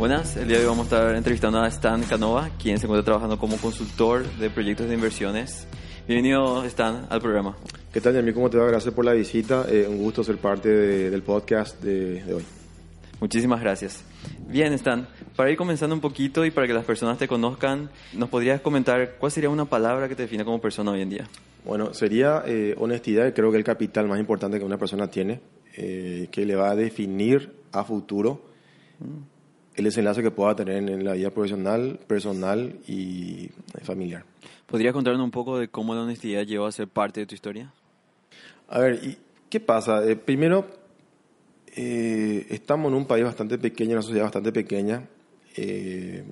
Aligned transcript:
Buenas, 0.00 0.34
el 0.38 0.48
día 0.48 0.56
de 0.56 0.62
hoy 0.62 0.70
vamos 0.70 0.90
a 0.90 0.96
estar 0.96 1.14
entrevistando 1.14 1.60
a 1.60 1.68
Stan 1.68 2.02
Canova, 2.04 2.48
quien 2.58 2.78
se 2.78 2.86
encuentra 2.86 3.04
trabajando 3.04 3.38
como 3.38 3.58
consultor 3.58 4.24
de 4.38 4.48
proyectos 4.48 4.88
de 4.88 4.94
inversiones. 4.94 5.66
Bienvenido, 6.08 6.64
Stan, 6.64 7.06
al 7.10 7.20
programa. 7.20 7.54
¿Qué 7.92 8.00
tal, 8.00 8.14
Yamil? 8.14 8.32
¿Cómo 8.32 8.48
te 8.48 8.56
va? 8.56 8.66
Gracias 8.66 8.94
por 8.94 9.04
la 9.04 9.12
visita. 9.12 9.66
Eh, 9.68 9.86
un 9.86 9.98
gusto 9.98 10.24
ser 10.24 10.38
parte 10.38 10.70
de, 10.70 11.10
del 11.10 11.22
podcast 11.22 11.82
de, 11.82 12.24
de, 12.24 12.32
hoy. 12.32 12.42
Muchísimas 13.20 13.60
gracias. 13.60 14.02
Bien, 14.48 14.72
Stan, 14.72 15.06
para 15.36 15.50
ir 15.50 15.58
comenzando 15.58 15.94
un 15.94 16.00
poquito 16.00 16.46
y 16.46 16.50
para 16.50 16.66
que 16.66 16.72
las 16.72 16.86
personas 16.86 17.18
te 17.18 17.28
conozcan, 17.28 17.90
¿nos 18.14 18.30
podrías 18.30 18.62
comentar 18.62 19.16
cuál 19.18 19.30
sería 19.30 19.50
una 19.50 19.66
palabra 19.66 20.08
que 20.08 20.16
te 20.16 20.22
define 20.22 20.46
como 20.46 20.62
persona 20.62 20.92
hoy 20.92 21.02
en 21.02 21.10
día? 21.10 21.28
Bueno, 21.66 21.92
sería 21.92 22.42
eh, 22.46 22.74
honestidad, 22.78 23.34
creo 23.34 23.50
que 23.50 23.58
el 23.58 23.64
capital 23.64 24.08
más 24.08 24.18
importante 24.18 24.58
que 24.58 24.64
una 24.64 24.78
persona 24.78 25.08
tiene, 25.10 25.42
eh, 25.76 26.28
que 26.32 26.46
le 26.46 26.56
va 26.56 26.70
a 26.70 26.74
definir 26.74 27.52
a 27.70 27.84
futuro. 27.84 28.48
El 29.80 29.84
desenlace 29.84 30.22
que 30.22 30.30
pueda 30.30 30.54
tener 30.54 30.76
en 30.76 31.02
la 31.02 31.14
vida 31.14 31.30
profesional, 31.30 31.98
personal 32.06 32.74
y 32.86 33.48
familiar. 33.82 34.26
¿Podrías 34.66 34.92
contarnos 34.92 35.24
un 35.24 35.30
poco 35.30 35.58
de 35.58 35.68
cómo 35.68 35.94
la 35.94 36.02
honestidad 36.02 36.42
llevó 36.44 36.66
a 36.66 36.72
ser 36.72 36.86
parte 36.86 37.20
de 37.20 37.26
tu 37.26 37.34
historia? 37.34 37.72
A 38.68 38.80
ver, 38.80 39.02
¿y 39.02 39.16
¿qué 39.48 39.58
pasa? 39.58 40.06
Eh, 40.06 40.16
primero, 40.16 40.66
eh, 41.74 42.46
estamos 42.50 42.92
en 42.92 42.98
un 42.98 43.06
país 43.06 43.24
bastante 43.24 43.56
pequeño, 43.56 43.92
una 43.92 44.02
sociedad 44.02 44.24
bastante 44.24 44.52
pequeña. 44.52 45.08
Eh, 45.56 46.24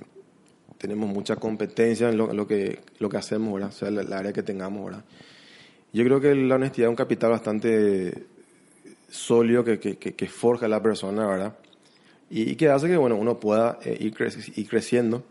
tenemos 0.77 1.09
mucha 1.09 1.37
competencia 1.37 2.09
en 2.09 2.17
lo, 2.17 2.45
que, 2.45 2.81
lo 2.99 3.09
que 3.09 3.17
hacemos, 3.17 3.51
¿verdad? 3.51 3.69
o 3.69 3.71
sea, 3.71 3.89
la, 3.89 4.15
área 4.15 4.31
que 4.31 4.43
tengamos. 4.43 4.85
¿verdad? 4.85 5.03
Yo 5.91 6.03
creo 6.03 6.21
que 6.21 6.35
la 6.35 6.53
honestidad 6.53 6.89
es 6.89 6.91
un 6.91 6.95
capital 6.95 7.31
bastante 7.31 8.27
sólido 9.09 9.63
que, 9.63 9.79
que, 9.79 9.97
que 9.97 10.27
forja 10.27 10.67
a 10.67 10.69
la 10.69 10.83
persona, 10.83 11.25
¿verdad? 11.25 11.55
Y, 12.29 12.55
que 12.55 12.69
hace 12.69 12.87
que 12.87 12.97
bueno, 12.97 13.15
uno 13.15 13.39
pueda 13.39 13.79
eh, 13.83 13.97
ir, 13.99 14.13
creciendo 14.13 15.23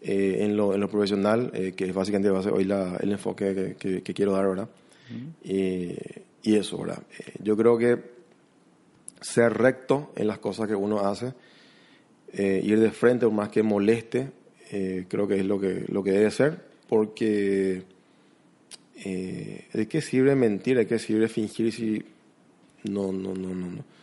eh, 0.00 0.38
en, 0.40 0.56
lo, 0.56 0.74
en, 0.74 0.80
lo, 0.80 0.88
profesional, 0.88 1.50
eh, 1.52 1.72
que 1.76 1.84
es 1.84 1.94
básicamente 1.94 2.30
hoy 2.30 2.64
la, 2.64 2.96
el 2.96 3.12
enfoque 3.12 3.76
que, 3.78 4.02
que, 4.02 4.14
quiero 4.14 4.32
dar 4.32 4.46
ahora. 4.46 4.68
y 5.44 6.56
eso, 6.56 6.78
¿verdad? 6.78 7.02
yo 7.42 7.56
creo 7.56 7.76
que 7.76 7.98
ser 9.20 9.52
recto 9.52 10.12
en 10.16 10.26
las 10.26 10.38
cosas 10.38 10.68
que 10.68 10.74
uno 10.74 11.00
hace, 11.00 11.34
ir 12.32 12.80
de 12.80 12.90
frente, 12.90 13.26
por 13.26 13.34
más 13.34 13.50
que 13.50 13.62
moleste, 13.62 14.30
creo 15.08 15.28
que 15.28 15.38
es 15.38 15.44
lo 15.44 15.60
que, 15.60 15.84
lo 15.88 16.02
que 16.02 16.12
debe 16.12 16.30
ser, 16.30 16.64
porque 16.88 17.82
¿de 19.04 19.86
qué 19.88 20.00
sirve 20.00 20.34
mentir? 20.34 20.78
¿De 20.78 20.86
qué 20.86 20.98
sirve 20.98 21.28
fingir 21.28 21.72
si 21.72 22.02
no, 22.84 23.12
no, 23.12 23.34
no, 23.34 23.54
no? 23.54 23.70
no 23.70 24.01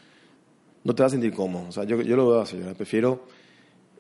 no 0.84 0.96
te 0.96 1.04
vas 1.04 1.12
a 1.12 1.16
sentir 1.16 1.34
cómodo. 1.34 1.68
O 1.68 1.72
sea, 1.72 1.84
yo, 1.84 2.02
yo 2.02 2.16
lo 2.16 2.30
veo 2.30 2.42
así. 2.42 2.58
Prefiero 2.78 3.24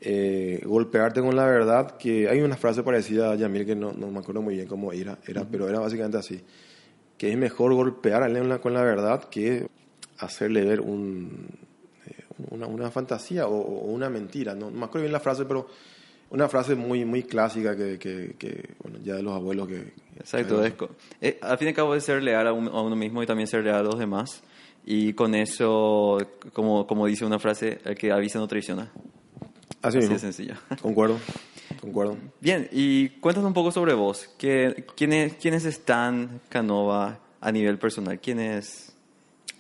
eh, 0.01 0.61
golpearte 0.65 1.21
con 1.21 1.35
la 1.35 1.45
verdad, 1.45 1.97
que 1.97 2.29
hay 2.29 2.39
una 2.39 2.55
frase 2.55 2.83
parecida 2.83 3.31
a 3.31 3.35
Yamil 3.35 3.65
que 3.65 3.75
no, 3.75 3.91
no 3.91 4.09
me 4.09 4.19
acuerdo 4.19 4.41
muy 4.41 4.55
bien 4.55 4.67
cómo 4.67 4.93
era, 4.93 5.17
era 5.27 5.43
pero 5.43 5.67
era 5.67 5.79
básicamente 5.79 6.17
así, 6.17 6.41
que 7.17 7.29
es 7.31 7.37
mejor 7.37 7.73
golpear 7.73 8.23
a 8.23 8.29
León 8.29 8.57
con 8.59 8.73
la 8.73 8.81
verdad 8.81 9.25
que 9.25 9.67
hacerle 10.19 10.63
ver 10.63 10.79
un, 10.79 11.49
eh, 12.05 12.23
una, 12.49 12.67
una, 12.67 12.89
fantasía 12.91 13.47
o, 13.47 13.59
una 13.59 14.09
mentira. 14.09 14.55
No, 14.55 14.71
me 14.71 14.85
acuerdo 14.85 15.01
bien 15.01 15.11
la 15.11 15.19
frase, 15.19 15.43
pero 15.43 15.67
una 16.29 16.47
frase 16.47 16.75
muy 16.75 17.03
muy 17.03 17.23
clásica 17.23 17.75
que, 17.75 17.99
que, 17.99 18.75
bueno, 18.81 18.99
ya 19.03 19.15
de 19.15 19.23
los 19.23 19.33
abuelos 19.33 19.67
que... 19.67 19.93
Exacto, 20.17 20.63
es, 20.63 20.73
eh, 21.19 21.39
al 21.41 21.57
fin 21.57 21.67
y 21.67 21.69
al 21.69 21.75
cabo 21.75 21.93
es 21.95 22.05
ser 22.05 22.23
leal 22.23 22.47
a, 22.47 22.51
a, 22.51 22.53
uno 22.53 22.95
mismo 22.95 23.21
y 23.21 23.25
también 23.25 23.47
ser 23.47 23.65
leal 23.65 23.79
a 23.79 23.83
los 23.83 23.99
demás. 23.99 24.43
Y 24.85 25.13
con 25.13 25.35
eso, 25.35 26.17
como, 26.53 26.87
como 26.87 27.05
dice 27.05 27.25
una 27.25 27.39
frase, 27.39 27.79
el 27.85 27.95
que 27.95 28.11
avisa 28.11 28.39
no 28.39 28.47
traiciona. 28.47 28.91
Así, 29.81 29.99
Así 29.99 30.07
de 30.07 30.19
sencillo. 30.19 30.55
Concuerdo, 30.81 31.17
concuerdo. 31.79 32.17
Bien, 32.41 32.67
y 32.71 33.09
cuéntanos 33.09 33.47
un 33.47 33.53
poco 33.53 33.71
sobre 33.71 33.93
vos. 33.93 34.29
¿Qué, 34.37 34.85
quiénes, 34.95 35.35
¿Quiénes 35.35 35.65
están 35.65 36.41
Canova 36.49 37.19
a 37.39 37.51
nivel 37.51 37.77
personal? 37.77 38.19
¿Quién 38.19 38.39
es, 38.39 38.93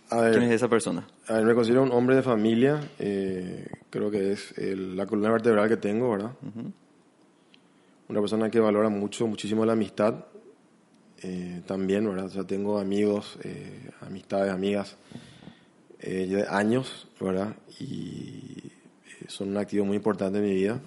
¿quién 0.09 0.43
es 0.43 0.51
esa 0.51 0.67
persona? 0.67 1.07
A 1.27 1.33
ver, 1.33 1.45
me 1.45 1.53
considero 1.53 1.83
un 1.83 1.91
hombre 1.91 2.15
de 2.15 2.23
familia. 2.23 2.81
Eh, 2.97 3.67
creo 3.89 4.11
que 4.11 4.31
es 4.31 4.53
la 4.57 5.05
columna 5.05 5.31
vertebral 5.31 5.69
que 5.69 5.77
tengo, 5.77 6.09
¿verdad? 6.09 6.31
Una 8.09 8.19
persona 8.19 8.49
que 8.49 8.59
valora 8.59 8.89
mucho, 8.89 9.27
muchísimo 9.27 9.65
la 9.65 9.73
amistad. 9.73 10.25
Eh, 11.21 11.61
también, 11.65 12.07
¿verdad? 12.07 12.31
O 12.37 12.45
tengo 12.45 12.79
amigos, 12.79 13.37
eh, 13.43 13.89
amistades, 14.01 14.53
amigas 14.53 14.95
eh, 15.99 16.27
de 16.27 16.45
años, 16.47 17.07
¿verdad? 17.19 17.55
Y 17.79 18.71
son 19.27 19.49
un 19.49 19.57
activo 19.57 19.85
muy 19.85 19.97
importante 19.97 20.39
en 20.39 20.45
mi 20.45 20.53
vida. 20.53 20.79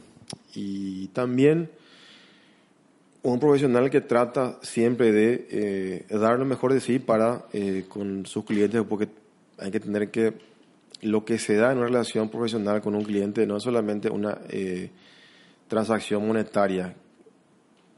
Y 0.55 1.09
también 1.09 1.71
un 3.23 3.39
profesional 3.39 3.91
que 3.91 4.01
trata 4.01 4.59
siempre 4.63 5.13
de 5.13 6.07
dar 6.09 6.39
lo 6.39 6.45
mejor 6.45 6.73
de 6.73 6.81
sí 6.81 6.99
para 6.99 7.45
con 7.89 8.27
sus 8.27 8.45
clientes, 8.45 8.83
porque 8.89 9.09
hay 9.59 9.71
que 9.71 9.81
tener 9.81 10.11
que 10.11 10.35
lo 11.03 11.25
que 11.25 11.39
se 11.39 11.57
da 11.57 11.73
en 11.73 11.79
una 11.79 11.87
relación 11.87 12.31
profesional 12.31 12.81
con 12.81 12.95
un 12.95 13.05
cliente 13.05 13.47
no 13.47 13.59
es 13.59 13.63
solamente 13.63 14.11
una 14.11 14.39
transacción 15.69 16.27
monetaria, 16.27 16.97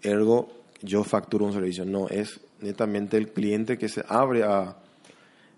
ergo 0.03 0.64
yo 0.85 1.03
facturo 1.03 1.47
un 1.47 1.53
servicio, 1.53 1.85
no, 1.85 2.09
es 2.09 2.41
netamente 2.61 3.17
el 3.17 3.33
cliente 3.33 3.79
que 3.79 3.89
se 3.89 4.05
abre 4.07 4.45
a, 4.45 4.77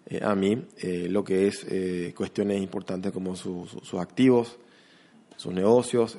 eh, 0.06 0.20
a 0.22 0.34
mí 0.34 0.64
eh, 0.78 1.08
lo 1.10 1.24
que 1.24 1.48
es 1.48 1.66
eh, 1.68 2.14
cuestiones 2.16 2.62
importantes 2.62 3.12
como 3.12 3.34
sus 3.34 3.94
activos, 3.94 4.56
sus 5.36 5.52
negocios, 5.52 6.16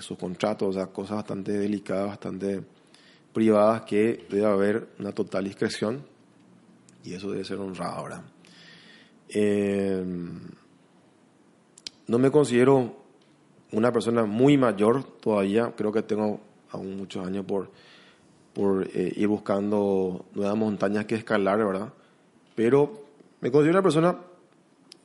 sus 0.00 0.18
contratos, 0.18 0.70
o 0.70 0.72
sea, 0.72 0.86
cosas 0.88 1.18
bastante 1.18 1.52
delicadas, 1.52 2.08
bastante 2.08 2.60
privadas 3.32 3.82
que 3.82 4.26
debe 4.28 4.46
haber 4.46 4.88
una 4.98 5.12
total 5.12 5.44
discreción 5.44 6.04
y 7.04 7.14
eso 7.14 7.30
debe 7.30 7.44
ser 7.44 7.58
honrado 7.58 7.94
ahora. 7.94 8.24
no 12.08 12.18
me 12.18 12.30
considero 12.32 12.96
una 13.70 13.92
persona 13.92 14.24
muy 14.24 14.56
mayor 14.56 15.04
todavía, 15.20 15.72
creo 15.76 15.92
que 15.92 16.02
tengo 16.02 16.40
aún 16.72 16.96
muchos 16.96 17.24
años 17.24 17.44
por 17.44 17.70
por 18.52 18.88
eh, 18.92 19.12
ir 19.16 19.28
buscando 19.28 20.26
nuevas 20.34 20.56
montañas 20.56 21.04
que 21.04 21.14
escalar, 21.14 21.58
¿verdad? 21.58 21.92
Pero 22.54 23.04
me 23.40 23.50
considero 23.50 23.78
una 23.78 23.82
persona, 23.82 24.18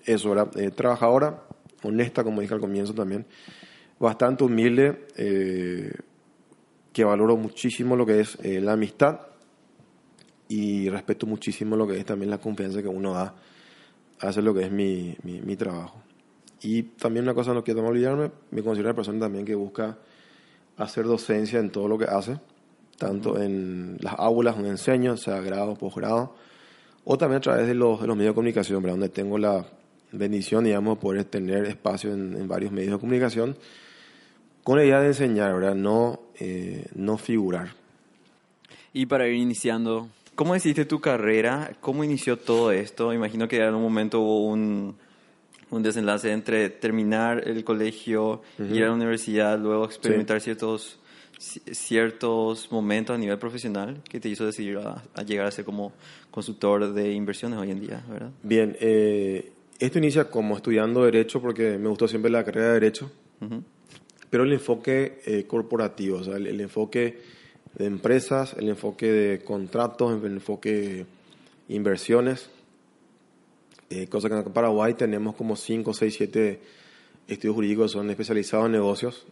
eso, 0.06 0.30
¿verdad? 0.30 0.58
Eh, 0.58 0.72
trabajadora, 0.72 1.44
honesta, 1.84 2.24
como 2.24 2.42
dije 2.42 2.54
al 2.54 2.60
comienzo 2.60 2.94
también, 2.94 3.26
bastante 4.00 4.44
humilde, 4.44 5.08
eh, 5.18 5.92
que 6.92 7.04
valoro 7.04 7.38
muchísimo 7.38 7.96
lo 7.96 8.06
que 8.06 8.20
es 8.20 8.38
la 8.44 8.74
amistad 8.74 9.20
y 10.48 10.90
respeto 10.90 11.26
muchísimo 11.26 11.76
lo 11.76 11.88
que 11.88 11.98
es 11.98 12.06
también 12.06 12.30
la 12.30 12.38
confianza 12.38 12.82
que 12.84 12.88
uno 12.88 13.14
da 13.14 13.34
a 14.20 14.28
hacer 14.28 14.44
lo 14.44 14.54
que 14.54 14.66
es 14.66 14.72
mi, 14.72 15.16
mi, 15.24 15.56
trabajo. 15.56 16.02
Y 16.62 16.84
también 16.84 17.26
una 17.26 17.34
cosa 17.34 17.54
no 17.54 17.64
quiero 17.64 17.84
olvidarme, 17.86 18.32
me 18.52 18.62
considero 18.62 18.90
una 18.90 18.96
persona 18.96 19.20
también 19.20 19.46
que 19.46 19.56
busca 19.56 19.98
hacer 20.78 21.06
docencia 21.06 21.60
en 21.60 21.72
todo 21.72 21.88
lo 21.88 21.98
que 21.98 22.06
hace 22.06 22.40
tanto 22.98 23.42
en 23.42 23.98
las 24.02 24.16
aulas 24.18 24.56
donde 24.56 24.70
enseño, 24.70 25.18
sea 25.18 25.42
grado, 25.42 25.76
posgrado, 25.76 26.36
o 27.06 27.18
también 27.18 27.38
a 27.38 27.42
través 27.42 27.68
de 27.68 27.74
los, 27.74 28.02
de 28.02 28.08
los 28.08 28.16
medios 28.16 28.32
de 28.32 28.36
comunicación, 28.36 28.84
donde 28.84 29.10
tengo 29.10 29.38
la 29.38 29.66
bendición, 30.12 30.64
digamos, 30.64 30.98
de 30.98 31.02
poder 31.02 31.24
tener 31.26 31.66
espacio 31.66 32.14
en, 32.14 32.48
varios 32.48 32.72
medios 32.72 32.94
de 32.94 33.00
comunicación, 33.00 33.58
con 34.64 34.78
la 34.78 34.86
idea 34.86 35.02
de 35.02 35.08
enseñar, 35.08 35.54
¿verdad? 35.54 35.76
No, 35.76 36.22
eh, 36.40 36.86
no 36.96 37.18
figurar. 37.18 37.74
Y 38.94 39.08
para 39.08 39.28
ir 39.28 39.36
iniciando, 39.36 40.08
¿cómo 40.36 40.56
hiciste 40.56 40.86
tu 40.86 41.02
carrera? 41.02 41.74
¿Cómo 41.82 42.04
inició 42.04 42.38
todo 42.38 42.72
esto? 42.72 43.12
Imagino 43.12 43.48
que 43.48 43.58
en 43.58 43.74
un 43.74 43.82
momento 43.82 44.22
hubo 44.22 44.48
un, 44.48 44.96
un 45.72 45.84
desenlace 45.84 46.32
entre 46.32 46.70
terminar 46.70 47.46
el 47.48 47.64
colegio, 47.64 48.44
ir 48.60 48.84
a 48.84 48.88
la 48.88 48.94
universidad, 48.94 49.60
luego 49.60 49.86
experimentar 49.86 50.40
ciertos 50.40 51.00
ciertos 51.38 52.72
momentos 52.72 53.16
a 53.16 53.18
nivel 53.18 53.38
profesional 53.38 54.02
que 54.10 54.20
te 54.20 54.30
hizo 54.30 54.46
decidir 54.46 54.78
a, 54.78 55.24
llegar 55.24 55.48
a 55.48 55.52
ser 55.52 55.66
como 55.66 55.94
consultor 56.32 56.94
de 56.94 57.12
inversiones 57.12 57.60
hoy 57.60 57.72
en 57.72 57.82
día, 57.82 58.04
¿verdad? 58.10 58.32
Bien, 58.42 58.78
eh, 58.80 59.52
esto 59.80 59.98
inicia 59.98 60.30
como 60.30 60.56
estudiando 60.56 61.04
Derecho 61.04 61.42
porque 61.42 61.78
me 61.78 61.90
gustó 61.90 62.08
siempre 62.08 62.32
la 62.32 62.44
carrera 62.44 62.68
de 62.68 62.74
Derecho, 62.74 63.12
pero 64.30 64.44
el 64.44 64.54
enfoque 64.54 65.22
eh, 65.26 65.46
corporativo, 65.46 66.20
o 66.20 66.24
sea, 66.24 66.38
el, 66.38 66.48
el 66.48 66.62
enfoque 66.62 67.20
de 67.76 67.86
empresas, 67.86 68.56
el 68.58 68.70
enfoque 68.70 69.12
de 69.12 69.44
contratos, 69.44 70.24
el 70.24 70.34
enfoque 70.34 70.72
de 70.72 71.06
inversiones. 71.70 72.50
Eh, 73.90 74.08
cosa 74.08 74.30
que 74.30 74.36
en 74.36 74.44
Paraguay 74.46 74.94
tenemos 74.94 75.36
como 75.36 75.56
5, 75.56 75.94
6, 75.94 76.16
7 76.18 76.62
estudios 77.28 77.56
jurídicos 77.56 77.92
que 77.92 77.98
son 77.98 78.10
especializados 78.10 78.68
en 78.68 78.72
negocios, 78.74 79.26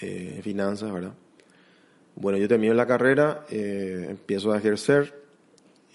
eh, 0.00 0.34
en 0.36 0.42
finanzas, 0.42 0.92
¿verdad? 0.92 1.14
Bueno, 2.16 2.38
yo 2.38 2.48
termino 2.48 2.74
la 2.74 2.86
carrera, 2.86 3.44
eh, 3.50 4.06
empiezo 4.10 4.52
a 4.52 4.58
ejercer. 4.58 5.24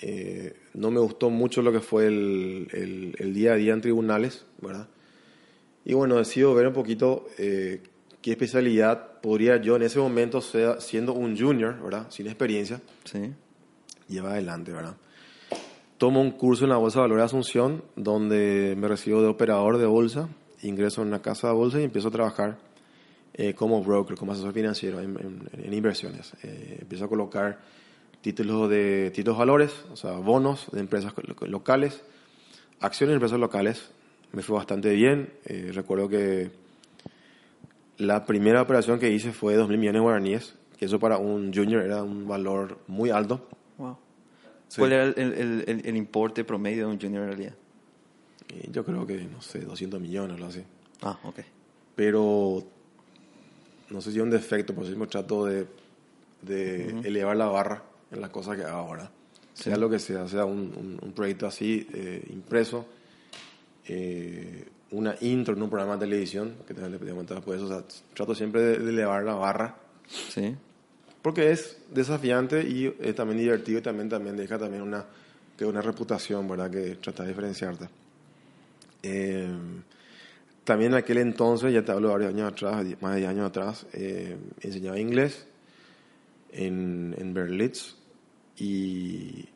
eh, 0.03 0.56
no 0.73 0.89
me 0.89 1.00
gustó 1.00 1.29
mucho 1.29 1.62
lo 1.62 1.71
que 1.71 1.79
fue 1.79 2.07
el, 2.07 2.68
el- 2.73 3.15
el 3.19 3.33
día 3.35 3.53
a 3.53 3.56
día 3.56 3.73
en 3.73 3.81
tribunales, 3.81 4.45
¿verdad? 4.59 4.88
Y 5.85 5.94
bueno, 5.94 6.15
decido 6.18 6.56
ver 6.56 6.65
un 6.65 6.73
poquito 6.73 7.27
eh, 7.38 7.81
qué 8.23 8.31
especialidad 8.31 9.19
podría 9.21 9.57
yo 9.57 9.75
en 9.75 9.83
ese 9.83 10.00
momento, 10.00 10.41
sea, 10.41 10.79
siendo 10.81 11.13
un 11.13 11.38
junior, 11.38 11.79
¿verdad? 11.83 12.07
Sin 12.09 12.25
experiencia, 12.25 12.81
Sí. 13.03 13.31
llevar 14.07 14.31
adelante, 14.31 14.71
¿verdad? 14.71 14.95
Tomo 16.00 16.19
un 16.19 16.31
curso 16.31 16.63
en 16.63 16.71
la 16.71 16.77
Bolsa 16.77 16.97
de 16.97 17.01
Valores 17.03 17.21
de 17.21 17.25
Asunción, 17.25 17.83
donde 17.95 18.74
me 18.79 18.88
recibo 18.88 19.21
de 19.21 19.27
operador 19.27 19.77
de 19.77 19.85
bolsa, 19.85 20.29
ingreso 20.63 21.03
en 21.03 21.09
una 21.09 21.21
casa 21.21 21.50
de 21.50 21.53
bolsa 21.53 21.79
y 21.79 21.83
empiezo 21.83 22.07
a 22.07 22.12
trabajar 22.12 22.57
eh, 23.33 23.54
como 23.54 23.83
broker, 23.83 24.18
como 24.18 24.31
asesor 24.33 24.54
financiero 24.54 25.00
en, 25.00 25.18
en- 25.19 25.50
en 25.66 25.74
inversiones. 25.74 26.33
Eh, 26.44 26.80
empiezo 26.81 27.06
a 27.06 27.10
colocar 27.10 27.60
títulos 28.22 28.69
de 28.69 29.12
títulos 29.13 29.38
valores, 29.39 29.72
o 29.92 29.95
sea, 29.95 30.12
bonos 30.13 30.68
de 30.72 30.80
empresas 30.80 31.13
lo- 31.18 31.48
locales, 31.48 32.01
acciones 32.80 33.12
de 33.12 33.16
empresas 33.16 33.39
locales. 33.39 33.89
Me 34.33 34.42
fue 34.44 34.56
bastante 34.56 34.92
bien. 34.94 35.30
Eh, 35.45 35.72
recuerdo 35.74 36.07
que 36.07 36.51
la 37.98 38.25
primera 38.25 38.62
operación 38.62 39.00
que 39.00 39.12
hice 39.12 39.31
fue 39.31 39.54
de 39.56 39.60
2.000 39.63 39.77
millones 39.77 39.94
de 39.94 40.00
guaraníes, 40.00 40.56
que 40.77 40.86
eso 40.86 41.00
para 41.00 41.18
un 41.18 41.54
junior 41.54 41.84
era 41.84 42.01
un 42.04 42.27
valor 42.27 42.80
muy 42.88 43.10
alto. 43.12 43.48
Wow. 43.77 43.98
Sí. 44.68 44.80
¿Cuál 44.80 44.94
era 44.94 45.04
el, 45.04 45.13
el- 45.18 45.63
el- 45.68 45.81
el 45.86 45.98
importe 45.98 46.44
promedio 46.44 46.88
de 46.88 46.94
un 46.94 47.00
junior 47.01 47.24
en 47.24 47.30
realidad? 47.30 47.54
Eh, 48.50 48.69
yo 48.72 48.84
creo 48.84 49.06
que, 49.06 49.24
no 49.25 49.42
sé, 49.42 49.60
200 49.62 50.00
millones 50.01 50.31
o 50.31 50.36
algo 50.36 50.48
así. 50.48 50.63
Ah, 51.01 51.19
ok. 51.24 51.39
Pero 51.95 52.63
no 53.91 54.01
sé 54.01 54.11
si 54.11 54.17
es 54.17 54.23
un 54.23 54.29
defecto, 54.29 54.73
por 54.73 54.83
eso 54.83 54.91
mismo 54.91 55.07
trato 55.07 55.45
de, 55.45 55.67
de 56.41 56.89
elevar 57.03 57.38
la 57.38 57.45
barra 57.47 57.83
en 58.11 58.19
las 58.21 58.29
cosas 58.31 58.57
que 58.57 58.63
hago 58.63 58.77
ahora. 58.77 59.11
Sea 59.53 59.75
Sí. 59.75 59.79
lo 59.81 59.89
que 59.89 59.99
sea, 59.99 60.27
sea 60.27 60.45
un, 60.45 60.59
un- 60.75 60.99
un 61.01 61.11
proyecto 61.13 61.45
así, 61.45 61.88
eh, 61.93 62.25
impreso, 62.31 62.85
eh, 63.88 64.67
una 64.91 65.15
intro 65.21 65.53
en 65.55 65.61
un 65.61 65.69
programa 65.69 65.93
de 65.93 65.99
televisión, 66.01 66.55
que 66.67 66.73
te, 66.73 66.81
voy 66.81 67.09
a 67.09 67.15
contar 67.15 67.38
después, 67.38 67.61
o 67.61 67.67
sea, 67.67 67.83
trato 68.13 68.33
siempre 68.35 68.61
de, 68.61 68.77
de 68.79 68.89
elevar 68.89 69.23
la 69.23 69.35
barra, 69.35 69.75
Sí. 70.07 70.55
porque 71.21 71.51
es 71.51 71.77
desafiante 71.93 72.67
y 72.67 72.93
es 72.99 73.15
también 73.15 73.39
divertido 73.39 73.79
y 73.79 73.81
también, 73.81 74.09
también 74.09 74.35
deja 74.35 74.57
también 74.57 74.81
una, 74.83 75.05
que 75.57 75.65
una 75.65 75.81
reputación, 75.81 76.47
¿verdad? 76.47 76.69
Que 76.71 76.95
trata 76.95 77.23
de 77.23 77.29
diferenciarte. 77.29 77.88
Eh, 79.03 79.47
también 80.63 80.92
en 80.92 80.98
aquel 80.98 81.18
entonces, 81.18 81.74
ya 81.74 81.84
te 81.84 81.92
hablo 81.92 82.10
de 82.10 82.13
varios 82.13 82.34
años 82.34 82.52
atrás, 82.52 82.86
más 83.02 83.13
de 83.13 83.19
10 83.19 83.30
años 83.30 83.48
atrás, 83.48 83.88
eh, 83.94 84.38
enseñaba 84.62 85.00
inglés 85.00 85.48
en, 86.52 87.16
en 87.18 87.34
Berlitz 87.34 87.96
y 88.58 89.50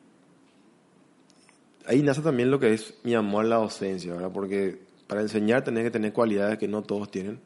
ahí 1.86 2.02
nace 2.02 2.20
también 2.20 2.50
lo 2.50 2.58
que 2.58 2.72
es 2.72 2.94
mi 3.04 3.14
amor 3.14 3.44
a 3.44 3.48
la 3.48 3.56
docencia, 3.56 4.14
¿verdad? 4.14 4.30
Porque 4.32 4.78
para 5.06 5.20
enseñar 5.20 5.62
tenés 5.62 5.84
que 5.84 5.90
tener 5.90 6.12
cualidades 6.12 6.58
que 6.58 6.68
no 6.68 6.82
todos 6.82 7.10
tienen. 7.10 7.38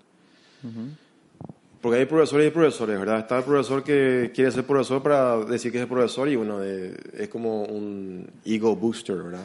Porque 1.80 1.98
hay 1.98 2.06
profesores 2.06 2.44
y 2.44 2.46
hay 2.46 2.52
profesores, 2.52 2.98
¿verdad? 2.98 3.20
Está 3.20 3.38
el 3.38 3.44
profesor 3.44 3.82
que 3.82 4.32
quiere 4.34 4.50
ser 4.50 4.64
profesor 4.64 5.02
para 5.02 5.44
decir 5.44 5.72
que 5.72 5.80
es 5.80 5.86
profesor 5.86 6.28
y 6.28 6.36
bueno, 6.36 6.62
es 6.62 7.28
como 7.28 7.64
un 7.64 8.26
ego 8.44 8.76
booster, 8.76 9.16
¿verdad? 9.16 9.44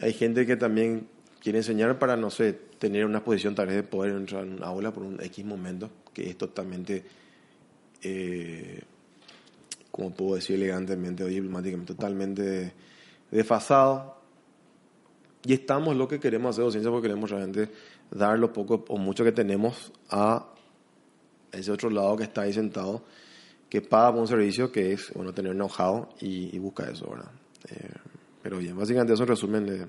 Hay 0.00 0.12
gente 0.12 0.44
que 0.44 0.56
también 0.56 1.08
quiere 1.46 1.60
enseñar 1.60 1.96
para, 1.96 2.16
no 2.16 2.28
sé, 2.28 2.54
tener 2.76 3.06
una 3.06 3.22
posición 3.22 3.54
tal 3.54 3.68
vez 3.68 3.76
de 3.76 3.82
poder 3.84 4.16
entrar 4.16 4.42
en 4.42 4.54
un 4.54 4.64
aula 4.64 4.92
por 4.92 5.04
un 5.04 5.22
X 5.22 5.44
momento, 5.44 5.88
que 6.12 6.28
es 6.28 6.36
totalmente, 6.36 7.04
eh, 8.02 8.82
como 9.92 10.12
puedo 10.12 10.34
decir 10.34 10.56
elegantemente 10.56 11.22
o 11.22 11.28
diplomáticamente, 11.28 11.94
totalmente 11.94 12.72
desfasado. 13.30 14.16
Y 15.44 15.52
estamos 15.52 15.94
lo 15.94 16.08
que 16.08 16.18
queremos 16.18 16.56
hacer 16.56 16.64
docencia 16.64 16.90
porque 16.90 17.06
queremos 17.06 17.30
realmente 17.30 17.72
dar 18.10 18.36
lo 18.40 18.52
poco 18.52 18.84
o 18.88 18.98
mucho 18.98 19.22
que 19.22 19.30
tenemos 19.30 19.92
a 20.10 20.52
ese 21.52 21.70
otro 21.70 21.90
lado 21.90 22.16
que 22.16 22.24
está 22.24 22.40
ahí 22.40 22.52
sentado, 22.52 23.04
que 23.68 23.82
paga 23.82 24.10
por 24.10 24.22
un 24.22 24.26
servicio 24.26 24.72
que 24.72 24.94
es, 24.94 25.12
bueno, 25.14 25.32
tener 25.32 25.52
know-how 25.52 26.08
y, 26.18 26.56
y 26.56 26.58
busca 26.58 26.90
eso, 26.90 27.08
¿verdad? 27.08 27.30
Eh, 27.68 27.94
pero 28.42 28.58
bien, 28.58 28.76
básicamente 28.76 29.12
eso 29.12 29.22
es 29.22 29.28
un 29.28 29.32
resumen 29.36 29.64
de, 29.64 29.86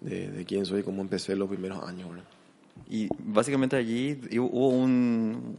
de, 0.00 0.30
de 0.30 0.44
quién 0.44 0.64
soy 0.66 0.82
cómo 0.82 1.02
empecé 1.02 1.34
los 1.36 1.48
primeros 1.48 1.82
años, 1.84 2.08
¿verdad? 2.10 2.24
Y 2.90 3.08
básicamente 3.18 3.76
allí 3.76 4.18
hubo 4.38 4.68
un 4.68 5.56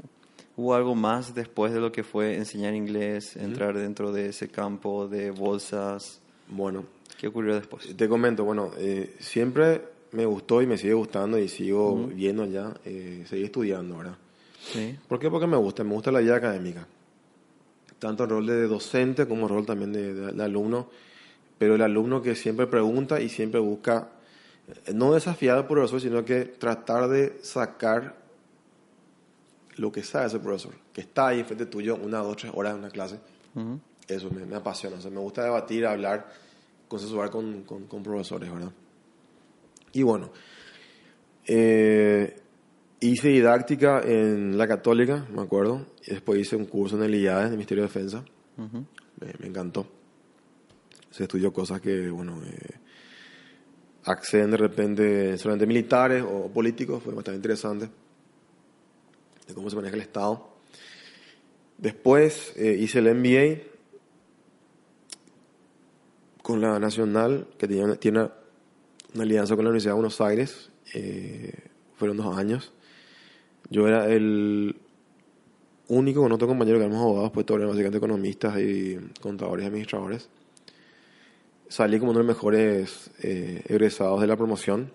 hubo 0.57 0.73
algo 0.75 0.93
más 0.95 1.33
después 1.35 1.71
de 1.73 1.79
lo 1.79 1.91
que 1.91 2.03
fue 2.03 2.35
enseñar 2.35 2.73
inglés, 2.75 3.35
entrar 3.37 3.77
dentro 3.77 4.11
de 4.11 4.27
ese 4.29 4.49
campo 4.49 5.07
de 5.07 5.31
bolsas. 5.31 6.19
Bueno, 6.49 6.83
¿Qué 7.17 7.27
ocurrió 7.27 7.55
después? 7.55 7.95
te 7.95 8.09
comento, 8.09 8.43
bueno, 8.43 8.71
eh, 8.77 9.15
siempre 9.19 9.81
me 10.11 10.25
gustó 10.25 10.61
y 10.61 10.67
me 10.67 10.77
sigue 10.77 10.93
gustando 10.93 11.37
y 11.37 11.47
sigo 11.47 12.07
viendo 12.07 12.45
ya, 12.45 12.73
eh, 12.85 13.23
seguir 13.29 13.45
estudiando, 13.45 13.97
¿verdad? 13.99 14.15
Sí. 14.73 14.97
¿Por 15.07 15.19
qué? 15.19 15.29
Porque 15.29 15.47
me 15.47 15.55
gusta, 15.57 15.83
me 15.83 15.93
gusta 15.93 16.11
la 16.11 16.19
vida 16.19 16.35
académica. 16.35 16.87
Tanto 17.99 18.23
el 18.23 18.29
rol 18.29 18.45
de 18.47 18.67
docente 18.67 19.27
como 19.27 19.43
el 19.43 19.49
rol 19.49 19.65
también 19.65 19.91
de, 19.93 20.13
de- 20.13 20.31
de 20.31 20.43
alumno, 20.43 20.89
pero 21.57 21.75
el 21.75 21.81
alumno 21.81 22.21
que 22.21 22.35
siempre 22.35 22.65
pregunta 22.67 23.21
y 23.21 23.29
siempre 23.29 23.59
busca, 23.59 24.09
no 24.93 25.13
desafiar 25.13 25.57
al 25.57 25.67
profesor, 25.67 26.01
sino 26.01 26.23
que 26.25 26.45
tratar 26.45 27.07
de 27.09 27.39
sacar 27.43 28.17
lo 29.75 29.91
que 29.91 30.03
sabe 30.03 30.27
ese 30.27 30.39
profesor, 30.39 30.73
que 30.93 31.01
está 31.01 31.27
ahí 31.27 31.43
frente 31.43 31.65
tuyo 31.65 31.95
una, 31.95 32.19
dos, 32.19 32.37
tres 32.37 32.51
horas 32.55 32.73
en 32.73 32.79
una 32.79 32.89
clase. 32.89 33.19
Ujú. 33.55 33.79
Eso 34.07 34.29
me, 34.31 34.45
me 34.45 34.55
apasiona, 34.55 34.97
o 34.97 35.01
sea, 35.01 35.11
me 35.11 35.19
gusta 35.19 35.43
debatir, 35.43 35.85
hablar, 35.85 36.27
consensuar 36.87 37.29
con, 37.29 37.63
con, 37.63 37.85
con 37.85 38.03
profesores, 38.03 38.51
¿verdad? 38.51 38.71
Y 39.93 40.03
bueno, 40.03 40.31
eh, 41.47 42.41
hice 42.99 43.29
didáctica 43.29 44.01
en 44.01 44.57
la 44.57 44.67
católica, 44.67 45.25
me 45.31 45.41
acuerdo, 45.41 45.85
después 46.05 46.39
hice 46.39 46.55
un 46.55 46.65
curso 46.65 46.97
en 46.97 47.03
el 47.03 47.15
IADE, 47.15 47.41
en 47.45 47.51
el 47.51 47.57
Ministerio 47.57 47.83
de 47.83 47.87
Defensa, 47.87 48.25
Ujú. 48.57 48.85
me, 49.21 49.33
me 49.39 49.47
encantó. 49.47 49.87
Se 51.11 51.23
estudió 51.23 51.53
cosas 51.53 51.81
que, 51.81 52.09
bueno, 52.09 52.41
eh, 52.45 52.79
acceden 54.05 54.51
de 54.51 54.57
repente 54.57 55.37
solamente 55.37 55.67
militares 55.67 56.23
o 56.23 56.47
políticos, 56.49 57.03
fue 57.03 57.13
bastante 57.13 57.37
interesante, 57.37 57.89
de 59.47 59.53
cómo 59.53 59.69
se 59.69 59.75
maneja 59.75 59.95
el 59.95 60.01
Estado. 60.01 60.47
Después 61.77 62.53
eh, 62.55 62.77
hice 62.79 62.99
el 62.99 63.15
MBA 63.15 63.63
con 66.41 66.61
la 66.61 66.79
Nacional, 66.79 67.47
que 67.57 67.67
tiene, 67.67 67.95
tiene 67.97 68.19
una, 68.19 68.33
una 69.13 69.23
alianza 69.23 69.55
con 69.55 69.65
la 69.65 69.69
Universidad 69.69 69.93
de 69.93 69.95
Buenos 69.95 70.21
Aires. 70.21 70.69
eh, 70.93 71.53
fueron 71.95 72.17
dos 72.17 72.37
años. 72.37 72.71
Yo 73.69 73.87
era 73.87 74.07
el 74.07 74.75
único 75.89 76.21
con 76.21 76.31
otro 76.31 76.47
compañero 76.47 76.77
que 76.77 76.85
éramos 76.85 77.01
abogados, 77.03 77.31
pues 77.31 77.45
todos 77.45 77.59
eran 77.59 77.69
básicamente 77.69 77.97
economistas 77.97 78.59
y 78.59 78.97
contadores 79.21 79.65
y 79.65 79.67
administradores. 79.67 80.29
Salí 81.69 81.99
como 81.99 82.11
uno 82.11 82.19
de 82.19 82.25
los 82.25 82.35
mejores 82.35 83.11
eh, 83.21 83.61
egresados 83.67 84.19
de 84.19 84.27
la 84.27 84.35
promoción. 84.35 84.91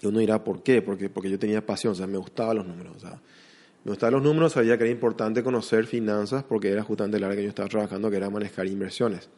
Y 0.00 0.06
uno 0.06 0.20
dirá, 0.20 0.44
¿por 0.44 0.62
qué? 0.62 0.80
Porque, 0.80 1.10
porque 1.10 1.28
yo 1.28 1.38
tenía 1.40 1.66
pasión, 1.66 1.92
o 1.92 1.96
sea, 1.96 2.06
me 2.06 2.18
gustaban 2.18 2.56
los 2.56 2.66
números. 2.66 2.96
O 2.96 3.00
sea, 3.00 3.20
me 3.82 3.90
gustaban 3.90 4.14
los 4.14 4.22
números, 4.22 4.52
sabía 4.52 4.78
que 4.78 4.84
era 4.84 4.92
importante 4.92 5.42
conocer 5.42 5.86
finanzas 5.86 6.44
porque 6.44 6.70
era 6.70 6.84
justamente 6.84 7.16
el 7.16 7.24
área 7.24 7.36
que 7.36 7.42
yo 7.42 7.48
estaba 7.48 7.68
trabajando, 7.68 8.10
que 8.10 8.16
era 8.16 8.30
manejar 8.30 8.68
inversiones 8.68 9.28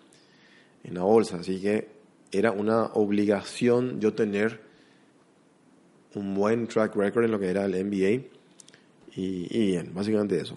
en 0.84 0.94
la 0.94 1.02
bolsa. 1.02 1.38
Así 1.38 1.60
que 1.60 1.88
era 2.30 2.52
una 2.52 2.84
obligación 2.92 3.98
yo 3.98 4.12
tener 4.12 4.60
un 6.14 6.34
buen 6.34 6.66
track 6.66 6.94
record 6.94 7.24
en 7.24 7.30
lo 7.30 7.40
que 7.40 7.48
era 7.48 7.64
el 7.64 7.72
MBA. 7.84 8.28
Y, 9.16 9.48
y 9.50 9.66
bien, 9.68 9.94
básicamente 9.94 10.38
eso. 10.38 10.56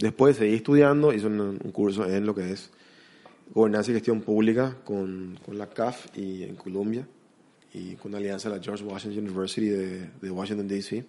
Después 0.00 0.36
seguí 0.36 0.54
estudiando, 0.54 1.12
hice 1.12 1.28
un, 1.28 1.40
un 1.40 1.70
curso 1.70 2.06
en 2.06 2.26
lo 2.26 2.34
que 2.34 2.50
es 2.50 2.70
gobernanza 3.52 3.90
y 3.90 3.94
gestión 3.94 4.20
pública 4.20 4.76
con, 4.84 5.38
con 5.44 5.58
la 5.58 5.68
CAF 5.68 6.16
y 6.16 6.44
en 6.44 6.56
Colombia 6.56 7.06
y 7.72 7.94
con 7.94 8.12
la 8.12 8.18
alianza 8.18 8.48
de 8.48 8.56
la 8.56 8.62
George 8.62 8.84
Washington 8.84 9.24
University 9.24 9.68
de, 9.68 10.10
de 10.20 10.30
Washington, 10.30 10.66
D.C. 10.66 11.04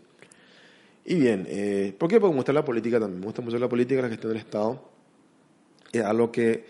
Y 1.06 1.16
bien, 1.16 1.48
eh, 1.50 1.96
¿por 1.98 2.10
qué? 2.10 2.20
Porque 2.20 2.34
me 2.34 2.38
gusta 2.38 2.54
la 2.54 2.64
política 2.64 3.00
también. 3.00 3.20
Me 3.20 3.26
gusta 3.26 3.42
mucho 3.42 3.58
la 3.58 3.70
política, 3.70 4.02
la 4.02 4.10
gestión 4.10 4.32
del 4.32 4.40
Estado. 4.40 4.90
Es 5.92 6.04
algo 6.04 6.32
que 6.32 6.66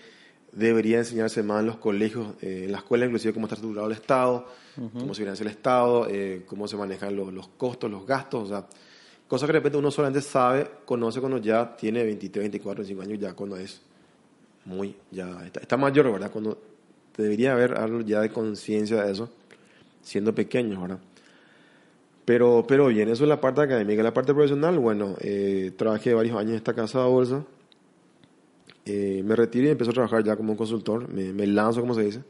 debería 0.54 1.00
enseñarse 1.00 1.44
más 1.44 1.60
en 1.60 1.66
los 1.68 1.78
colegios, 1.78 2.36
eh, 2.42 2.64
en 2.66 2.72
la 2.72 2.80
escuela, 2.80 3.06
inclusive 3.06 3.34
cómo 3.34 3.46
está 3.46 3.56
estructurado 3.56 3.88
el 3.88 3.94
Estado, 3.94 4.48
cómo 4.94 5.14
se 5.14 5.22
financia 5.22 5.44
el 5.44 5.50
Estado, 5.50 6.08
eh, 6.10 6.44
cómo 6.46 6.68
se 6.68 6.78
manejan 6.78 7.16
los, 7.16 7.34
los 7.34 7.48
costos, 7.50 7.92
los 7.92 8.06
gastos, 8.06 8.44
o 8.44 8.48
sea, 8.48 8.68
Cosa 9.32 9.46
que 9.46 9.54
de 9.54 9.60
repente 9.60 9.78
uno 9.78 9.90
solamente 9.92 10.22
sabe, 10.22 10.70
conoce 10.84 11.22
cuando 11.22 11.38
ya 11.38 11.74
tiene 11.78 12.04
23, 12.04 12.44
24, 12.44 12.84
25 12.84 13.02
años, 13.02 13.18
ya 13.18 13.34
cuando 13.34 13.56
es 13.56 13.80
muy, 14.66 14.96
ya 15.12 15.46
está, 15.46 15.60
está 15.60 15.78
mayor, 15.78 16.12
¿verdad? 16.12 16.32
Cuando 16.32 16.58
debería 17.18 17.54
haber 17.54 17.78
algo 17.78 18.02
ya 18.02 18.22
de 18.22 18.30
conciencia 18.30 19.04
de 19.04 19.12
eso, 19.12 19.30
siendo 20.02 20.34
pequeño, 20.34 20.82
¿verdad? 20.82 21.00
Pero, 22.26 22.66
pero 22.68 22.88
bien, 22.88 23.10
eso 23.10 23.24
es 23.24 23.30
la 23.30 23.42
parte 23.42 23.62
académica. 23.62 24.04
La 24.04 24.14
parte 24.14 24.34
profesional, 24.34 24.78
bueno, 24.80 25.16
eh, 25.20 25.72
trabajé 25.76 26.14
varios 26.14 26.38
años 26.38 26.52
en 26.52 26.58
esta 26.58 26.74
casa 26.74 27.00
de 27.00 27.10
bolsa. 27.10 27.44
Eh, 28.86 29.22
me 29.26 29.36
retiré 29.36 29.68
y 29.68 29.72
empecé 29.72 29.92
a 29.92 29.94
trabajar 29.94 30.24
ya 30.24 30.36
como 30.36 30.56
consultor. 30.56 31.10
Me, 31.10 31.34
me 31.34 31.48
lanzo, 31.48 31.82
como 31.82 31.94
se 31.94 32.04
dice. 32.04 32.22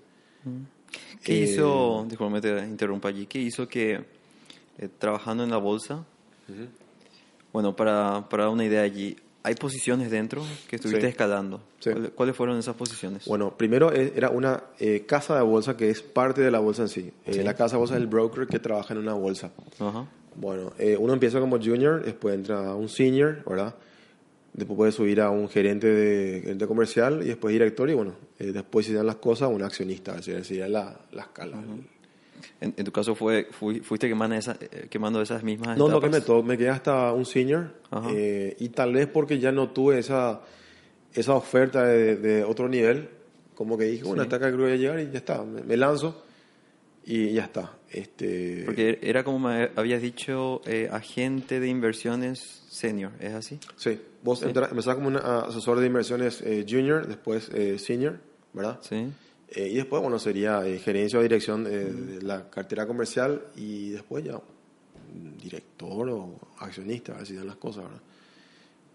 ¿Qué 1.24 1.34
Eh, 1.34 1.44
hizo, 1.44 2.06
disculpe 2.08 2.42
te 2.42 2.66
interrumpa 2.66 3.10
allí, 3.10 3.26
qué 3.26 3.40
hizo 3.40 3.68
que 3.68 4.04
eh, 4.78 4.90
trabajando 4.98 5.44
en 5.44 5.52
la 5.52 5.58
bolsa, 5.58 6.04
bueno, 7.54 7.76
para, 7.76 8.28
para 8.30 8.50
una 8.50 8.66
idea 8.66 8.82
allí, 8.82 9.16
¿hay 9.44 9.56
posiciones 9.56 10.12
dentro 10.12 10.44
que 10.70 10.76
estuviste 10.78 11.02
Sí. 11.02 11.08
escalando? 11.08 11.62
Sí. 11.80 11.90
¿Cuál- 11.92 12.12
¿Cuáles 12.12 12.36
fueron 12.36 12.58
esas 12.60 12.76
posiciones? 12.76 13.26
Bueno, 13.26 13.56
primero 13.58 13.92
eh, 13.94 14.14
era 14.16 14.30
una 14.30 14.64
eh, 14.80 15.06
casa 15.08 15.36
de 15.36 15.42
bolsa 15.44 15.76
que 15.78 15.90
es 15.90 16.02
parte 16.02 16.42
de 16.42 16.52
la 16.52 16.60
bolsa 16.60 16.84
en 16.84 16.90
sí. 16.90 17.12
Eh, 17.26 17.34
Sí. 17.34 17.44
La 17.44 17.54
casa 17.56 17.76
de 17.76 17.80
bolsa 17.80 17.96
es 17.96 18.02
el 18.02 18.08
broker 18.08 18.48
que 18.48 18.60
trabaja 18.60 18.94
en 18.94 19.00
una 19.00 19.14
bolsa. 19.14 19.52
Ajá. 19.80 20.06
Bueno, 20.36 20.72
eh, 20.80 20.96
uno 20.98 21.14
empieza 21.14 21.40
como 21.40 21.58
junior, 21.58 22.04
después 22.06 22.36
entra 22.36 22.68
a 22.70 22.76
un 22.76 22.88
senior, 22.88 23.44
¿verdad? 23.48 23.76
Después 24.54 24.76
puede 24.78 24.92
subir 24.92 25.22
a 25.22 25.30
un 25.30 25.48
gerente 25.50 25.88
de, 25.88 26.42
gerente 26.42 26.68
comercial 26.68 27.22
y 27.24 27.28
después 27.28 27.52
director 27.54 27.90
y 27.90 27.94
bueno, 27.94 28.14
eh, 28.40 28.52
después 28.52 28.86
si 28.86 28.94
dan 28.94 29.06
las 29.08 29.16
cosas, 29.16 29.50
un 29.50 29.62
accionista, 29.64 30.12
es 30.18 30.26
decir, 30.26 30.44
sería 30.46 30.68
la, 30.68 31.00
la 31.12 31.22
escala. 31.24 31.58
En, 32.60 32.74
en 32.78 32.86
tu 32.86 32.92
caso 32.92 33.16
fue, 33.16 33.48
fui- 33.52 33.80
fuiste 33.80 34.08
quemando, 34.08 34.36
esa, 34.36 34.58
eh, 34.60 34.88
quemando 34.90 35.22
esas 35.22 35.44
mismas 35.44 35.78
No, 35.78 35.88
no 35.88 35.98
etapas? 35.98 36.10
que 36.10 36.16
me, 36.20 36.22
to- 36.26 36.44
me 36.44 36.58
quedé 36.58 36.70
hasta 36.70 37.12
un 37.14 37.26
senior 37.26 37.72
eh, 38.14 38.56
y 38.60 38.70
tal 38.70 38.94
vez 38.94 39.08
porque 39.08 39.40
ya 39.40 39.52
no 39.52 39.70
tuve 39.70 40.00
esa, 40.00 40.42
esa 41.14 41.34
oferta 41.36 41.84
de, 41.86 42.16
de 42.18 42.44
otro 42.44 42.68
nivel, 42.70 43.10
como 43.56 43.78
que 43.78 43.86
dije, 43.86 44.04
bueno, 44.04 44.24
hasta 44.24 44.38
acá 44.38 44.48
creo 44.48 44.58
que 44.60 44.64
voy 44.64 44.72
a 44.74 44.78
llegar 44.78 45.00
y 45.00 45.12
ya 45.12 45.18
está, 45.20 45.44
me, 45.44 45.62
me 45.62 45.78
lanzo 45.78 46.24
y 47.06 47.34
ya 47.34 47.44
está. 47.46 47.74
Este, 47.90 48.64
Porque 48.66 49.00
era 49.02 49.24
como 49.24 49.40
me 49.50 49.70
habías 49.76 50.02
dicho, 50.02 50.62
eh, 50.66 50.88
agente 50.92 51.60
de 51.60 51.68
inversiones 51.68 52.40
senior, 52.70 53.12
¿es 53.20 53.34
así? 53.34 53.60
Sí, 53.76 54.00
vos 54.24 54.42
entra- 54.44 54.70
empezás 54.70 54.96
como 54.96 55.10
un 55.10 55.18
asesor 55.18 55.80
de 55.80 55.88
inversiones 55.88 56.42
eh, 56.42 56.66
junior, 56.68 57.06
después 57.08 57.50
eh, 57.54 57.78
senior, 57.80 58.20
¿verdad? 58.54 58.80
Sí. 58.82 59.08
Eh, 59.54 59.68
y 59.68 59.76
después, 59.76 60.02
bueno, 60.02 60.18
sería 60.18 60.66
eh, 60.66 60.80
gerencia 60.80 61.20
o 61.20 61.22
dirección 61.22 61.68
eh, 61.68 61.70
de 61.70 62.22
la 62.22 62.50
cartera 62.50 62.88
comercial 62.88 63.48
y 63.58 63.90
después 63.90 64.24
ya 64.24 64.40
director 65.42 66.10
o 66.10 66.40
accionista, 66.60 67.18
así 67.20 67.36
dan 67.36 67.48
las 67.48 67.58
cosas, 67.58 67.84
¿verdad? 67.84 68.02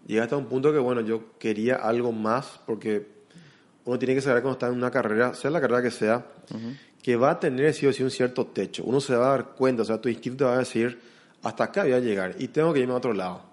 Llega 0.07 0.23
hasta 0.23 0.35
un 0.35 0.47
punto 0.47 0.73
que, 0.73 0.79
bueno, 0.79 1.01
yo 1.01 1.37
quería 1.37 1.75
algo 1.75 2.11
más 2.11 2.59
porque 2.65 3.05
uno 3.85 3.99
tiene 3.99 4.15
que 4.15 4.21
saber 4.21 4.41
cuando 4.41 4.53
está 4.53 4.67
en 4.67 4.73
una 4.73 4.89
carrera, 4.89 5.35
sea 5.35 5.51
la 5.51 5.61
carrera 5.61 5.83
que 5.83 5.91
sea, 5.91 6.25
que 7.03 7.15
va 7.17 7.31
a 7.31 7.39
tener 7.39 7.73
sí 7.73 7.85
o 7.85 7.93
sí 7.93 8.01
un 8.01 8.09
cierto 8.09 8.47
techo. 8.47 8.83
Uno 8.83 8.99
se 8.99 9.15
va 9.15 9.27
a 9.27 9.31
dar 9.31 9.45
cuenta, 9.49 9.83
o 9.83 9.85
sea, 9.85 10.01
tu 10.01 10.09
instinto 10.09 10.45
va 10.45 10.55
a 10.55 10.59
decir, 10.59 10.99
hasta 11.43 11.65
acá 11.65 11.83
voy 11.83 11.91
a 11.91 11.99
llegar 11.99 12.35
y 12.39 12.47
tengo 12.47 12.73
que 12.73 12.79
irme 12.79 12.93
a 12.93 12.97
otro 12.97 13.13
lado. 13.13 13.43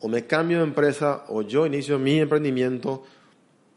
O 0.00 0.08
me 0.08 0.26
cambio 0.26 0.58
de 0.58 0.64
empresa, 0.64 1.24
o 1.28 1.42
yo 1.42 1.66
inicio 1.66 1.98
mi 1.98 2.20
emprendimiento, 2.20 3.02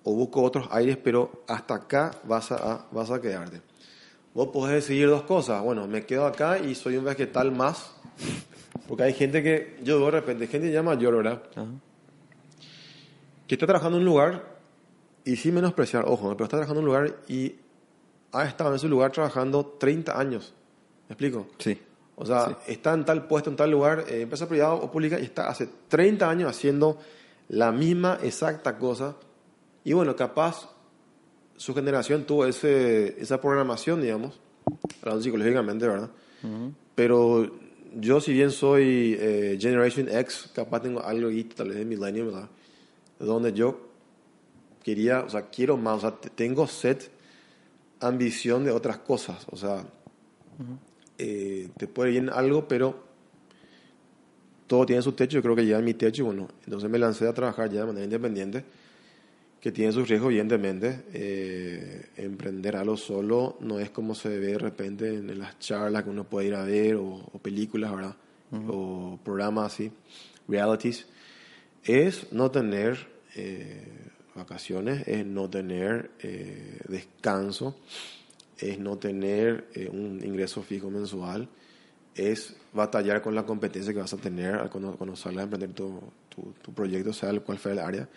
o 0.05 0.13
busco 0.13 0.41
otros 0.41 0.67
aires, 0.71 0.97
pero 1.03 1.43
hasta 1.47 1.75
acá 1.75 2.12
vas 2.24 2.51
a, 2.53 2.85
vas 2.91 3.12
a 3.12 3.19
quedarte. 3.19 3.62
Vos 4.33 4.50
podés 4.53 4.75
decidir 4.75 5.07
dos 5.09 5.24
cosas. 5.24 5.62
Bueno, 5.63 5.88
me 5.88 6.05
quedo 6.05 6.25
acá 6.25 6.57
y 6.59 6.75
soy 6.75 6.95
un 6.97 7.03
vegetal 7.05 7.51
más. 7.51 7.91
Porque 8.88 9.03
hay 9.03 9.13
gente 9.13 9.41
que, 9.43 9.77
yo 9.83 10.00
de 10.05 10.12
repente, 10.12 10.47
gente 10.47 10.71
ya 10.71 10.83
mayor, 10.83 11.15
¿verdad? 11.17 11.41
Ajá. 11.55 11.65
que 13.47 13.55
está 13.55 13.65
trabajando 13.67 13.97
en 13.97 14.03
un 14.03 14.05
lugar 14.09 14.43
y 15.24 15.35
sin 15.35 15.53
menospreciar, 15.55 16.05
ojo, 16.07 16.29
pero 16.33 16.45
está 16.45 16.57
trabajando 16.57 16.81
en 16.81 16.88
un 16.88 16.93
lugar 16.93 17.15
y 17.27 17.55
ha 18.31 18.45
estado 18.45 18.71
en 18.71 18.75
ese 18.77 18.88
lugar 18.88 19.12
trabajando 19.12 19.65
30 19.79 20.19
años. 20.19 20.53
¿Me 21.09 21.13
explico? 21.13 21.47
Sí. 21.59 21.79
O 22.15 22.25
sea, 22.25 22.47
Sí. 22.47 22.74
está 22.74 22.93
en 22.93 23.05
tal 23.05 23.27
puesto, 23.27 23.50
en 23.50 23.55
tal 23.55 23.69
lugar, 23.71 24.05
eh, 24.07 24.21
empresa 24.21 24.47
privada 24.47 24.74
o 24.74 24.91
pública, 24.91 25.19
y 25.19 25.24
está 25.24 25.47
hace 25.47 25.67
30 25.88 26.29
años 26.29 26.50
haciendo 26.50 26.97
la 27.50 27.71
misma 27.71 28.17
exacta 28.24 28.77
cosa. 28.77 29.15
Y 29.86 29.94
bueno, 29.94 30.15
capaz 30.15 30.70
su 31.56 31.74
generación 31.74 32.25
tuvo 32.25 32.46
ese, 32.46 33.15
esa 33.22 33.39
programación, 33.39 34.01
digamos, 34.01 34.38
hablando 35.01 35.24
psicológicamente, 35.24 35.88
¿verdad? 35.88 36.10
Ujú. 36.44 36.74
Pero 36.96 37.51
yo, 37.98 38.20
si 38.20 38.34
bien 38.34 38.51
soy 38.51 39.15
eh, 39.18 39.58
Generation 39.60 40.10
X, 40.10 40.50
capaz 40.54 40.82
tengo 40.82 41.01
algo 41.01 41.30
ahí, 41.30 41.46
tal 41.46 41.70
vez 41.70 41.77
de 41.77 41.86
Millennium, 41.86 42.27
¿verdad? 42.27 42.50
Donde 43.20 43.54
yo 43.54 43.80
quería, 44.84 45.22
o 45.22 45.30
sea, 45.30 45.50
quiero 45.50 45.77
más, 45.77 45.98
o 46.00 46.01
sea, 46.01 46.12
te- 46.12 46.30
tengo 46.30 46.68
sed, 46.68 46.98
ambición 48.01 48.65
de 48.65 48.72
otras 48.72 48.98
cosas, 48.98 49.46
o 49.50 49.56
sea, 49.56 49.86
eh, 51.18 51.70
te 51.77 51.88
puede 51.88 52.12
ir 52.12 52.22
bien 52.22 52.30
algo, 52.34 52.68
pero 52.68 53.04
todo 54.68 54.86
tiene 54.86 55.01
su 55.01 55.13
techo, 55.13 55.38
yo 55.38 55.42
creo 55.42 55.56
que 55.56 55.65
ya 55.65 55.77
en 55.80 55.86
mi 55.86 55.94
techo, 55.94 56.25
bueno, 56.25 56.48
entonces 56.65 56.89
me 56.89 56.98
lancé 57.00 57.27
a 57.27 57.34
trabajar 57.34 57.70
ya 57.72 57.82
de 57.82 57.86
manera 57.88 58.04
independiente, 58.06 58.65
que 59.65 59.72
tiene 59.72 59.91
sus 59.91 60.07
riesgos, 60.07 60.29
evidentemente. 60.29 61.05
Eh, 61.12 62.10
emprender 62.17 62.75
algo 62.75 62.95
solo 62.98 63.57
no 63.62 63.79
es 63.79 63.89
como 63.89 64.13
se 64.13 64.29
ve 64.29 64.51
de 64.51 64.57
repente 64.60 65.07
en, 65.07 65.39
las 65.39 65.57
charlas 65.57 66.03
que 66.03 66.12
uno 66.12 66.24
puede 66.24 66.50
ir 66.50 66.53
a 66.53 66.63
ver 66.63 66.98
o, 66.98 67.07
o 67.34 67.39
películas, 67.39 67.91
¿verdad? 67.91 68.15
O 68.67 69.17
programas 69.24 69.74
así, 69.74 69.91
realities. 70.48 71.07
Es 71.84 72.31
no 72.31 72.51
tener 72.51 73.07
eh, 73.36 73.88
vacaciones, 74.36 75.07
es 75.07 75.25
no 75.25 75.50
tener 75.50 76.12
eh, 76.19 76.77
descanso, 76.88 77.75
es 78.60 78.77
no 78.77 79.00
tener 79.00 79.65
un 79.91 80.24
ingreso 80.24 80.62
fijo 80.62 80.91
mensual, 80.91 81.50
es 82.13 82.55
batallar 82.72 83.24
con 83.24 83.34
la 83.34 83.48
competencia 83.48 83.91
que 83.93 84.00
vas 84.00 84.13
a 84.13 84.17
tener 84.17 84.69
cuando, 84.69 84.95
cuando 84.95 85.15
salgas 85.15 85.39
a 85.39 85.43
emprender 85.45 85.72
tu, 85.72 86.00
tu, 86.29 86.53
tu 86.62 86.72
proyecto, 86.72 87.12
sea 87.13 87.31
el 87.31 87.41
cual 87.41 87.57
fuera 87.57 87.81
el 87.81 87.88
área 87.88 88.10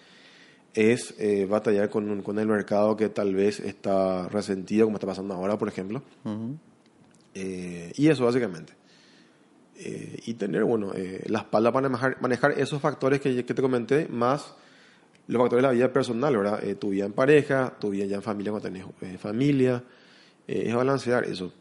es 0.75 1.15
eh, 1.19 1.47
batallar 1.47 1.89
con, 1.91 2.09
un- 2.11 2.23
con 2.23 2.39
el 2.39 2.47
mercado 2.47 2.97
que 2.97 3.09
tal 3.09 3.35
vez 3.35 3.61
está 3.61 4.29
resentido, 4.29 4.87
como 4.87 4.97
está 4.97 5.07
pasando 5.07 5.35
ahora, 5.35 5.57
por 5.59 5.69
ejemplo. 5.69 6.03
Eh, 7.35 7.93
y 7.97 8.09
eso 8.09 8.25
básicamente. 8.25 8.73
Eh, 9.77 10.21
y 10.27 10.35
tener, 10.35 10.65
bueno, 10.65 10.93
la 11.27 11.39
espalda 11.41 11.71
para 11.73 11.89
manejar, 11.89 12.21
manejar 12.21 12.53
esos 12.59 12.81
factores 12.83 13.21
que, 13.21 13.45
que 13.45 13.55
te 13.55 13.63
comenté, 13.63 14.09
más 14.09 14.55
los 15.29 15.41
factores 15.43 15.63
de 15.63 15.69
la 15.69 15.73
vida 15.75 15.93
personal, 15.93 16.37
¿verdad? 16.37 16.63
Tu 16.79 16.91
vida 16.91 17.05
en 17.05 17.13
pareja, 17.13 17.75
tu 17.79 17.91
vida 17.91 18.07
ya 18.07 18.17
en 18.17 18.23
familia 18.23 18.51
cuando 18.53 18.69
tenés 18.69 19.21
familia, 19.21 19.85
es 20.47 20.75
balancear 20.75 21.25
eso. 21.27 21.53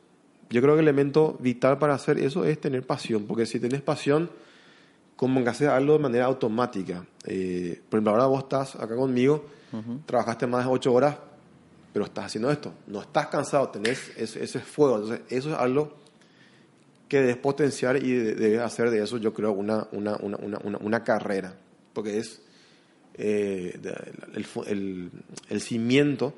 Yo 0.50 0.62
creo 0.62 0.76
que 0.76 0.82
el 0.82 0.88
elemento 0.88 1.38
vital 1.42 1.78
para 1.78 1.94
hacer 1.94 2.18
eso 2.20 2.46
es 2.46 2.60
tener 2.62 2.84
pasión, 2.88 3.26
porque 3.26 3.46
si 3.46 3.60
tenés 3.60 3.82
pasión, 3.82 4.30
como 5.18 5.44
que 5.44 5.50
haces 5.50 5.68
algo 5.68 5.94
de 5.94 6.00
manera 6.00 6.26
automática. 6.26 7.06
Eh, 7.26 7.82
por 7.90 7.98
ejemplo, 7.98 8.12
ahora 8.12 8.28
vos 8.28 8.44
estás 8.44 8.76
acá 8.76 8.96
conmigo, 8.96 9.46
trabajaste 10.06 10.48
más 10.48 10.64
de 10.66 10.72
ocho 10.72 10.94
horas, 10.94 11.18
pero 11.92 12.06
estás 12.06 12.26
haciendo 12.28 12.50
esto. 12.52 12.72
No 12.88 13.02
estás 13.02 13.28
cansado, 13.28 13.68
tenés 13.70 14.12
ese, 14.16 14.42
ese 14.44 14.60
fuego. 14.60 14.96
Entonces, 15.02 15.22
eso 15.30 15.50
es 15.52 15.58
algo 15.58 15.98
que 17.10 17.20
debes 17.22 17.38
potenciar 17.38 18.02
y 18.04 18.12
de- 18.14 18.36
debes 18.36 18.60
hacer 18.62 18.90
de 18.92 19.02
eso, 19.04 19.18
yo 19.18 19.34
creo, 19.34 19.52
una, 19.52 19.88
una, 19.92 20.16
una, 20.22 20.38
una, 20.38 20.60
una, 20.64 20.78
una 20.80 21.04
carrera. 21.04 21.54
Porque 21.94 22.18
es 22.20 22.42
eh, 23.16 23.80
el, 24.36 24.46
fu- 24.46 24.64
el- 24.64 25.10
el 25.50 25.62
cimiento 25.62 26.34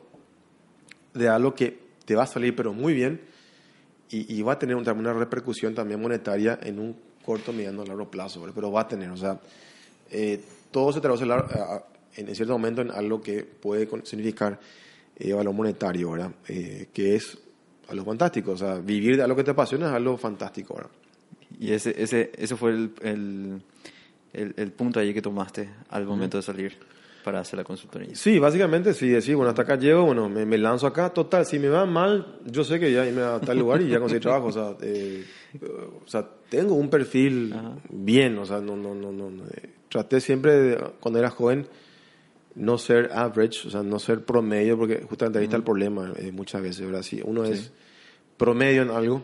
de 1.13 1.27
algo 1.27 1.53
que 1.53 1.77
te 2.05 2.15
va 2.15 2.23
a 2.23 2.27
salir, 2.27 2.55
pero 2.55 2.71
muy 2.73 2.93
bien, 2.93 3.21
y, 4.09 4.33
y 4.33 4.41
va 4.41 4.53
a 4.53 4.59
tener 4.59 4.75
una 4.75 5.13
repercusión 5.13 5.75
también 5.75 6.01
monetaria 6.01 6.57
en 6.63 6.79
un 6.79 6.95
corto, 7.29 7.53
mediano, 7.53 7.85
largo 7.85 8.09
plazo, 8.09 8.39
¿verdad? 8.39 8.55
pero 8.55 8.71
va 8.71 8.81
a 8.81 8.87
tener, 8.87 9.07
o 9.11 9.15
sea, 9.15 9.39
eh, 10.09 10.41
todo 10.71 10.91
se 10.91 10.99
traduce 10.99 11.25
en, 12.15 12.35
cierto 12.35 12.53
momento 12.53 12.81
en 12.81 12.89
algo 12.89 13.21
que 13.21 13.43
puede 13.43 13.87
significar 14.03 14.59
eh, 15.15 15.31
valor 15.31 15.53
monetario, 15.53 16.09
¿verdad? 16.09 16.31
Eh, 16.47 16.87
que 16.91 17.15
es 17.15 17.37
algo 17.87 18.03
fantástico, 18.03 18.53
o 18.53 18.57
sea, 18.57 18.79
vivir 18.79 19.15
de 19.15 19.21
algo 19.21 19.35
que 19.35 19.43
te 19.43 19.51
apasiona 19.51 19.89
es 19.89 19.93
algo 19.93 20.17
fantástico, 20.17 20.73
¿verdad? 20.73 20.89
Y 21.59 21.71
ese, 21.71 21.93
ese, 22.01 22.31
ese 22.35 22.55
fue 22.55 22.71
el, 22.71 22.93
el, 23.03 23.61
el, 24.33 24.53
el 24.57 24.71
punto 24.71 24.99
ahí 24.99 25.13
que 25.13 25.21
tomaste 25.21 25.69
al 25.89 26.07
momento 26.07 26.37
de 26.37 26.41
salir 26.41 26.79
para 27.23 27.39
hacer 27.39 27.57
la 27.57 27.63
consultoría. 27.63 28.15
Sí, 28.15 28.39
básicamente 28.39 28.93
sí, 28.93 29.09
decir, 29.09 29.35
bueno, 29.35 29.49
hasta 29.49 29.63
acá 29.63 29.75
llego, 29.75 30.05
bueno, 30.05 30.29
me, 30.29 30.45
me 30.45 30.57
lanzo 30.57 30.87
acá, 30.87 31.09
total, 31.09 31.45
si 31.45 31.59
me 31.59 31.69
va 31.69 31.85
mal, 31.85 32.39
yo 32.45 32.63
sé 32.63 32.79
que 32.79 32.91
ya 32.91 33.05
irme 33.05 33.21
a 33.21 33.39
tal 33.39 33.59
lugar 33.59 33.81
y 33.81 33.89
ya 33.89 33.99
conseguí 33.99 34.21
trabajo, 34.21 34.47
o 34.47 34.51
sea, 34.51 34.75
eh, 34.81 35.25
o 35.61 36.07
sea, 36.07 36.27
tengo 36.49 36.75
un 36.75 36.89
perfil 36.89 37.53
Ajá. 37.53 37.77
bien, 37.89 38.37
o 38.37 38.45
sea, 38.45 38.59
no, 38.59 38.75
no, 38.75 38.95
no, 38.95 39.11
no, 39.11 39.45
eh, 39.45 39.69
traté 39.89 40.21
siempre, 40.21 40.53
de, 40.53 40.77
cuando 40.99 41.19
era 41.19 41.29
joven, 41.29 41.67
no 42.55 42.77
ser 42.77 43.11
average, 43.13 43.67
o 43.67 43.71
sea, 43.71 43.83
no 43.83 43.99
ser 43.99 44.25
promedio, 44.25 44.77
porque 44.77 45.05
justamente 45.07 45.39
ahí 45.39 45.45
está 45.45 45.57
el 45.57 45.63
problema 45.63 46.13
eh, 46.17 46.31
muchas 46.31 46.61
veces, 46.61 46.85
¿verdad? 46.85 47.03
Si 47.03 47.21
uno 47.23 47.45
es 47.45 47.71
promedio 48.37 48.81
en 48.81 48.89
algo, 48.89 49.23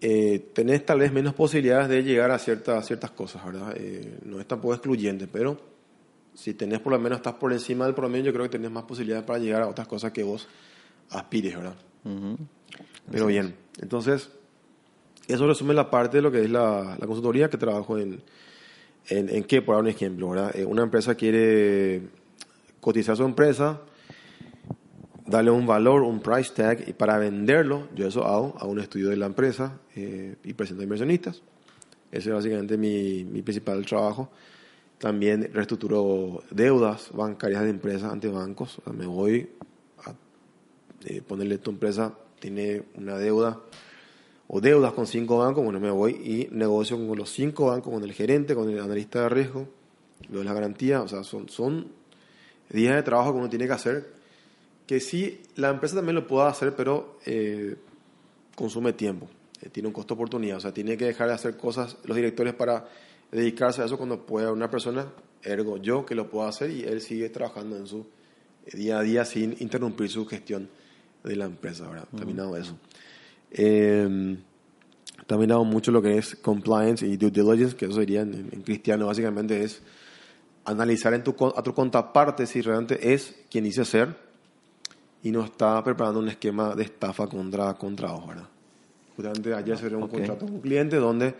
eh, 0.00 0.50
tenés 0.52 0.84
tal 0.84 0.98
vez 0.98 1.12
menos 1.12 1.34
posibilidades 1.34 1.88
de 1.88 2.02
llegar 2.02 2.30
a 2.30 2.38
ciertas, 2.38 2.86
ciertas 2.86 3.10
cosas, 3.12 3.44
¿verdad? 3.44 3.74
Eh, 3.76 4.18
no 4.24 4.40
es 4.40 4.46
tampoco 4.46 4.74
excluyente, 4.74 5.26
pero 5.26 5.58
si 6.34 6.54
tenés 6.54 6.80
por 6.80 6.92
lo 6.92 6.98
menos, 6.98 7.18
estás 7.18 7.34
por 7.34 7.52
encima 7.52 7.84
del 7.86 7.94
promedio, 7.94 8.26
yo 8.26 8.32
creo 8.32 8.44
que 8.44 8.50
tenés 8.50 8.70
más 8.70 8.84
posibilidades 8.84 9.24
para 9.24 9.38
llegar 9.38 9.62
a 9.62 9.68
otras 9.68 9.86
cosas 9.86 10.12
que 10.12 10.22
vos 10.22 10.48
aspires, 11.10 11.56
¿verdad? 11.56 11.76
Pero 13.10 13.26
bien, 13.26 13.54
entonces, 13.80 14.30
eso 15.28 15.46
resume 15.46 15.74
la 15.74 15.90
parte 15.90 16.18
de 16.18 16.22
lo 16.22 16.30
que 16.30 16.42
es 16.42 16.50
la, 16.50 16.96
la 16.98 17.06
consultoría 17.06 17.48
que 17.48 17.56
trabajo 17.56 17.98
en, 17.98 18.22
en, 19.08 19.28
en 19.28 19.44
qué, 19.44 19.62
por 19.62 19.76
dar 19.76 19.82
un 19.82 19.88
ejemplo, 19.88 20.30
¿verdad? 20.30 20.54
Eh, 20.56 20.64
una 20.64 20.82
empresa 20.82 21.14
quiere 21.14 22.02
cotizar 22.80 23.16
su 23.16 23.24
empresa, 23.24 23.80
darle 25.26 25.50
un 25.50 25.66
valor, 25.66 26.02
un 26.02 26.20
price 26.20 26.52
tag, 26.54 26.88
y 26.88 26.92
para 26.92 27.18
venderlo, 27.18 27.88
yo 27.94 28.06
eso 28.06 28.26
hago, 28.26 28.54
hago 28.58 28.70
un 28.70 28.80
estudio 28.80 29.08
de 29.08 29.16
la 29.16 29.26
empresa 29.26 29.80
eh, 29.94 30.36
y 30.44 30.52
presento 30.52 30.82
a 30.82 30.84
inversionistas. 30.84 31.42
Ese 32.12 32.28
es 32.28 32.34
básicamente 32.34 32.76
mi, 32.76 33.24
mi 33.24 33.42
principal 33.42 33.84
trabajo. 33.86 34.30
También 34.98 35.50
reestructuro 35.52 36.42
deudas 36.50 37.10
bancarias 37.12 37.62
de 37.62 37.70
empresas 37.70 38.12
ante 38.12 38.28
bancos. 38.28 38.78
O 38.78 38.82
sea, 38.84 38.92
me 38.92 39.06
voy 39.06 39.50
a 40.04 40.14
eh, 41.06 41.20
ponerle 41.20 41.58
tu 41.58 41.70
empresa, 41.70 42.14
tiene 42.40 42.84
una 42.96 43.18
deuda 43.18 43.60
o 44.46 44.60
deudas 44.60 44.92
con 44.92 45.06
cinco 45.06 45.38
bancos, 45.38 45.64
bueno, 45.64 45.80
me 45.80 45.90
voy 45.90 46.12
y 46.12 46.54
negocio 46.54 46.96
con 46.96 47.16
los 47.16 47.30
cinco 47.30 47.66
bancos, 47.66 47.92
con 47.92 48.02
el 48.04 48.12
gerente, 48.12 48.54
con 48.54 48.68
el 48.68 48.78
analista 48.78 49.22
de 49.22 49.28
riesgo, 49.30 49.68
veo 50.28 50.44
la 50.44 50.52
garantía, 50.52 51.02
o 51.02 51.08
sea, 51.08 51.24
son, 51.24 51.48
son 51.48 51.88
días 52.68 52.94
de 52.94 53.02
trabajo 53.02 53.32
que 53.32 53.38
uno 53.38 53.48
tiene 53.48 53.66
que 53.66 53.72
hacer, 53.72 54.12
que 54.86 55.00
sí, 55.00 55.40
la 55.56 55.70
empresa 55.70 55.96
también 55.96 56.14
lo 56.14 56.26
puede 56.26 56.48
hacer, 56.48 56.74
pero 56.76 57.18
eh, 57.24 57.76
consume 58.54 58.92
tiempo, 58.92 59.28
eh, 59.62 59.70
tiene 59.70 59.88
un 59.88 59.92
costo 59.92 60.14
oportunidad, 60.14 60.58
o 60.58 60.60
sea, 60.60 60.72
tiene 60.72 60.96
que 60.96 61.06
dejar 61.06 61.28
de 61.28 61.34
hacer 61.34 61.56
cosas 61.56 61.96
los 62.04 62.16
directores 62.16 62.54
para 62.54 62.86
dedicarse 63.34 63.82
a 63.82 63.86
eso 63.86 63.96
cuando 63.96 64.24
pueda 64.24 64.52
una 64.52 64.70
persona, 64.70 65.06
ergo 65.42 65.76
yo, 65.78 66.06
que 66.06 66.14
lo 66.14 66.30
pueda 66.30 66.48
hacer 66.48 66.70
y 66.70 66.82
él 66.84 67.00
sigue 67.00 67.28
trabajando 67.28 67.76
en 67.76 67.86
su 67.86 68.06
día 68.72 68.98
a 68.98 69.02
día 69.02 69.24
sin 69.24 69.56
interrumpir 69.58 70.08
su 70.08 70.24
gestión 70.26 70.68
de 71.22 71.36
la 71.36 71.44
empresa, 71.46 71.88
¿verdad? 71.88 72.08
Terminado 72.16 72.56
eso. 72.56 72.76
Eh, 73.50 74.36
también 75.26 75.52
hago 75.52 75.64
mucho 75.64 75.90
lo 75.90 76.00
que 76.02 76.18
es 76.18 76.36
compliance 76.36 77.06
y 77.06 77.16
due 77.16 77.30
diligence, 77.30 77.76
que 77.76 77.86
eso 77.86 77.94
sería 77.94 78.20
en, 78.22 78.48
en 78.52 78.62
cristiano 78.62 79.06
básicamente 79.06 79.62
es 79.64 79.82
analizar 80.64 81.12
en 81.14 81.22
tu, 81.24 81.34
a 81.56 81.62
tu 81.62 81.74
contraparte 81.74 82.46
si 82.46 82.60
realmente 82.62 83.12
es 83.12 83.34
quien 83.50 83.64
dice 83.64 83.84
ser 83.84 84.16
y 85.22 85.30
no 85.30 85.44
está 85.44 85.82
preparando 85.82 86.20
un 86.20 86.28
esquema 86.28 86.74
de 86.74 86.84
estafa 86.84 87.26
contra, 87.26 87.74
contra 87.74 88.12
¿verdad? 88.26 88.48
Justamente 89.16 89.54
ayer 89.54 89.78
se 89.78 89.88
dio 89.88 89.98
un 89.98 90.04
Ok. 90.04 90.10
contrato 90.12 90.46
con 90.46 90.54
un 90.56 90.60
cliente 90.60 90.96
donde 90.96 91.34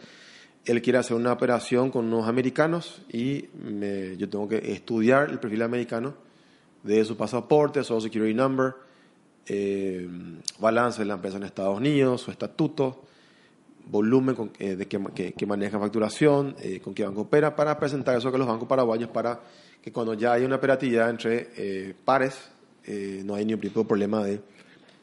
él 0.66 0.80
quiere 0.82 0.98
hacer 0.98 1.16
una 1.16 1.32
operación 1.32 1.90
con 1.90 2.06
unos 2.06 2.26
americanos 2.28 3.02
y 3.12 3.46
me- 3.62 4.16
yo 4.16 4.28
tengo 4.28 4.48
que 4.48 4.72
estudiar 4.72 5.30
el 5.30 5.38
perfil 5.38 5.62
americano 5.62 6.14
de 6.82 7.04
su 7.04 7.16
pasaporte, 7.16 7.82
social 7.84 8.02
security 8.02 8.34
number, 8.34 8.74
eh, 9.46 10.08
balance 10.58 11.00
de 11.00 11.06
la 11.06 11.14
empresa 11.14 11.36
en 11.36 11.42
Estados 11.44 11.76
Unidos, 11.76 12.22
su 12.22 12.30
estatuto, 12.30 13.02
volumen 13.90 14.34
con, 14.34 14.50
eh, 14.58 14.76
de 14.76 14.86
que, 14.88 15.46
maneja 15.46 15.78
facturación, 15.78 16.56
eh, 16.62 16.80
con 16.80 16.94
qué 16.94 17.04
banco 17.04 17.22
opera, 17.22 17.54
para 17.54 17.78
presentar 17.78 18.16
eso 18.16 18.28
a 18.28 18.38
los 18.38 18.46
bancos 18.46 18.66
paraguayos 18.66 19.10
para 19.10 19.40
que 19.82 19.92
cuando 19.92 20.14
ya 20.14 20.32
haya 20.32 20.46
una 20.46 20.56
operatividad 20.56 21.10
entre 21.10 21.50
eh, 21.56 21.94
pares, 22.04 22.34
eh, 22.86 23.22
no 23.24 23.34
hay 23.34 23.44
ningún 23.44 23.60
tipo 23.60 23.80
de 23.80 23.86
problema 23.86 24.24
de, 24.24 24.40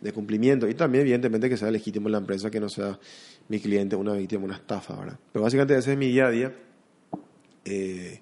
de 0.01 0.12
cumplimiento. 0.13 0.68
Y 0.68 0.74
también, 0.74 1.03
evidentemente, 1.03 1.48
que 1.48 1.58
sea 1.58 1.70
legítimo 1.70 2.10
la 2.10 2.18
empresa, 2.18 2.50
que 2.50 2.60
no 2.60 2.68
sea 2.70 2.98
mi 3.48 3.60
cliente 3.60 3.95
una 3.95 4.13
víctima, 4.13 4.45
una 4.45 4.55
estafa, 4.55 4.95
¿verdad? 4.95 5.19
Pero 5.31 5.43
básicamente 5.43 5.77
ese 5.77 5.93
es 5.93 5.98
mi 5.98 6.07
día 6.07 6.27
a 6.27 6.31
día 6.31 6.55
eh, 7.65 8.21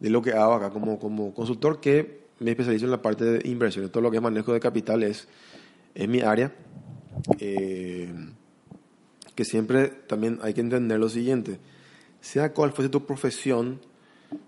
de 0.00 0.10
lo 0.10 0.22
que 0.22 0.32
hago 0.32 0.54
acá 0.54 0.70
como, 0.70 0.98
como 0.98 1.32
consultor, 1.32 1.80
que 1.80 2.24
me 2.40 2.50
especializo 2.50 2.84
en 2.84 2.90
la 2.90 3.02
parte 3.02 3.24
de 3.24 3.48
inversiones. 3.48 3.90
Todo 3.90 4.02
lo 4.02 4.10
que 4.10 4.16
es 4.16 4.22
manejo 4.22 4.52
de 4.52 4.60
capital 4.60 5.02
es, 5.02 5.28
es 5.94 6.08
mi 6.08 6.20
área. 6.20 6.52
Eh, 7.38 8.12
que 9.34 9.44
siempre 9.44 9.88
también 9.88 10.38
hay 10.42 10.54
que 10.54 10.60
entender 10.60 10.98
lo 10.98 11.08
siguiente. 11.08 11.58
Sea 12.20 12.52
cual 12.52 12.72
fuese 12.72 12.88
tu 12.88 13.04
profesión, 13.04 13.80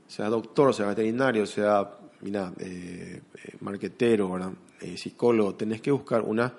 sea 0.07 0.29
doctor, 0.29 0.73
sea 0.75 0.87
veterinario, 0.87 1.47
sea, 1.47 1.91
mira, 2.21 2.53
eh, 2.59 3.21
eh, 3.35 3.57
marquetero, 3.61 4.31
¿verdad? 4.31 4.53
Eh, 4.81 4.97
psicólogo, 4.97 5.55
tenés 5.55 5.81
que 5.81 5.91
buscar 5.91 6.23
una, 6.23 6.55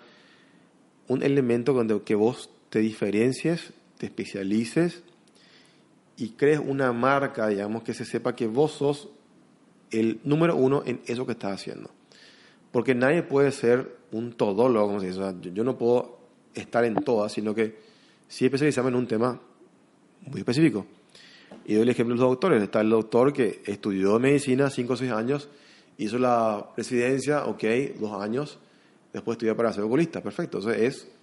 un 1.08 1.24
elemento 1.24 1.74
donde 1.74 2.02
que 2.02 2.16
vos 2.16 2.50
te 2.70 2.80
diferencies, 2.80 3.74
te 3.98 4.08
especialices 4.08 5.04
y 6.18 6.30
crees 6.30 6.60
una 6.60 6.92
marca, 6.94 7.48
digamos, 7.48 7.84
que 7.84 7.94
se 7.94 8.06
sepa 8.06 8.36
que 8.36 8.48
vos 8.48 8.72
sos 8.72 9.10
el 9.92 10.20
número 10.24 10.56
uno 10.56 10.84
en 10.86 11.02
eso 11.06 11.26
que 11.26 11.34
estás 11.34 11.54
haciendo. 11.54 11.92
Porque 12.72 12.96
nadie 12.96 13.24
puede 13.24 13.52
ser 13.52 13.98
un 14.12 14.34
todólogo, 14.34 14.88
como 14.88 15.00
se 15.00 15.08
dice. 15.08 15.20
O 15.20 15.24
sea, 15.24 15.36
yo, 15.40 15.64
no 15.64 15.78
puedo 15.78 16.20
estar 16.54 16.84
en 16.86 16.96
todas, 16.96 17.32
sino 17.32 17.54
que 17.56 17.80
sí 18.28 18.46
especializarme 18.46 18.90
en 18.90 18.96
un 18.96 19.08
tema 19.08 19.40
muy 20.26 20.40
específico. 20.40 20.86
Y 21.66 21.74
doy 21.74 21.84
el 21.84 21.90
ejemplo 21.90 22.16
de 22.16 22.22
los 22.22 22.30
doctores. 22.30 22.62
Está 22.62 22.82
el 22.82 22.90
doctor 22.90 23.32
que 23.32 23.62
estudió 23.66 24.20
medicina 24.20 24.70
5 24.70 24.94
o 24.94 24.98
6 24.98 25.12
años, 25.12 25.50
hizo 25.98 26.18
la 26.18 26.72
residencia, 26.76 27.46
ok, 27.46 27.64
dos 28.00 28.22
años, 28.22 28.60
después 29.14 29.36
estudió 29.36 29.56
para 29.56 29.72
ser 29.72 29.84
oculista, 29.84 30.22
perfecto. 30.22 30.58
Entonces 30.58 30.82
es 30.82 31.17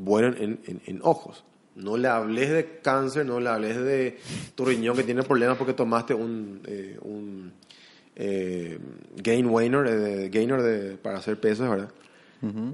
bueno 0.00 0.28
en, 0.36 0.60
en- 0.66 0.80
en 0.86 1.00
ojos. 1.02 1.44
No 1.76 1.96
le 1.96 2.08
hables 2.08 2.50
de 2.50 2.78
cáncer, 2.82 3.24
no 3.24 3.40
le 3.40 3.48
hables 3.48 3.76
de 3.76 4.18
tu 4.54 4.64
riñón 4.64 4.96
que 4.96 5.04
tiene 5.04 5.22
problemas 5.22 5.56
porque 5.56 5.72
tomaste 5.72 6.12
un, 6.14 6.60
eh, 6.66 6.98
un 7.02 7.52
eh, 8.16 8.78
gain 9.16 9.46
wainer, 9.46 9.86
eh, 9.86 10.28
gainer 10.30 10.60
de- 10.62 10.96
para 10.96 11.18
hacer 11.18 11.38
pesos, 11.40 11.68
¿verdad? 11.70 11.90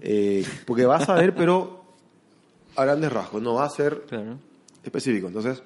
Eh, 0.00 0.44
porque 0.64 0.86
vas 0.86 1.08
a 1.08 1.14
ver, 1.14 1.34
pero 1.34 1.84
a 2.74 2.84
grandes 2.84 3.12
rasgos, 3.12 3.42
no 3.42 3.54
va 3.54 3.64
a 3.66 3.70
ser 3.70 4.02
Claro. 4.08 4.38
específico. 4.84 5.26
Entonces, 5.28 5.62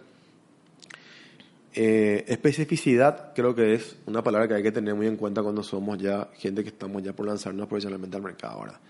eh, 1.72 2.24
especificidad 2.26 3.32
creo 3.34 3.54
que 3.54 3.74
es 3.74 3.96
una 4.06 4.22
palabra 4.22 4.48
que 4.48 4.54
hay 4.54 4.62
que 4.62 4.72
tener 4.72 4.94
muy 4.94 5.06
en 5.06 5.16
cuenta 5.16 5.42
cuando 5.42 5.62
somos 5.62 5.98
ya 5.98 6.28
gente 6.36 6.62
que 6.62 6.70
estamos 6.70 7.02
ya 7.02 7.12
por 7.12 7.26
lanzarnos 7.26 7.68
profesionalmente 7.68 8.16
al 8.16 8.22
mercado 8.22 8.54
ahora. 8.54 8.80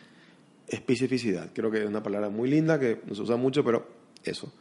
Especificidad, 0.70 1.50
creo 1.52 1.70
que 1.70 1.82
es 1.82 1.86
una 1.86 2.02
palabra 2.02 2.30
muy 2.30 2.48
linda 2.48 2.78
que 2.78 3.00
no 3.06 3.14
se 3.14 3.22
usa 3.22 3.36
mucho, 3.36 3.64
pero 3.64 3.86
eso 4.24 4.52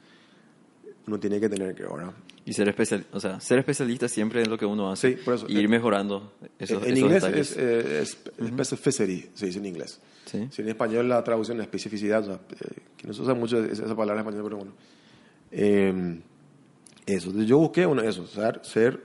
uno 1.10 1.20
tiene 1.20 1.40
que 1.40 1.50
tener 1.50 1.76
que 1.76 1.84
ahora. 1.84 2.14
Y 2.46 2.54
ser 2.54 2.70
especial, 2.70 3.06
o 3.12 3.20
sea, 3.20 3.40
ser 3.40 3.60
especialista 3.60 4.08
siempre 4.08 4.42
en 4.42 4.50
lo 4.50 4.58
que 4.58 4.66
uno 4.66 4.92
hace. 4.92 5.12
Sí, 5.12 5.22
por 5.24 5.36
eso. 5.36 5.46
Y 5.50 5.58
ir 5.58 5.70
mejorando 5.70 6.34
esos, 6.58 6.84
en 6.84 6.94
esos 6.94 7.00
inglés 7.00 7.24
detalles. 7.24 7.52
es, 7.52 7.58
eh, 7.58 8.02
es 8.02 8.18
specificity, 8.48 9.30
se 9.34 9.48
dice 9.48 9.60
en 9.60 9.66
inglés. 9.66 10.00
Sí. 10.26 10.48
Si 10.52 10.62
en 10.62 10.70
español 10.70 11.10
la 11.10 11.24
traducción 11.24 11.58
es 11.60 11.64
especificidad, 11.64 12.22
o 12.22 12.26
sea, 12.26 12.40
eh, 12.52 12.82
que 12.98 13.08
no 13.08 13.14
se 13.14 13.22
usa 13.22 13.34
mucho 13.34 13.64
esa 13.64 13.96
palabra 13.96 14.22
en 14.22 14.28
español, 14.28 14.44
pero 14.44 14.58
bueno. 14.58 14.74
Eh, 15.52 16.20
eso, 17.06 17.32
yo 17.42 17.58
busqué 17.58 17.86
bueno, 17.86 18.04
eso, 18.04 18.28
ser, 18.28 18.60
ser 18.64 19.02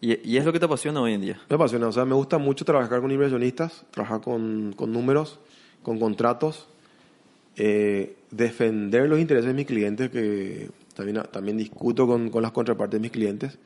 Y, 0.00 0.30
y 0.30 0.38
es 0.38 0.44
lo 0.44 0.52
que 0.52 0.58
te 0.58 0.64
apasiona 0.64 1.00
hoy 1.02 1.12
en 1.12 1.20
día. 1.20 1.40
Me 1.48 1.56
apasiona, 1.56 1.88
o 1.88 1.92
sea, 1.92 2.04
me 2.04 2.14
gusta 2.14 2.38
mucho 2.38 2.64
trabajar 2.64 3.00
con 3.00 3.10
inversionistas, 3.10 3.84
trabajar 3.90 4.22
con, 4.22 4.72
con 4.74 4.92
números, 4.92 5.38
con 5.86 6.00
contratos, 6.00 6.66
eh, 7.54 8.16
defender 8.32 9.08
los 9.08 9.20
intereses 9.20 9.46
de 9.46 9.54
mis 9.54 9.66
clientes, 9.66 10.10
que 10.10 10.68
también, 10.94 11.22
también 11.30 11.56
discuto 11.56 12.08
con, 12.08 12.28
con 12.28 12.42
las 12.42 12.50
contrapartes 12.50 12.98
de 12.98 13.02
mis 13.02 13.12
clientes. 13.12 13.56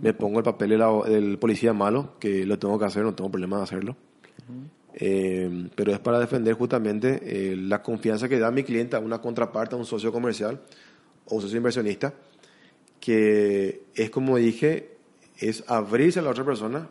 Me 0.00 0.14
pongo 0.14 0.38
el 0.38 0.44
papel 0.44 0.70
del, 0.70 0.84
del 1.08 1.36
policía 1.36 1.72
malo, 1.72 2.14
que 2.20 2.46
lo 2.46 2.60
tengo 2.60 2.78
que 2.78 2.84
hacer, 2.84 3.02
no 3.02 3.12
tengo 3.12 3.28
problema 3.28 3.56
de 3.56 3.62
hacerlo. 3.64 3.96
Eh, 4.94 5.68
pero 5.74 5.92
es 5.92 5.98
para 5.98 6.20
defender 6.20 6.54
justamente 6.54 7.20
eh, 7.24 7.56
la 7.56 7.82
confianza 7.82 8.28
que 8.28 8.38
da 8.38 8.52
mi 8.52 8.62
cliente 8.62 8.94
a 8.94 9.00
una 9.00 9.20
contraparte, 9.20 9.74
a 9.74 9.78
un 9.78 9.84
socio 9.84 10.12
comercial 10.12 10.60
o 11.24 11.34
un 11.36 11.42
socio 11.42 11.56
inversionista, 11.56 12.14
que 13.00 13.82
es 13.96 14.10
como 14.10 14.36
dije, 14.36 14.96
es 15.38 15.64
abrirse 15.66 16.20
a 16.20 16.22
la 16.22 16.30
otra 16.30 16.44
persona, 16.44 16.88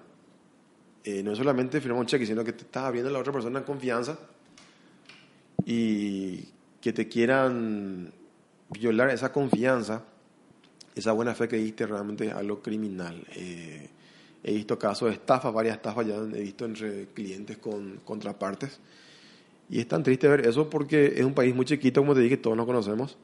eh, 1.06 1.24
no 1.24 1.32
es 1.32 1.38
solamente 1.38 1.80
firmar 1.80 2.02
un 2.02 2.06
cheque, 2.06 2.26
sino 2.26 2.44
que 2.44 2.52
te 2.52 2.64
estás 2.64 2.84
abriendo 2.84 3.10
a 3.10 3.14
la 3.14 3.20
otra 3.20 3.32
persona 3.32 3.60
en 3.60 3.66
confianza 3.66 4.20
y 5.70 6.46
que 6.80 6.94
te 6.94 7.08
quieran 7.10 8.14
violar 8.70 9.10
esa 9.10 9.34
confianza, 9.34 10.04
esa 10.96 11.12
buena 11.12 11.36
fe 11.36 11.48
que 11.50 11.58
diste 11.58 11.86
realmente 11.86 12.28
es 12.28 12.34
algo 12.34 12.62
criminal. 12.62 13.22
Eh, 13.36 13.90
he 14.44 14.54
visto 14.54 14.80
casos 14.80 15.10
de 15.10 15.16
estafa, 15.16 15.52
varias 15.52 15.76
estafas 15.76 16.08
ya 16.08 16.16
he 16.16 16.42
visto 16.42 16.64
entre 16.66 17.08
clientes 17.08 17.58
con 17.58 17.98
contrapartes. 18.06 18.80
Y 19.70 19.80
es 19.82 19.88
tan 19.90 20.04
triste 20.04 20.30
ver 20.30 20.48
eso 20.48 20.70
porque 20.70 21.14
es 21.18 21.26
un 21.26 21.34
país 21.34 21.54
muy 21.54 21.66
chiquito, 21.66 22.00
como 22.02 22.14
te 22.16 22.22
dije, 22.22 22.38
todos 22.38 22.56
nos 22.56 22.66
conocemos. 22.66 23.18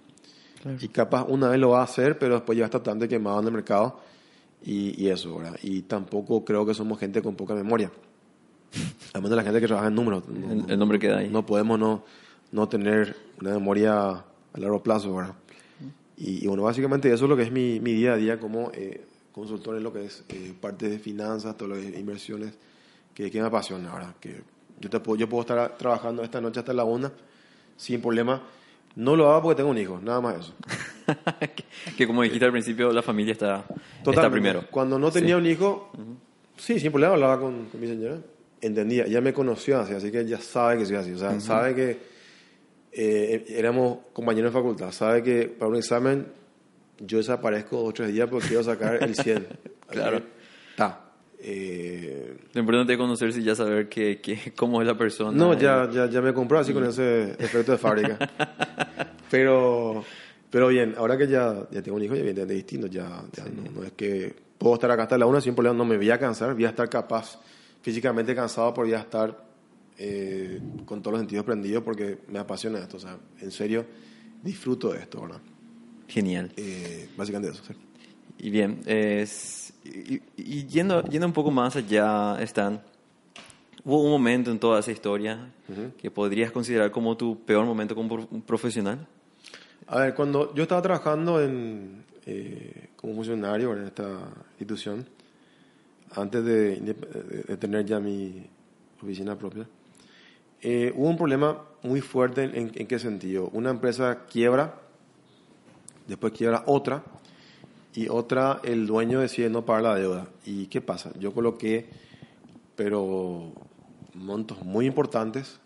Y 0.82 0.89
capaz 0.89 1.23
una 1.23 1.47
vez 1.49 1.60
lo 1.60 1.69
va 1.69 1.79
a 1.79 1.84
hacer, 1.84 2.19
pero 2.19 2.36
después 2.36 2.58
ya 2.58 2.65
está 2.65 2.84
tan 2.84 2.99
de 2.99 3.08
quemado 3.08 3.39
en 3.39 3.45
el 3.47 3.53
mercado. 3.53 4.01
Y, 4.65 5.01
y 5.01 5.08
eso, 5.10 5.38
¿verdad? 5.38 5.58
Y 5.63 5.84
tampoco 5.84 6.43
creo 6.43 6.65
que 6.65 6.73
somos 6.73 6.99
gente 6.99 7.21
con 7.21 7.36
poca 7.36 7.53
memoria. 7.53 7.89
Además 9.13 9.29
de 9.29 9.36
la 9.38 9.43
gente 9.43 9.60
que 9.62 9.67
trabaja 9.67 9.88
en 9.88 9.95
números. 9.95 10.23
No- 10.27 10.51
El, 10.65 10.71
el 10.71 10.79
nombre 10.79 10.99
queda 10.99 11.19
ahí. 11.19 11.29
no 11.29 11.45
podemos 11.45 11.77
no, 11.79 12.03
no 12.53 12.69
tener 12.69 13.15
una 13.41 13.51
memoria 13.51 14.09
a 14.09 14.23
largo 14.55 14.81
plazo, 14.81 15.13
¿verdad? 15.13 15.33
Y, 16.15 16.47
bueno, 16.47 16.63
básicamente 16.63 17.11
eso 17.11 17.25
es 17.25 17.29
lo 17.29 17.35
que 17.35 17.43
es 17.43 17.51
mi, 17.51 17.79
mi 17.79 17.93
día 17.93 18.13
a 18.13 18.15
día 18.15 18.39
como 18.39 18.71
eh, 18.73 19.03
consultor 19.33 19.75
en 19.75 19.83
lo 19.83 19.91
que 19.91 20.05
es 20.05 20.23
eh, 20.29 20.53
parte 20.61 20.87
de 20.87 20.99
finanzas, 20.99 21.57
todo 21.57 21.69
lo 21.69 21.75
que 21.75 21.89
es 21.89 21.99
inversiones, 21.99 22.53
que, 23.15 23.31
que 23.31 23.41
me 23.41 23.47
apasiona 23.47 23.91
ahora. 23.91 24.13
Que 24.21 24.41
yo, 24.79 24.89
te 24.89 24.99
puedo, 24.99 25.17
yo 25.17 25.27
puedo 25.27 25.41
estar 25.41 25.75
trabajando 25.77 26.23
esta 26.23 26.39
noche 26.39 26.59
hasta 26.59 26.71
la 26.73 26.83
una 26.83 27.11
sin 27.75 27.99
problema. 27.99 28.43
No 28.95 29.15
lo 29.15 29.31
hago 29.31 29.41
porque 29.41 29.57
tengo 29.57 29.71
un 29.71 29.77
hijo, 29.79 29.99
nada 30.01 30.21
más 30.21 30.35
eso. 30.39 30.53
que, 31.97 32.05
como 32.05 32.21
dijiste 32.21 32.45
al 32.45 32.51
principio, 32.51 32.91
la 32.91 33.01
familia 33.01 33.31
está, 33.31 33.65
está 34.05 34.29
primero. 34.29 34.65
Cuando 34.69 34.99
no 34.99 35.11
tenía 35.11 35.35
un 35.35 35.47
hijo, 35.47 35.91
sí, 36.55 36.79
sin 36.79 36.91
problema 36.91 37.15
hablaba 37.15 37.39
con, 37.39 37.65
con, 37.65 37.81
mi 37.81 37.87
señora. 37.87 38.19
Entendía, 38.61 39.07
ya 39.07 39.19
me 39.19 39.33
conoció 39.33 39.79
así, 39.79 39.93
así 39.93 40.11
que 40.11 40.19
ella 40.19 40.37
sabe 40.37 40.77
que 40.77 40.85
soy 40.85 40.97
así. 40.97 41.11
O 41.13 41.17
sea, 41.17 41.37
sabe 41.39 41.73
que 41.73 42.12
eh, 42.93 43.45
éramos 43.49 43.99
compañeros 44.13 44.53
de 44.53 44.60
facultad. 44.60 44.91
Sabe 44.91 45.23
que 45.23 45.47
para 45.47 45.69
un 45.69 45.77
examen 45.77 46.27
yo 46.99 47.17
desaparezco 47.17 47.77
dos 47.77 47.89
o 47.89 47.93
tres 47.93 48.13
días 48.13 48.29
porque 48.29 48.47
quiero 48.47 48.63
sacar 48.63 49.03
el 49.03 49.15
100. 49.15 49.47
claro. 49.89 50.21
Está. 50.71 50.99
Eh, 51.39 52.38
Lo 52.53 52.62
importante 52.62 52.93
es 52.93 52.99
conocerse 52.99 53.41
y 53.41 53.43
ya 53.43 53.56
saber 53.56 53.89
que, 53.89 54.21
que, 54.21 54.53
cómo 54.56 54.82
es 54.82 54.88
la 54.88 54.97
persona. 54.97 55.38
No, 55.38 55.53
ya, 55.53 55.89
ya, 55.91 56.10
ya 56.10 56.21
me 56.21 56.34
compró 56.34 56.60
así 56.60 56.71
con 56.71 56.86
ese 56.86 57.32
efecto 57.32 57.73
de 57.73 57.77
fábrica. 57.77 58.17
pero, 59.32 60.06
pero 60.49 60.67
bien, 60.69 60.93
ahora 60.97 61.17
que 61.17 61.27
ya, 61.27 61.67
ya 61.71 61.82
tengo 61.82 61.97
un 61.97 62.03
hijo, 62.03 62.15
ya 62.15 62.23
viene 62.23 62.45
distinto. 62.45 62.88
Ya, 62.88 63.23
ya 63.34 63.43
no, 63.45 63.84
es 63.84 63.91
que 63.93 64.34
puedo 64.58 64.75
estar 64.75 64.89
acá 64.91 65.03
hasta 65.03 65.17
la 65.17 65.25
una 65.25 65.41
sin 65.41 65.53
problema, 65.53 65.75
no 65.75 65.84
me 65.84 65.97
voy 65.97 66.10
a 66.12 66.17
cansar, 66.17 66.53
voy 66.53 66.63
a 66.63 66.69
estar 66.69 66.88
capaz, 66.88 67.39
físicamente 67.82 68.34
cansado, 68.34 68.73
pero 68.73 68.88
voy 68.88 68.95
a 68.95 68.99
estar 68.99 69.36
eh, 69.97 70.60
con 70.86 71.01
todos 71.01 71.13
los 71.13 71.21
sentidos 71.21 71.45
prendidos 71.45 71.84
porque 71.84 72.19
me 72.27 72.39
apasiona 72.39 72.79
esto. 72.79 72.97
O 72.97 72.99
sea, 72.99 73.17
en 73.39 73.51
serio, 73.51 73.86
disfruto 74.41 74.91
de 74.93 74.99
esto, 74.99 75.21
¿verdad? 75.21 75.41
Genial. 76.08 76.51
Eh, 76.58 77.10
básicamente 77.17 77.51
eso. 77.51 77.63
Y 78.38 78.49
bien, 78.49 78.82
es 78.86 79.73
y, 79.84 80.65
yendo, 80.67 81.03
yendo 81.03 81.27
un 81.27 81.34
poco 81.34 81.51
más 81.51 81.75
allá, 81.75 82.38
Stan, 82.41 82.82
¿hubo 83.84 84.03
un 84.03 84.12
momento 84.12 84.51
en 84.51 84.60
toda 84.60 84.79
esa 84.79 84.91
historia 84.91 85.51
que 85.97 86.10
podrías 86.10 86.51
considerar 86.51 86.91
como 86.91 87.17
tu 87.17 87.43
peor 87.43 87.65
momento 87.65 87.95
como 87.95 88.27
profesional? 88.41 89.06
A 89.88 89.99
ver, 89.99 90.15
cuando 90.15 90.53
yo 90.56 90.63
estaba 90.63 90.82
trabajando 90.82 91.41
en, 91.41 92.06
eh, 92.25 92.89
como 92.95 93.15
funcionario 93.15 93.75
en 93.75 93.86
esta 93.86 94.19
institución, 94.51 95.06
antes 96.15 96.45
de, 96.45 96.95
tener 97.60 97.86
ya 97.86 97.99
mi 97.99 98.45
oficina 99.01 99.38
propia, 99.38 99.67
eh, 100.63 100.93
hubo 100.95 101.10
un 101.10 101.17
problema 101.17 101.62
muy 101.84 101.99
fuerte 101.99 102.43
en, 102.43 102.69
qué 102.69 102.97
sentido. 102.97 103.49
Una 103.52 103.69
empresa 103.69 104.26
quiebra, 104.32 104.80
después 106.08 106.32
quiebra 106.32 106.63
otra, 106.65 107.04
y 107.93 108.08
otra, 108.08 108.62
el 108.63 108.88
dueño 108.88 109.19
decide 109.19 109.49
no 109.49 109.65
pagar 109.65 109.84
la 109.84 109.95
deuda. 109.95 110.28
¿Y 110.45 110.67
qué 110.67 110.80
pasa? 110.80 111.12
Yo 111.19 111.34
coloqué, 111.34 111.88
pero 112.78 113.52
montos 114.13 114.63
muy 114.63 114.86
importantes 114.86 115.60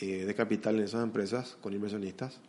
eh, 0.00 0.24
de 0.26 0.34
capital 0.34 0.76
en 0.76 0.84
esas 0.84 1.02
empresas 1.02 1.56
con 1.62 1.72
inversionistas. 1.72 2.40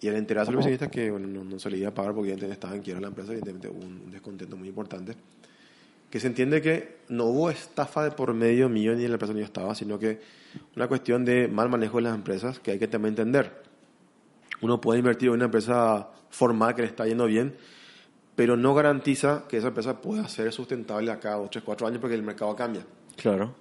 Y 0.00 0.08
al 0.08 0.16
enterarse 0.16 0.52
los 0.52 0.64
inversionistas 0.64 0.90
que 0.90 1.10
bueno, 1.10 1.42
no, 1.42 1.58
se 1.58 1.70
le 1.70 1.78
iba 1.78 1.88
a 1.88 1.94
pagar 1.94 2.12
porque 2.12 2.30
evidentemente 2.30 2.54
estaba 2.54 2.74
en 2.74 2.82
quiebra 2.82 3.00
la 3.00 3.08
empresa, 3.08 3.32
evidentemente 3.32 3.68
hubo 3.68 3.86
un 3.86 4.10
descontento 4.10 4.56
muy 4.58 4.68
importante. 4.68 5.14
Que 6.12 6.20
se 6.20 6.26
entiende 6.26 6.60
que 6.60 6.98
no 7.08 7.24
hubo 7.24 7.48
estafa 7.48 8.04
de 8.04 8.10
por 8.10 8.34
medio 8.34 8.68
mío 8.68 8.94
ni 8.94 9.02
en 9.02 9.08
la 9.08 9.14
empresa 9.14 9.32
ni 9.32 9.40
yo 9.40 9.46
estaba, 9.46 9.74
sino 9.74 9.98
que 9.98 10.20
una 10.76 10.86
cuestión 10.86 11.24
de 11.24 11.48
mal 11.48 11.70
manejo 11.70 11.96
de 11.96 12.02
las 12.02 12.14
empresas 12.14 12.60
que 12.60 12.72
hay 12.72 12.78
que 12.78 12.86
también 12.86 13.12
entender. 13.12 13.62
Uno 14.60 14.78
puede 14.78 14.98
invertir 14.98 15.28
en 15.28 15.36
una 15.36 15.46
empresa 15.46 16.10
formal 16.28 16.74
que 16.74 16.82
le 16.82 16.88
está 16.88 17.06
yendo 17.06 17.24
bien, 17.24 17.56
pero 18.36 18.58
no 18.58 18.74
garantiza 18.74 19.44
que 19.48 19.56
esa 19.56 19.68
empresa 19.68 20.02
pueda 20.02 20.28
ser 20.28 20.52
sustentable 20.52 21.10
a 21.10 21.18
cada 21.18 21.36
2, 21.36 21.48
3, 21.48 21.64
4 21.64 21.86
años 21.86 21.98
porque 21.98 22.14
el 22.14 22.22
mercado 22.22 22.54
cambia. 22.54 22.84
Claro. 23.16 23.54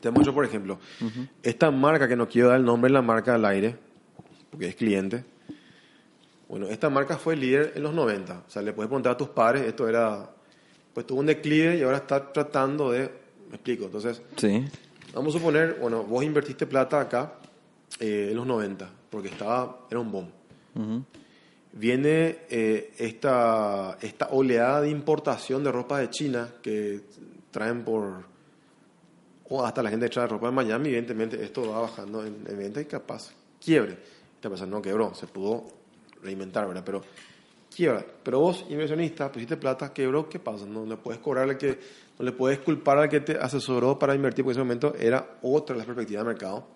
Te 0.00 0.10
muestro, 0.10 0.34
por 0.34 0.44
ejemplo, 0.44 0.78
esta 1.42 1.70
marca 1.70 2.06
que 2.06 2.16
no 2.16 2.28
quiero 2.28 2.48
dar 2.48 2.58
el 2.58 2.66
nombre 2.66 2.90
la 2.90 3.00
marca 3.00 3.34
al 3.34 3.46
aire, 3.46 3.76
porque 4.50 4.68
es 4.68 4.74
cliente. 4.74 5.24
Bueno, 6.50 6.66
esta 6.66 6.90
marca 6.90 7.16
fue 7.16 7.34
líder 7.34 7.72
en 7.76 7.82
los 7.82 7.94
90. 7.94 8.44
O 8.46 8.50
sea, 8.50 8.60
le 8.60 8.74
puedes 8.74 8.88
preguntar 8.88 9.12
a 9.12 9.16
tus 9.16 9.28
padres, 9.28 9.62
esto 9.62 9.88
era, 9.88 10.30
pues 10.94 11.06
tuvo 11.06 11.20
un 11.20 11.26
declive 11.26 11.76
y 11.76 11.82
ahora 11.82 11.98
está 11.98 12.32
tratando 12.32 12.90
de, 12.90 13.10
me 13.48 13.54
explico, 13.54 13.84
entonces, 13.84 14.22
sí. 14.36 14.64
vamos 15.14 15.34
a 15.34 15.38
suponer, 15.38 15.76
bueno, 15.80 16.02
vos 16.04 16.24
invertiste 16.24 16.66
plata 16.66 17.00
acá 17.00 17.34
eh, 17.98 18.28
en 18.30 18.36
los 18.36 18.46
90, 18.46 18.90
porque 19.10 19.28
estaba, 19.28 19.86
era 19.90 20.00
un 20.00 20.10
boom. 20.12 20.28
Viene 21.72 22.38
eh, 22.48 22.94
esta, 22.98 23.96
esta 24.00 24.28
oleada 24.30 24.80
de 24.80 24.90
importación 24.90 25.62
de 25.62 25.70
ropa 25.70 26.00
de 26.00 26.10
China 26.10 26.48
que 26.62 27.02
traen 27.50 27.84
por, 27.84 28.24
o 29.48 29.64
hasta 29.64 29.82
la 29.82 29.90
gente 29.90 30.08
trae 30.08 30.26
ropa 30.26 30.46
de 30.46 30.52
Miami, 30.52 30.88
evidentemente 30.88 31.42
esto 31.42 31.70
va 31.70 31.82
bajando 31.82 32.24
en, 32.24 32.44
venta 32.44 32.80
y 32.80 32.86
capaz 32.86 33.32
quiebre. 33.62 33.98
Esta 34.36 34.48
persona 34.48 34.70
no 34.70 34.80
quebró, 34.80 35.14
se 35.14 35.26
pudo 35.26 35.66
reinventar, 36.22 36.66
¿verdad? 36.66 36.82
Pero 36.84 37.02
quiebra. 37.74 38.04
Pero 38.22 38.40
vos, 38.40 38.66
inversionista, 38.68 39.30
pusiste 39.30 39.56
plata, 39.56 39.92
quebró, 39.92 40.28
¿qué 40.28 40.38
pasa? 40.38 40.66
No 40.66 40.84
le 40.84 40.96
puedes 40.96 41.20
cobrar 41.20 41.48
al 41.48 41.56
que, 41.56 41.78
no 42.18 42.24
le 42.24 42.32
puedes 42.32 42.58
culpar 42.58 42.98
al 42.98 43.08
que 43.08 43.20
te 43.20 43.36
asesoró 43.36 43.98
para 43.98 44.14
invertir, 44.14 44.44
porque 44.44 44.58
en 44.58 44.60
ese 44.60 44.64
momento 44.64 44.94
era 44.98 45.38
otra 45.42 45.76
la 45.76 45.84
perspectiva 45.84 46.22
de 46.22 46.26
mercado. 46.26 46.66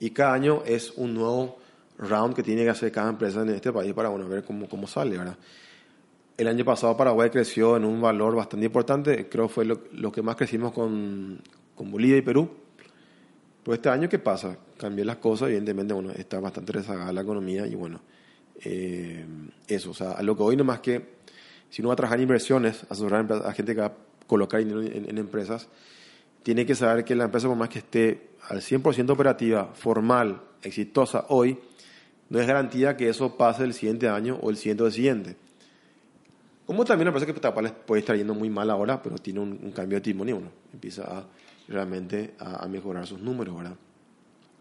Y 0.00 0.10
cada 0.10 0.32
año 0.32 0.62
es 0.64 0.92
un 0.96 1.14
nuevo 1.14 1.58
round 1.98 2.34
que 2.34 2.42
tiene 2.42 2.64
que 2.64 2.70
hacer 2.70 2.90
cada 2.90 3.10
empresa 3.10 3.42
en 3.42 3.50
este 3.50 3.72
país 3.72 3.92
para 3.92 4.08
bueno, 4.08 4.28
ver 4.28 4.44
cómo, 4.44 4.68
cómo 4.68 4.86
sale. 4.86 5.16
¿verdad? 5.16 5.36
El 6.36 6.48
año 6.48 6.64
pasado 6.64 6.96
Paraguay 6.96 7.30
creció 7.30 7.76
en 7.76 7.84
un 7.84 8.00
valor 8.00 8.34
bastante 8.34 8.66
importante, 8.66 9.28
creo 9.28 9.48
que 9.48 9.54
fue 9.54 9.64
lo, 9.64 10.12
que 10.12 10.22
más 10.22 10.36
crecimos 10.36 10.72
con, 10.72 11.40
con, 11.74 11.90
Bolivia 11.90 12.18
y 12.18 12.22
Perú. 12.22 12.48
Pero 13.62 13.74
este 13.74 13.88
año, 13.88 14.08
¿qué 14.08 14.18
pasa? 14.18 14.56
Cambió 14.78 15.04
las 15.04 15.16
cosas, 15.16 15.48
evidentemente, 15.48 15.92
bueno, 15.92 16.10
está 16.10 16.38
bastante 16.38 16.72
rezagada 16.72 17.12
la 17.12 17.22
economía 17.22 17.66
y 17.66 17.74
bueno, 17.74 18.00
eh, 18.64 19.24
eso, 19.68 19.90
o 19.90 19.94
sea, 19.94 20.12
a 20.12 20.22
lo 20.22 20.36
que 20.36 20.42
hoy 20.42 20.56
más 20.58 20.80
que 20.80 21.16
si 21.70 21.82
uno 21.82 21.88
va 21.88 21.94
a 21.94 21.96
trabajar 21.96 22.20
inversiones, 22.20 22.84
asesorar 22.88 23.26
a 23.44 23.52
gente 23.52 23.74
que 23.74 23.80
va 23.80 23.86
a 23.88 23.94
colocar 24.26 24.60
dinero 24.60 24.82
en, 24.82 25.08
en 25.08 25.18
empresas, 25.18 25.68
tiene 26.42 26.64
que 26.64 26.74
saber 26.74 27.04
que 27.04 27.14
la 27.14 27.24
empresa, 27.24 27.48
por 27.48 27.56
más 27.56 27.68
que 27.68 27.80
esté 27.80 28.30
al 28.48 28.60
100% 28.60 29.10
operativa, 29.10 29.72
formal, 29.74 30.40
exitosa 30.62 31.26
hoy, 31.28 31.58
no 32.28 32.40
es 32.40 32.46
garantía 32.46 32.96
que 32.96 33.08
eso 33.08 33.36
pase 33.36 33.64
el 33.64 33.74
siguiente 33.74 34.08
año 34.08 34.38
o 34.42 34.50
el 34.50 34.56
siguiente 34.56 34.84
del 34.84 34.92
siguiente. 34.92 35.36
Como 36.66 36.84
también 36.84 37.06
me 37.06 37.12
parece 37.12 37.32
que 37.32 37.38
Tapal 37.38 37.72
puede 37.86 38.00
estar 38.00 38.16
yendo 38.16 38.34
muy 38.34 38.50
mal 38.50 38.68
ahora, 38.70 39.00
pero 39.00 39.16
tiene 39.18 39.38
un, 39.38 39.70
cambio 39.70 39.98
de 39.98 40.02
timón 40.02 40.28
y 40.28 40.32
uno 40.32 40.50
empieza 40.72 41.02
a, 41.04 41.24
realmente 41.68 42.34
a, 42.40 42.66
mejorar 42.66 43.06
sus 43.06 43.20
números, 43.20 43.56
¿verdad? 43.56 43.76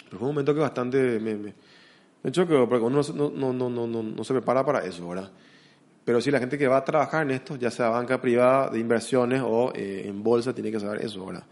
Pero 0.05 0.19
fue 0.19 0.27
un 0.27 0.35
momento 0.35 0.53
que 0.53 0.59
bastante 0.59 1.19
me, 1.19 1.35
me, 1.35 1.53
me 2.25 2.31
choqueó, 2.31 2.67
porque 2.67 2.83
uno 2.83 3.01
no, 3.13 3.29
no, 3.29 3.53
no, 3.53 3.69
no, 3.69 4.01
no 4.01 4.23
se 4.23 4.33
prepara 4.33 4.65
para 4.65 4.83
eso, 4.83 5.07
¿verdad? 5.07 5.31
Pero 6.03 6.19
si 6.19 6.31
la 6.31 6.39
gente 6.39 6.57
que 6.57 6.67
va 6.67 6.77
a 6.77 6.83
trabajar 6.83 7.21
en 7.21 7.29
esto, 7.29 7.55
ya 7.55 7.69
sea 7.69 7.89
banca 7.89 8.19
privada 8.19 8.71
de 8.71 8.79
inversiones 8.79 9.43
o 9.45 9.71
eh, 9.75 10.05
en 10.07 10.23
bolsa, 10.23 10.51
tiene 10.51 10.71
que 10.71 10.79
saber 10.79 11.05
eso, 11.05 11.23
¿verdad? 11.23 11.43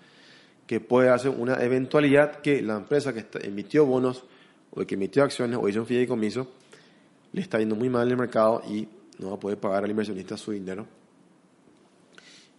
Que 0.65 0.79
puede 0.79 1.09
hacer 1.09 1.29
una 1.29 1.63
eventualidad 1.63 2.41
que 2.41 2.63
la 2.63 2.77
empresa 2.77 3.13
que 3.13 3.23
emitió 3.45 3.86
bonos 3.86 4.23
o 4.71 4.83
que 4.83 4.95
emitió 4.95 5.23
acciones 5.23 5.59
o 5.62 5.69
hizo 5.69 5.81
un 5.81 5.86
fideicomiso, 5.86 6.47
le 7.33 7.41
está 7.41 7.59
yendo 7.59 7.75
muy 7.75 7.89
mal 7.89 8.07
en 8.07 8.13
el 8.13 8.17
mercado 8.17 8.63
y 8.67 8.88
no 9.19 9.29
va 9.29 9.36
a 9.36 9.39
poder 9.39 9.59
pagar 9.59 9.83
al 9.83 9.91
inversionista 9.91 10.38
su 10.38 10.53
dinero. 10.53 10.88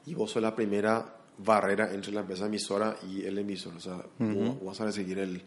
Y 0.07 0.15
vos 0.15 0.31
sos 0.31 0.41
la 0.41 0.55
primera 0.55 1.05
barrera 1.39 1.93
entre 1.93 2.13
la 2.13 2.21
empresa 2.21 2.47
emisora 2.47 2.95
y 3.11 3.25
el 3.25 3.37
emisor. 3.39 3.75
O 3.75 3.81
sea, 3.81 3.97
vos 4.21 4.65
vas 4.65 4.81
a 4.83 4.93
seguir 4.93 5.19
el, 5.19 5.43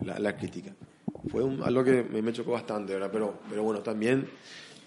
la, 0.00 0.36
crítica. 0.36 0.72
Fue 1.30 1.42
algo 1.42 1.84
que 1.84 2.02
me, 2.02 2.32
chocó 2.32 2.52
bastante, 2.52 2.94
¿verdad? 2.94 3.10
Pero, 3.12 3.40
pero 3.48 3.62
bueno, 3.62 3.80
también 3.80 4.28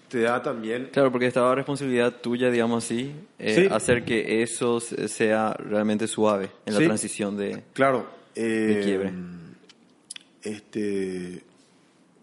te 0.08 0.20
da 0.20 0.42
también... 0.42 0.90
Claro, 0.92 1.10
porque 1.10 1.26
estaba 1.26 1.54
responsabilidad 1.54 2.20
tuya, 2.20 2.50
digamos 2.50 2.84
así, 2.84 3.12
eh, 3.38 3.68
hacer 3.70 4.04
que 4.04 4.42
eso 4.42 4.80
sea 4.80 5.54
realmente 5.54 6.06
suave 6.06 6.50
en 6.66 6.74
la 6.74 6.80
transición 6.80 7.36
de, 7.36 7.62
claro, 7.72 8.06
de 8.34 8.80
quiebre. 8.84 9.08
Eh, 9.08 9.42
este, 10.42 11.42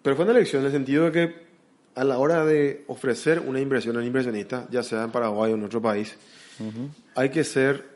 pero 0.01 0.15
fue 0.15 0.25
una 0.25 0.33
elección 0.33 0.61
en 0.61 0.67
el 0.67 0.71
sentido 0.71 1.05
de 1.05 1.11
que 1.11 1.49
a 1.95 2.03
la 2.03 2.17
hora 2.17 2.45
de 2.45 2.83
ofrecer 2.87 3.39
una 3.39 3.59
inversión 3.59 3.97
al 3.97 4.05
inversionista, 4.05 4.67
ya 4.71 4.83
sea 4.83 5.03
en 5.03 5.11
Paraguay 5.11 5.51
o 5.51 5.55
en 5.55 5.63
otro 5.63 5.81
país, 5.81 6.15
hay 7.15 7.29
que 7.29 7.43
ser 7.43 7.88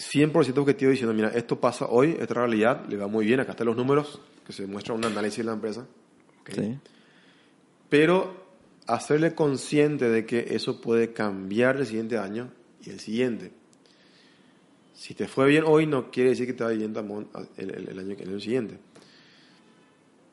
100% 0.00 0.56
objetivo 0.58 0.90
diciendo, 0.90 1.12
mira, 1.12 1.28
esto 1.28 1.60
pasa 1.60 1.86
hoy, 1.86 2.16
esta 2.18 2.34
realidad, 2.34 2.86
le 2.88 2.96
va 2.96 3.06
muy 3.06 3.26
bien, 3.26 3.38
acá 3.40 3.50
están 3.52 3.66
los 3.66 3.76
números, 3.76 4.20
que 4.46 4.52
se 4.52 4.66
muestra 4.66 4.94
un 4.94 5.04
análisis 5.04 5.38
de 5.38 5.44
la 5.44 5.52
empresa. 5.52 5.86
Pero 7.90 8.46
hacerle 8.86 9.34
consciente 9.34 10.08
de 10.08 10.24
que 10.24 10.54
eso 10.54 10.80
puede 10.80 11.12
cambiar 11.12 11.76
el 11.76 11.86
siguiente 11.86 12.16
año 12.16 12.50
y 12.84 12.90
el 12.90 12.98
siguiente. 12.98 13.52
Si 14.94 15.14
te 15.14 15.28
fue 15.28 15.46
bien 15.48 15.64
hoy, 15.66 15.86
no 15.86 16.10
quiere 16.10 16.30
decir 16.30 16.46
que 16.46 16.54
te 16.54 16.64
va 16.64 16.70
bien 16.70 16.94
el, 17.56 17.70
el, 17.70 17.98
año, 17.98 18.16
el 18.18 18.28
año 18.28 18.40
siguiente. 18.40 18.78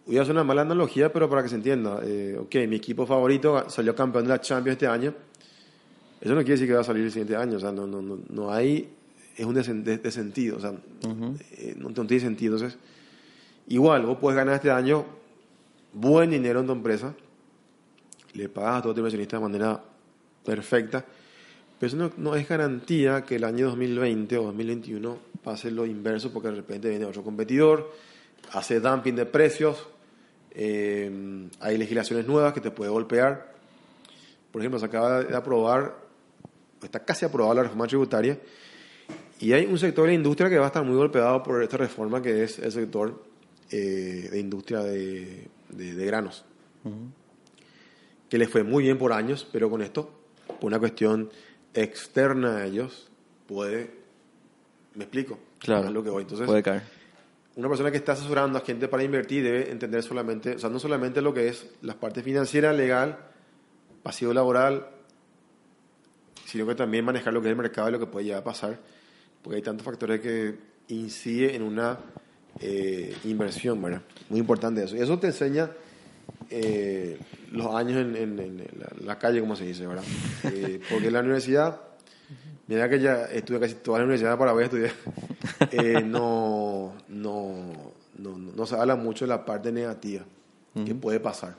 voy 0.05 0.17
a 0.17 0.21
hacer 0.21 0.33
una 0.33 0.43
mala 0.43 0.61
analogía, 0.61 1.11
pero 1.11 1.29
para 1.29 1.43
que 1.43 1.49
se 1.49 1.55
entienda. 1.55 1.99
Eh, 2.03 2.37
ok, 2.39 2.55
mi 2.67 2.77
equipo 2.77 3.05
favorito 3.05 3.69
salió 3.69 3.93
campeón 3.93 4.23
de 4.25 4.29
la 4.29 4.39
Champions 4.39 4.75
este 4.75 4.87
año. 4.87 5.13
Eso 6.19 6.33
no 6.33 6.39
quiere 6.39 6.53
decir 6.53 6.67
que 6.67 6.73
va 6.73 6.81
a 6.81 6.85
salir 6.85 7.03
el 7.03 7.11
siguiente 7.11 7.35
año. 7.35 7.57
O 7.57 7.59
sea, 7.59 7.71
no, 7.71 7.85
no, 7.85 8.01
no, 8.01 8.19
no 8.29 8.51
hay. 8.51 8.96
Es 9.37 9.45
un 9.45 9.53
de, 9.53 9.97
de, 9.97 10.11
sentido. 10.11 10.57
O 10.57 10.59
sea, 10.59 10.73
eh, 11.51 11.75
no, 11.77 11.89
no, 11.89 12.07
tiene 12.07 12.19
sentido. 12.19 12.55
Entonces, 12.55 12.77
igual, 13.67 14.05
vos 14.05 14.17
puedes 14.19 14.35
ganar 14.35 14.55
este 14.55 14.71
año 14.71 15.05
buen 15.93 16.31
dinero 16.31 16.59
en 16.59 16.65
tu 16.65 16.71
empresa. 16.73 17.13
Le 18.33 18.49
pagas 18.49 18.79
a 18.79 18.81
todos 18.81 18.95
tus 18.95 19.01
inversionistas 19.01 19.39
de 19.39 19.47
manera 19.47 19.83
perfecta. 20.43 21.05
Pero 21.79 21.87
eso 21.87 21.97
no, 21.97 22.11
no, 22.17 22.35
es 22.35 22.49
garantía 22.49 23.23
que 23.23 23.35
el 23.35 23.43
año 23.43 23.67
2020 23.67 24.37
o 24.37 24.43
2021 24.45 25.17
pase 25.43 25.69
lo 25.71 25.85
inverso 25.85 26.33
porque 26.33 26.49
de 26.49 26.55
repente 26.55 26.89
viene 26.89 27.05
otro 27.05 27.23
competidor, 27.23 27.93
hace 28.51 28.79
dumping 28.79 29.15
de 29.15 29.25
precios, 29.25 29.87
eh, 30.51 31.47
hay 31.59 31.77
legislaciones 31.77 32.27
nuevas 32.27 32.51
que 32.51 32.61
te 32.61 32.71
puede 32.71 32.89
golpear. 32.89 33.53
Por 34.51 34.61
ejemplo, 34.61 34.79
se 34.79 34.87
acaba 34.87 35.23
de 35.23 35.35
aprobar, 35.35 35.95
está 36.81 36.99
casi 37.05 37.25
aprobada 37.25 37.55
la 37.55 37.63
reforma 37.63 37.85
tributaria, 37.85 38.39
y 39.39 39.53
hay 39.53 39.65
un 39.65 39.77
sector 39.77 40.05
de 40.05 40.11
la 40.11 40.15
industria 40.15 40.49
que 40.49 40.57
va 40.57 40.65
a 40.65 40.67
estar 40.67 40.83
muy 40.83 40.95
golpeado 40.95 41.43
por 41.43 41.61
esta 41.61 41.77
reforma, 41.77 42.21
que 42.21 42.43
es 42.43 42.59
el 42.59 42.71
sector 42.71 43.23
eh, 43.69 44.29
de 44.31 44.39
industria 44.39 44.79
de, 44.79 45.47
de, 45.69 46.05
granos, 46.05 46.43
que 48.29 48.37
les 48.37 48.49
fue 48.49 48.63
muy 48.63 48.85
bien 48.85 48.97
por 48.97 49.13
años, 49.13 49.47
pero 49.51 49.69
con 49.69 49.81
esto, 49.81 50.09
por 50.47 50.65
una 50.65 50.79
cuestión 50.79 51.29
externa 51.73 52.57
a 52.57 52.65
ellos, 52.65 53.09
puede, 53.45 53.91
me 54.95 55.03
explico, 55.03 55.37
claro, 55.59 55.91
lo 55.91 56.03
que 56.03 56.09
voy. 56.09 56.23
Entonces, 56.23 56.47
puede 56.47 56.63
caer. 56.63 56.81
una 57.55 57.67
persona 57.67 57.91
que 57.91 57.97
está 57.97 58.13
asesorando 58.13 58.57
a 58.57 58.61
gente 58.61 58.87
para 58.87 59.03
invertir 59.03 59.43
debe 59.43 59.71
entender 59.71 60.01
solamente, 60.01 60.55
o 60.55 60.59
sea, 60.59 60.69
no 60.69 60.79
solamente 60.79 61.21
lo 61.21 61.33
que 61.33 61.49
es 61.49 61.67
la 61.81 61.93
parte 61.93 62.23
financiera, 62.23 62.73
legal, 62.73 63.19
pasivo 64.01 64.33
laboral, 64.33 64.87
sino 66.45 66.65
que 66.65 66.73
también 66.73 67.05
manejar 67.05 67.33
lo 67.33 67.41
que 67.41 67.49
es 67.49 67.51
el 67.51 67.57
mercado 67.57 67.89
y 67.89 67.91
lo 67.91 67.99
que 67.99 68.07
puede 68.07 68.25
llegar 68.25 68.41
a 68.41 68.43
pasar, 68.45 68.79
porque 69.47 69.55
hay 69.55 69.61
tantos 69.61 69.85
factores 69.85 70.19
que 70.19 70.55
inciden 70.89 71.55
en 71.55 71.61
una 71.61 71.97
eh, 72.59 73.15
inversión, 73.23 73.81
¿verdad? 73.81 74.01
Muy 74.29 74.41
importante 74.41 74.83
eso. 74.83 74.97
Y 74.97 74.99
eso 74.99 75.17
te 75.19 75.27
enseña 75.27 75.71
eh, 76.49 77.17
los 77.53 77.73
años 77.73 77.95
en, 77.95 78.61
la, 79.05 79.17
calle, 79.17 79.39
como 79.39 79.55
se 79.55 79.63
dice, 79.63 79.87
¿verdad? 79.87 80.03
Eh, 80.43 80.81
porque 80.89 81.07
en 81.07 81.13
la 81.13 81.21
universidad 81.21 81.79
Mira 82.67 82.89
que 82.89 82.99
ya 82.99 83.23
estuve 83.31 83.61
casi 83.61 83.75
toda 83.75 83.99
la 83.99 84.03
universidad 84.03 84.31
de 84.31 84.37
Paraguay, 84.37 84.65
estudié. 84.65 84.91
Eh, 85.71 86.03
no, 86.05 86.93
no, 87.07 87.93
no, 88.17 88.37
no, 88.37 88.65
se 88.65 88.75
habla 88.75 88.97
mucho 88.97 89.23
de 89.23 89.29
la 89.29 89.45
parte 89.45 89.71
negativa 89.71 90.25
que 90.85 90.93
puede 90.93 91.21
pasar. 91.21 91.55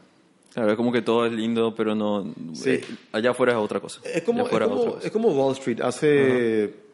Claro, 0.52 0.70
es 0.70 0.76
como 0.76 0.92
que 0.92 1.00
todo 1.00 1.24
es 1.24 1.32
lindo, 1.32 1.74
pero 1.74 1.94
no. 1.94 2.34
Sí. 2.52 2.72
Eh, 2.72 2.84
allá 3.12 3.30
afuera 3.30 3.52
es 3.52 3.58
otra 3.58 3.80
cosa. 3.80 4.02
Es 4.04 4.22
como, 4.22 4.46
es 5.02 5.10
como, 5.10 5.28
Wall 5.28 5.52
Street. 5.54 5.80
Hace 5.80 6.87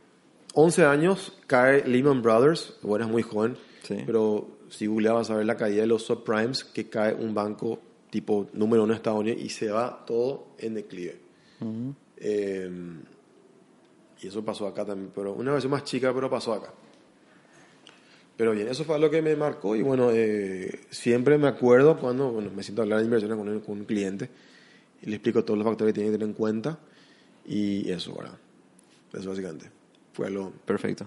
11 0.54 0.84
años 0.84 1.32
cae 1.46 1.86
Lehman 1.86 2.22
Brothers. 2.22 2.74
Bueno, 2.82 3.04
es 3.04 3.10
muy 3.10 3.22
joven. 3.22 3.56
Pero 3.86 4.48
si 4.70 4.86
googleabas 4.86 5.30
a 5.30 5.36
ver 5.36 5.44
la 5.44 5.56
caída 5.56 5.82
de 5.82 5.86
los 5.86 6.04
subprimes, 6.04 6.64
que 6.64 6.88
cae 6.88 7.12
un 7.12 7.34
banco 7.34 7.78
tipo 8.08 8.48
número 8.54 8.84
uno 8.84 8.92
de 8.92 8.96
Estados 8.96 9.20
Unidos 9.20 9.42
y 9.42 9.48
se 9.50 9.70
va 9.70 10.04
todo 10.06 10.46
en 10.58 10.74
declive. 10.74 11.20
eh, 12.16 12.70
y 14.22 14.26
eso 14.28 14.42
pasó 14.44 14.66
acá 14.66 14.86
también, 14.86 15.10
pero 15.14 15.34
una 15.34 15.52
vez 15.52 15.68
más 15.68 15.84
chica, 15.84 16.14
pero 16.14 16.30
pasó 16.30 16.54
acá. 16.54 16.72
Pero 18.36 18.52
bien, 18.52 18.68
eso 18.68 18.84
fue 18.84 18.98
lo 18.98 19.10
que 19.10 19.20
me 19.20 19.36
marcó 19.36 19.76
y 19.76 19.82
bueno, 19.82 20.10
eh, 20.12 20.86
siempre 20.90 21.36
me 21.36 21.46
acuerdo 21.46 21.98
cuando 21.98 22.32
bueno, 22.32 22.50
me 22.50 22.62
siento 22.62 22.82
a 22.82 22.84
hablar 22.84 23.00
de 23.00 23.04
inversiones 23.04 23.36
con, 23.36 23.60
con, 23.60 23.78
un 23.80 23.84
cliente 23.84 24.30
y 25.02 25.10
le 25.10 25.16
explico 25.16 25.44
todos 25.44 25.58
los 25.58 25.66
factores 25.66 25.92
que 25.92 26.00
tiene 26.00 26.10
que 26.10 26.18
tener 26.18 26.28
en 26.28 26.34
cuenta 26.34 26.78
y 27.46 27.88
eso, 27.90 28.14
¿verdad? 28.14 28.38
Eso 29.12 29.28
básicamente 29.28 29.83
fue 30.14 30.30
lo... 30.30 30.50
Perfecto. 30.64 31.06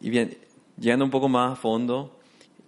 Y 0.00 0.10
bien, 0.10 0.36
llegando 0.78 1.04
un 1.04 1.10
poco 1.10 1.28
más 1.28 1.52
a 1.52 1.56
fondo 1.56 2.18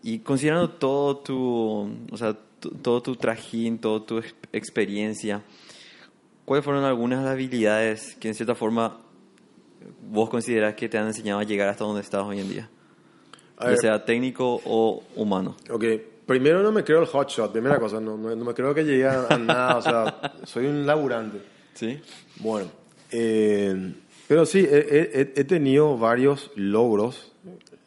y 0.02 0.18
considerando 0.18 0.70
todo 0.70 1.16
tu, 1.18 1.90
o 2.10 2.16
sea, 2.16 2.36
todo 2.82 3.00
tu 3.02 3.16
trajín, 3.16 3.78
toda 3.78 4.04
tu 4.04 4.22
experiencia, 4.52 5.42
¿cuáles 6.44 6.64
fueron 6.64 6.84
algunas 6.84 7.24
habilidades 7.26 8.16
que 8.16 8.28
en 8.28 8.34
cierta 8.34 8.54
forma 8.54 8.98
vos 10.10 10.28
consideras 10.28 10.74
que 10.74 10.88
te 10.88 10.98
han 10.98 11.06
enseñado 11.06 11.40
a 11.40 11.44
llegar 11.44 11.68
hasta 11.68 11.84
donde 11.84 12.02
estás 12.02 12.22
hoy 12.22 12.40
en 12.40 12.48
día? 12.48 12.70
ya 13.58 13.76
sea 13.76 14.04
técnico 14.04 14.60
o 14.64 15.02
humano. 15.14 15.56
Ok, 15.70 15.84
primero 16.26 16.62
no 16.62 16.72
me 16.72 16.84
creo 16.84 17.00
el 17.00 17.06
hotshot, 17.06 17.52
primera 17.52 17.78
cosa, 17.78 18.00
no, 18.00 18.16
no, 18.16 18.36
me 18.36 18.52
creo 18.52 18.74
que 18.74 18.84
llegue 18.84 19.08
a, 19.08 19.38
nada, 19.38 19.76
o 19.78 19.82
sea, 19.82 20.32
soy 20.44 20.66
un 20.66 20.86
laburante. 20.86 21.40
Sí. 21.72 21.98
Bueno, 22.40 22.68
eh, 23.10 23.94
pero 24.28 24.46
sí, 24.46 24.66
he, 24.68 25.32
he, 25.34 25.44
tenido 25.44 25.96
varios 25.96 26.50
logros, 26.54 27.32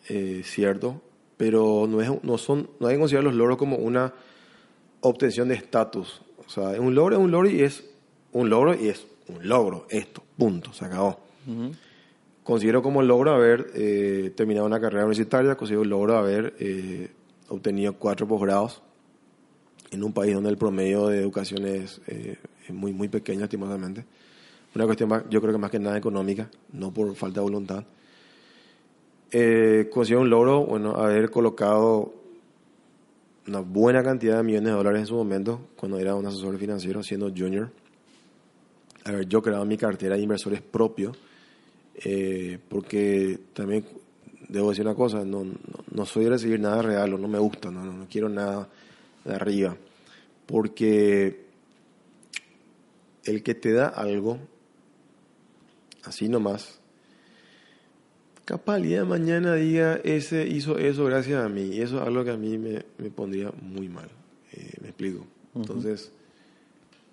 eh, 0.08 0.42
cierto, 0.44 1.02
pero 1.38 1.88
no, 1.88 2.02
es, 2.02 2.10
no, 2.24 2.38
son, 2.38 2.70
no 2.80 2.88
hay 2.88 2.96
que 2.96 3.00
considerar 3.00 3.26
los 3.26 3.36
logros 3.36 3.58
como 3.58 3.78
una 3.78 4.14
obtención 5.02 5.50
de 5.50 5.56
estatus. 5.56 6.22
O 6.46 6.50
sea, 6.50 6.80
un 6.82 6.96
logro 6.96 7.16
es 7.16 7.22
un 7.22 7.32
logro 7.32 7.50
y 7.50 7.62
es 7.62 7.86
un 8.32 8.50
logro 8.50 8.74
y 8.76 8.90
es 8.90 9.06
un 9.28 9.48
logro, 9.48 9.86
esto, 9.90 10.24
punto, 10.38 10.74
se 10.74 10.86
acabó. 10.86 11.20
Considero 12.44 12.82
como 12.82 13.02
logro 13.02 13.32
haber 13.32 13.72
eh, 13.76 14.32
terminado 14.36 14.66
una 14.66 14.80
carrera 14.80 15.06
universitaria, 15.06 15.56
considero 15.56 15.86
logro 15.86 16.18
haber 16.18 16.56
eh, 16.60 17.10
obtenido 17.48 17.94
cuatro 17.94 18.28
posgrados 18.28 18.82
en 19.92 20.04
un 20.04 20.14
país 20.14 20.34
donde 20.34 20.50
el 20.50 20.58
promedio 20.58 21.08
de 21.08 21.20
educación 21.20 21.66
es, 21.66 22.02
eh, 22.08 22.38
muy, 22.70 22.92
muy 22.92 23.08
pequeño, 23.08 23.44
estimadamente. 23.44 24.06
Una 24.76 24.86
cuestión, 24.86 25.10
yo 25.30 25.42
creo 25.42 25.54
que 25.54 25.58
más 25.58 25.72
que 25.72 25.80
nada 25.80 25.98
económica, 25.98 26.50
no 26.74 26.94
por 26.94 27.14
falta 27.16 27.40
de 27.40 27.44
voluntad. 27.44 27.84
considero 29.92 30.22
un 30.22 30.30
logro, 30.30 30.66
bueno, 30.66 30.96
haber 30.96 31.32
colocado 31.32 32.14
una 33.48 33.60
buena 33.60 34.04
cantidad 34.04 34.38
de 34.38 34.44
millones 34.44 34.70
de 34.70 34.78
dólares 34.78 35.00
en 35.02 35.08
su 35.08 35.16
momento, 35.16 35.70
cuando 35.76 35.98
era 35.98 36.14
un 36.14 36.26
asesor 36.26 36.58
financiero, 36.58 37.02
siendo 37.02 37.30
junior. 37.36 37.72
Haber 39.06 39.28
yo 39.28 39.42
creado 39.42 39.66
mi 39.66 39.78
cartera 39.78 40.16
de 40.16 40.22
inversores 40.22 40.62
propios 40.62 41.18
eh, 42.02 42.60
porque 42.70 43.40
también 43.54 43.86
debo 44.48 44.70
decir 44.70 44.86
una 44.86 44.96
cosa, 44.96 45.26
no, 45.26 45.46
no, 45.92 46.06
soy 46.06 46.24
de 46.24 46.30
recibir 46.30 46.60
nada 46.60 46.82
real, 46.82 47.20
no 47.20 47.28
me 47.28 47.40
gusta, 47.40 47.70
no, 47.70 47.84
no 47.84 48.08
quiero 48.10 48.30
nada 48.30 48.70
de 49.26 49.36
arriba, 49.36 49.76
porque 50.46 51.46
el 53.26 53.44
que 53.44 53.54
te 53.54 53.74
da 53.74 53.88
algo, 53.90 54.40
así 56.04 56.30
nomás, 56.30 56.80
capaz 58.46 58.78
el 58.78 58.84
día 58.84 59.00
de 59.00 59.06
mañana 59.06 59.56
diga, 59.56 60.00
ese 60.04 60.48
hizo 60.48 60.78
eso 60.78 61.06
gracias 61.06 61.44
a 61.44 61.50
mí, 61.50 61.64
y 61.64 61.82
eso 61.82 62.02
es 62.02 62.08
algo 62.08 62.24
que 62.24 62.32
a 62.32 62.38
mí 62.38 62.58
me, 62.58 62.84
me 62.98 63.10
pondría 63.10 63.52
muy 63.62 63.90
mal, 63.90 64.10
eh, 64.54 64.74
me 64.82 64.90
explico. 64.90 65.26
Entonces, 65.56 66.12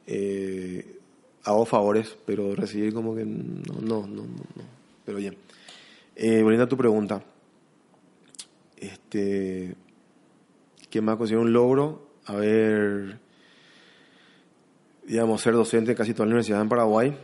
eh, 0.07 0.99
hago 1.44 1.64
favores, 1.64 2.16
pero 2.25 2.55
recibir 2.55 2.92
como 2.92 3.14
que 3.14 3.25
no, 3.25 3.81
no, 3.81 4.07
no, 4.07 4.22
no. 4.22 4.64
Pero 5.05 5.18
bien. 5.18 5.37
Eh, 6.14 6.42
volviendo 6.42 6.64
a 6.64 6.68
tu 6.68 6.77
pregunta. 6.77 7.22
Este, 8.77 9.75
¿Qué 10.90 11.01
más 11.01 11.16
considero 11.16 11.42
un 11.42 11.53
logro? 11.53 12.09
A 12.27 12.35
ver, 12.37 13.18
digamos, 15.07 15.40
ser 15.40 15.55
docente 15.55 15.92
en 15.92 15.96
casi 15.96 16.12
toda 16.12 16.27
la 16.27 16.31
universidad 16.31 16.61
en 16.61 16.68
Paraguay, 16.68 17.16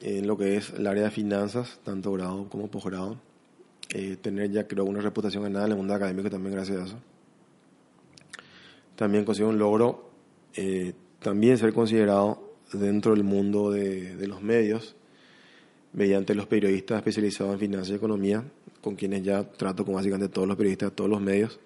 en 0.00 0.26
lo 0.26 0.36
que 0.36 0.56
es 0.56 0.70
el 0.70 0.86
área 0.86 1.04
de 1.04 1.10
finanzas, 1.10 1.80
tanto 1.84 2.12
grado 2.12 2.48
como 2.48 2.68
posgrado. 2.68 3.20
Eh, 3.90 4.16
tener 4.20 4.50
ya 4.50 4.66
creo 4.66 4.84
una 4.84 5.00
reputación 5.00 5.42
ganada 5.42 5.66
en 5.66 5.72
el 5.72 5.78
mundo 5.78 5.94
académico 5.94 6.28
también 6.28 6.54
gracias 6.54 6.78
a 6.78 6.84
eso. 6.84 6.98
También 8.96 9.24
considero 9.24 9.50
un 9.50 9.58
logro 9.58 10.10
eh, 10.54 10.92
también 11.20 11.58
ser 11.58 11.72
considerado 11.72 12.54
dentro 12.72 13.12
del 13.12 13.24
mundo 13.24 13.70
de, 13.70 14.26
los 14.26 14.42
medios, 14.42 14.96
mediante 15.92 16.34
los 16.34 16.46
periodistas 16.46 16.98
especializados 16.98 17.54
en 17.54 17.60
finanzas 17.60 17.90
y 17.90 17.94
economía, 17.94 18.44
con 18.80 18.94
quienes 18.94 19.22
ya 19.22 19.44
trato 19.44 19.84
con 19.84 19.94
básicamente 19.94 20.32
todos 20.32 20.46
los 20.46 20.56
periodistas 20.56 20.90
de 20.90 20.96
todos 20.96 21.10
los 21.10 21.20
medios, 21.20 21.60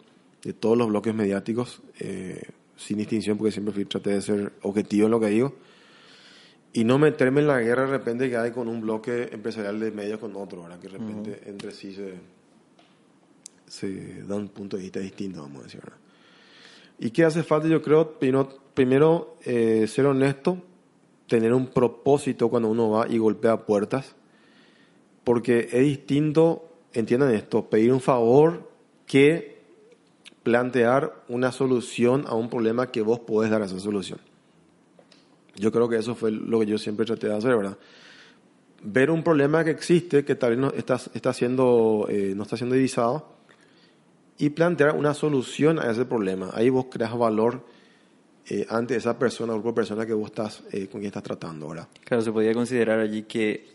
de 0.45 0.53
todos 0.53 0.77
los 0.77 0.88
bloques 0.88 1.14
mediáticos, 1.14 1.83
eh, 1.99 2.42
sin 2.77 2.99
distinción, 2.99 3.37
porque 3.37 3.53
siempre 3.53 3.75
fui, 3.75 3.85
traté 3.85 4.11
de 4.11 4.23
ser 4.23 4.53
objetivo 4.62 5.07
en 5.07 5.11
lo 5.11 5.21
que 5.21 5.29
digo, 5.29 5.55
y 6.72 6.85
no 6.85 6.98
meterme 6.98 7.40
en 7.40 7.48
la 7.48 7.61
guerra 7.61 7.82
de 7.82 7.88
repente 7.88 8.30
que 8.30 8.37
hay 8.37 8.50
con 8.50 8.68
un 8.68 8.80
bloque 8.80 9.28
empresarial 9.32 9.78
de 9.78 9.90
medios 9.90 10.18
con 10.18 10.35
otro, 10.37 10.66
que 10.80 10.88
de 10.88 10.98
repente 10.98 11.40
entre 11.46 11.72
sí 11.72 11.94
se, 11.94 12.14
se 13.66 14.22
da 14.22 14.37
un 14.37 14.48
punto 14.48 14.76
de 14.76 14.85
vista 14.85 15.00
distinto, 15.00 15.42
vamos 15.42 15.61
a 15.61 15.64
decir. 15.64 15.82
¿Y 16.98 17.11
qué 17.11 17.24
hace 17.24 17.42
falta? 17.42 17.68
Yo 17.68 17.82
creo, 17.82 18.18
primero, 18.18 19.37
eh, 19.44 19.87
ser 19.87 20.06
honesto, 20.06 20.62
tener 21.26 21.52
un 21.52 21.66
propósito 21.66 22.48
cuando 22.48 22.68
uno 22.68 22.90
va 22.90 23.06
y 23.08 23.18
golpea 23.18 23.66
puertas, 23.66 24.14
porque 25.24 25.68
es 25.72 25.80
distinto, 25.80 26.68
entiendan 26.92 27.35
esto, 27.35 27.68
pedir 27.68 27.92
un 27.92 28.00
favor 28.00 28.70
que 29.06 29.61
plantear 30.42 31.22
una 31.28 31.52
solución 31.52 32.24
a 32.26 32.35
un 32.35 32.48
problema 32.48 32.90
que 32.90 33.02
vos 33.02 33.20
podés 33.20 33.50
dar 33.50 33.62
esa 33.62 33.78
solución. 33.78 34.18
Yo 35.56 35.70
creo 35.70 35.88
que 35.88 35.96
eso 35.96 36.14
fue 36.14 36.30
lo 36.30 36.60
que 36.60 36.66
yo 36.66 36.78
siempre 36.78 37.04
traté 37.06 37.28
de 37.28 37.36
hacer, 37.36 37.56
¿verdad? 37.56 37.76
Ver 38.82 39.10
un 39.10 39.22
problema 39.22 39.64
que 39.64 39.70
existe, 39.70 40.24
que 40.24 40.34
tal 40.34 40.50
vez 40.50 40.58
no 40.58 40.72
está, 40.72 41.00
está 41.14 41.32
siendo, 41.32 42.06
eh, 42.08 42.32
no 42.34 42.42
está 42.42 42.56
siendo 42.56 42.74
divisado, 42.74 43.36
y 44.38 44.50
plantear 44.50 44.96
una 44.96 45.14
solución 45.14 45.78
a 45.78 45.90
ese 45.90 46.04
problema. 46.04 46.50
Ahí 46.54 46.68
vos 46.70 46.86
creas 46.90 47.16
valor 47.16 47.64
eh, 48.48 48.66
ante 48.68 48.96
esa 48.96 49.18
persona 49.18 49.52
o 49.52 49.56
grupo 49.56 49.68
de 49.70 49.74
personas 49.74 50.06
que 50.06 50.14
vos 50.14 50.26
estás, 50.26 50.64
eh, 50.72 50.88
con 50.88 51.00
quien 51.00 51.06
estás 51.06 51.22
tratando, 51.22 51.68
¿verdad? 51.68 51.88
Claro, 52.04 52.22
se 52.22 52.32
podría 52.32 52.52
considerar 52.54 52.98
allí 52.98 53.22
que 53.22 53.68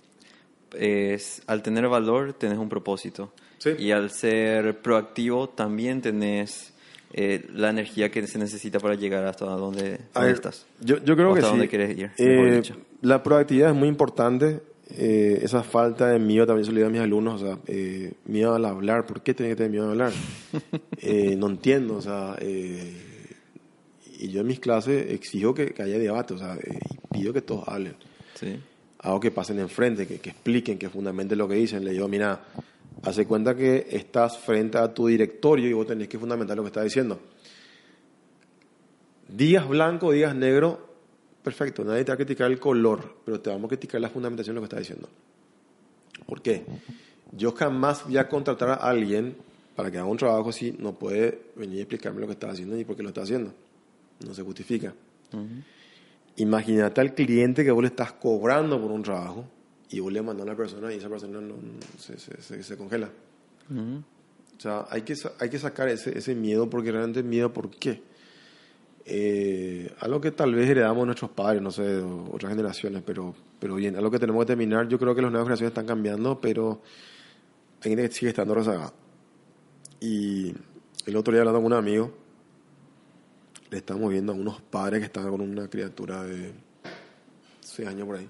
es, 0.73 1.41
al 1.47 1.61
tener 1.61 1.87
valor 1.87 2.33
tenés 2.33 2.57
un 2.57 2.67
propósito. 2.67 3.31
Sí. 3.59 3.71
Y 3.79 3.91
al 3.91 4.11
ser 4.11 4.81
proactivo 4.81 5.49
también 5.49 6.01
tenés 6.01 6.73
eh, 7.13 7.45
la 7.53 7.69
energía 7.69 8.09
que 8.11 8.25
se 8.27 8.37
necesita 8.39 8.79
para 8.79 8.95
llegar 8.95 9.25
hasta 9.25 9.45
donde, 9.45 9.99
donde 10.13 10.31
estás. 10.31 10.65
Yo, 10.81 10.97
yo 11.03 11.15
creo 11.15 11.31
O 11.31 11.33
que 11.33 11.39
hasta 11.39 11.51
sí. 11.51 11.57
dónde 11.57 11.69
querés 11.69 11.97
ir, 11.97 12.11
Eh, 12.17 12.61
la 13.01 13.23
proactividad 13.23 13.69
es 13.71 13.75
muy 13.75 13.87
importante. 13.87 14.59
Eh, 14.89 15.39
esa 15.41 15.63
falta 15.63 16.07
de 16.07 16.17
miedo 16.19 16.45
también 16.47 16.65
se 16.65 16.71
lo 16.71 16.77
digo 16.77 16.87
a 16.87 16.91
mis 16.91 17.01
alumnos. 17.01 17.41
O 17.41 17.45
sea, 17.45 17.57
eh, 17.67 18.13
miedo 18.25 18.55
al 18.55 18.65
hablar. 18.65 19.05
¿Por 19.05 19.21
qué 19.21 19.33
tienen 19.33 19.51
que 19.53 19.57
tener 19.57 19.71
miedo 19.71 19.85
al 19.85 19.91
hablar? 19.91 20.11
Eh, 21.01 21.35
no 21.37 21.47
entiendo. 21.47 21.95
O 21.97 22.01
sea, 22.01 22.35
eh, 22.39 22.93
y 24.19 24.29
yo 24.29 24.41
en 24.41 24.47
mis 24.47 24.59
clases 24.59 25.11
exijo 25.11 25.53
que, 25.53 25.67
que 25.73 25.83
haya 25.83 25.97
debate. 25.99 26.33
O 26.33 26.37
sea, 26.37 26.57
pido 27.11 27.33
que 27.33 27.41
todos 27.41 27.67
hablen. 27.67 27.95
Sí. 28.35 28.57
Hago 28.99 29.19
que 29.19 29.29
pasen 29.31 29.59
enfrente, 29.59 30.07
que, 30.07 30.19
que 30.19 30.31
expliquen, 30.31 30.77
que 30.79 30.89
fundamenten 30.89 31.37
lo 31.37 31.47
que 31.47 31.55
dicen. 31.55 31.85
Le 31.85 31.91
digo, 31.91 32.07
mira, 32.07 32.41
hace 33.03 33.25
cuenta 33.25 33.55
que 33.55 33.87
estás 33.89 34.37
frente 34.37 34.77
a 34.77 34.93
tu 34.93 35.07
directorio 35.07 35.67
y 35.67 35.73
vos 35.73 35.87
tenés 35.87 36.07
que 36.07 36.17
fundamentar 36.17 36.55
lo 36.57 36.63
que 36.63 36.67
estás 36.67 36.83
diciendo. 36.83 37.19
Días 39.27 39.67
blanco, 39.67 40.11
días 40.11 40.35
negro, 40.35 40.87
perfecto. 41.43 41.83
Nadie 41.83 42.03
te 42.03 42.11
va 42.11 42.13
a 42.13 42.17
criticar 42.17 42.49
el 42.49 42.59
color, 42.59 43.17
pero 43.25 43.39
te 43.39 43.49
vamos 43.49 43.65
a 43.65 43.69
criticar 43.69 43.99
la 44.01 44.09
fundamentación 44.09 44.55
de 44.55 44.61
lo 44.61 44.61
que 44.61 44.75
estás 44.75 44.79
diciendo. 44.79 45.09
¿Por 46.25 46.41
qué? 46.41 46.63
Yo 47.31 47.51
jamás 47.51 48.05
voy 48.05 48.17
a 48.17 48.27
contratar 48.27 48.69
a 48.69 48.73
alguien 48.75 49.35
para 49.75 49.91
que 49.91 49.97
haga 49.97 50.07
un 50.07 50.17
trabajo 50.17 50.49
así, 50.49 50.75
no 50.79 50.93
puede 50.93 51.39
venir 51.55 51.79
a 51.79 51.81
explicarme 51.81 52.21
lo 52.21 52.27
que 52.27 52.33
está 52.33 52.49
haciendo 52.49 52.75
ni 52.75 52.83
por 52.83 52.95
qué 52.95 53.03
lo 53.03 53.09
está 53.09 53.21
haciendo. 53.21 53.53
No 54.25 54.33
se 54.33 54.41
justifica. 54.41 54.93
Imagínate 56.37 57.01
al 57.01 57.13
cliente 57.13 57.63
que 57.63 57.71
vos 57.71 57.83
le 57.83 57.89
estás 57.89 58.13
cobrando 58.13 58.81
por 58.81 58.91
un 58.91 59.03
trabajo 59.03 59.45
y 59.89 59.99
vos 59.99 60.11
le 60.11 60.21
mandas 60.21 60.45
a 60.47 60.51
la 60.51 60.55
persona 60.57 60.93
y 60.93 60.97
esa 60.97 61.09
persona 61.09 61.39
no, 61.39 61.55
se, 61.97 62.17
se- 62.19 62.41
se- 62.41 62.63
se 62.63 62.77
congela. 62.77 63.09
Ujú. 63.69 64.03
O 64.57 64.59
sea, 64.59 64.85
hay 64.89 65.03
que, 65.03 65.15
hay 65.39 65.49
que 65.49 65.59
sacar 65.59 65.87
ese, 65.89 66.17
ese 66.17 66.33
miedo 66.35 66.69
porque 66.69 66.91
realmente 66.91 67.21
miedo, 67.23 67.53
¿por 67.53 67.69
qué? 67.69 68.01
Eh, 69.05 69.93
algo 69.99 70.19
que 70.19 70.31
tal 70.31 70.53
vez 70.53 70.69
heredamos 70.69 71.05
nuestros 71.05 71.31
padres, 71.31 71.61
no 71.61 71.71
sé, 71.71 72.01
otras 72.01 72.51
generaciones, 72.51 73.03
pero, 73.05 73.33
pero 73.59 73.75
bien, 73.75 73.95
algo 73.95 74.11
que 74.11 74.19
tenemos 74.19 74.41
que 74.43 74.47
terminar. 74.47 74.87
Yo 74.89 74.99
creo 74.99 75.15
que 75.15 75.21
las 75.21 75.31
nuevas 75.31 75.45
generaciones 75.47 75.71
están 75.71 75.85
cambiando, 75.85 76.41
pero 76.41 76.81
hay 77.83 77.91
gente 77.91 78.09
que 78.09 78.13
sigue 78.15 78.29
estando 78.29 78.53
rezagada. 78.55 78.91
Y 80.01 80.53
el 81.05 81.15
otro 81.15 81.31
día 81.31 81.41
hablando 81.41 81.59
con 81.61 81.67
un 81.71 81.77
amigo, 81.77 82.11
le 83.69 83.77
estábamos 83.77 84.09
viendo 84.11 84.33
a 84.33 84.35
unos 84.35 84.61
padres 84.61 84.99
que 84.99 85.05
estaban 85.05 85.29
con 85.31 85.41
una 85.41 85.69
criatura 85.69 86.23
de 86.23 86.51
6 87.61 87.87
años 87.87 88.07
por 88.07 88.17
ahí. 88.17 88.27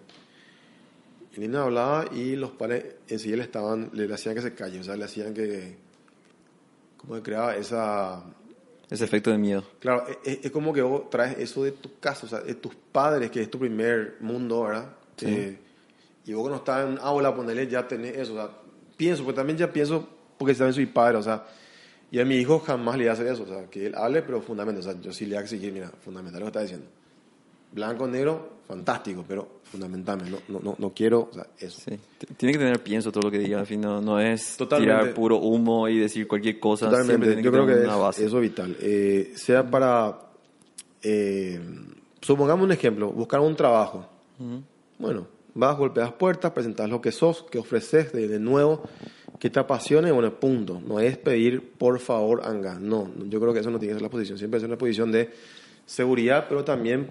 El 1.37 1.43
niño 1.43 1.61
hablaba 1.61 2.05
y 2.11 2.35
los 2.35 2.49
padres 2.49 2.95
enseguida 3.07 3.37
le 3.37 3.43
estaban, 3.43 3.91
le 3.93 4.11
hacían 4.11 4.33
que 4.33 4.41
se 4.41 4.55
calle, 4.55 4.79
o 4.79 4.83
sea, 4.83 4.95
le 4.95 5.05
hacían 5.05 5.35
que, 5.35 5.77
como 6.97 7.13
que 7.13 7.21
creaba 7.21 7.55
esa, 7.55 8.23
Ese 8.89 9.05
efecto 9.05 9.29
de 9.29 9.37
miedo. 9.37 9.63
Claro, 9.79 10.03
es, 10.25 10.39
es 10.45 10.49
como 10.49 10.73
que 10.73 10.81
vos 10.81 11.11
traes 11.11 11.37
eso 11.37 11.63
de 11.63 11.73
tu 11.73 11.99
casa, 11.99 12.25
o 12.25 12.29
sea, 12.29 12.39
de 12.39 12.55
tus 12.55 12.73
padres, 12.73 13.29
que 13.29 13.39
es 13.43 13.51
tu 13.51 13.59
primer 13.59 14.15
mundo, 14.19 14.63
¿verdad? 14.63 14.95
Sí. 15.15 15.27
Eh, 15.27 15.59
y 16.25 16.33
vos 16.33 16.41
cuando 16.41 16.57
estás 16.57 16.89
en 16.89 16.97
aula, 16.99 17.35
ponerle, 17.35 17.67
ya 17.67 17.87
tenés 17.87 18.17
eso, 18.17 18.33
o 18.33 18.37
sea, 18.37 18.49
pienso, 18.97 19.23
pues 19.23 19.35
también 19.35 19.59
ya 19.59 19.71
pienso, 19.71 20.09
porque 20.39 20.55
también 20.55 20.73
soy 20.73 20.87
padre, 20.87 21.17
o 21.17 21.23
sea, 21.23 21.45
y 22.09 22.19
a 22.19 22.25
mi 22.25 22.37
hijo 22.37 22.59
jamás 22.61 22.97
le 22.97 23.03
voy 23.03 23.09
a 23.09 23.13
hacer 23.13 23.27
eso, 23.27 23.43
o 23.43 23.47
sea, 23.47 23.69
que 23.69 23.85
él 23.85 23.95
hable, 23.95 24.23
pero 24.23 24.41
fundamental, 24.41 24.79
o 24.79 24.91
sea, 24.91 24.99
yo 24.99 25.13
sí 25.13 25.27
le 25.27 25.35
voy 25.35 25.41
a 25.41 25.41
exigir, 25.43 25.71
mira, 25.71 25.91
fundamental 26.03 26.39
lo 26.39 26.45
que 26.47 26.49
está 26.49 26.61
diciendo. 26.61 26.87
Blanco, 27.71 28.07
negro, 28.07 28.57
fantástico, 28.67 29.23
pero 29.27 29.57
fundamentalmente, 29.63 30.31
no, 30.47 30.59
no, 30.59 30.63
no, 30.63 30.75
no 30.77 30.93
quiero, 30.93 31.29
o 31.29 31.33
sea, 31.33 31.47
eso. 31.59 31.81
Sí. 31.81 31.97
Tiene 32.37 32.53
que 32.53 32.59
tener 32.59 32.81
pienso 32.81 33.11
todo 33.11 33.23
lo 33.23 33.31
que 33.31 33.39
diga. 33.39 33.59
Al 33.59 33.65
fin, 33.65 33.81
no, 33.81 34.01
no 34.01 34.19
es 34.19 34.57
Totalmente. 34.57 34.93
tirar 34.95 35.13
puro 35.13 35.37
humo 35.37 35.87
y 35.87 35.99
decir 35.99 36.27
cualquier 36.27 36.59
cosa. 36.59 36.89
Totalmente, 36.89 37.41
yo 37.41 37.51
creo 37.51 37.65
que 37.65 37.73
una 37.73 37.93
es, 37.93 37.99
base. 37.99 38.25
eso 38.25 38.37
es 38.37 38.41
vital. 38.41 38.75
Eh, 38.79 39.33
sea 39.35 39.69
para, 39.69 40.19
eh, 41.03 41.59
supongamos 42.21 42.65
un 42.65 42.71
ejemplo, 42.71 43.11
buscar 43.11 43.39
un 43.39 43.55
trabajo. 43.55 44.07
Bueno, 44.99 45.27
vas, 45.53 45.77
golpeas 45.77 46.11
puertas, 46.13 46.51
presentas 46.51 46.89
lo 46.89 47.01
que 47.01 47.11
sos, 47.11 47.43
que 47.43 47.57
ofreces 47.59 48.11
de, 48.13 48.27
de 48.27 48.39
nuevo, 48.39 48.83
que 49.39 49.49
te 49.49 49.59
apasione, 49.59 50.11
bueno, 50.11 50.33
punto. 50.39 50.81
No 50.85 50.99
es 50.99 51.17
pedir, 51.17 51.71
por 51.73 51.99
favor, 51.99 52.41
anga. 52.45 52.79
No, 52.79 53.11
yo 53.27 53.39
creo 53.39 53.53
que 53.53 53.59
eso 53.59 53.71
no 53.71 53.79
tiene 53.79 53.93
que 53.93 53.99
ser 53.99 54.03
la 54.03 54.09
posición. 54.09 54.37
Siempre 54.37 54.59
es 54.59 54.63
una 54.63 54.77
posición 54.77 55.11
de 55.11 55.31
seguridad, 55.85 56.45
pero 56.49 56.63
también 56.63 57.09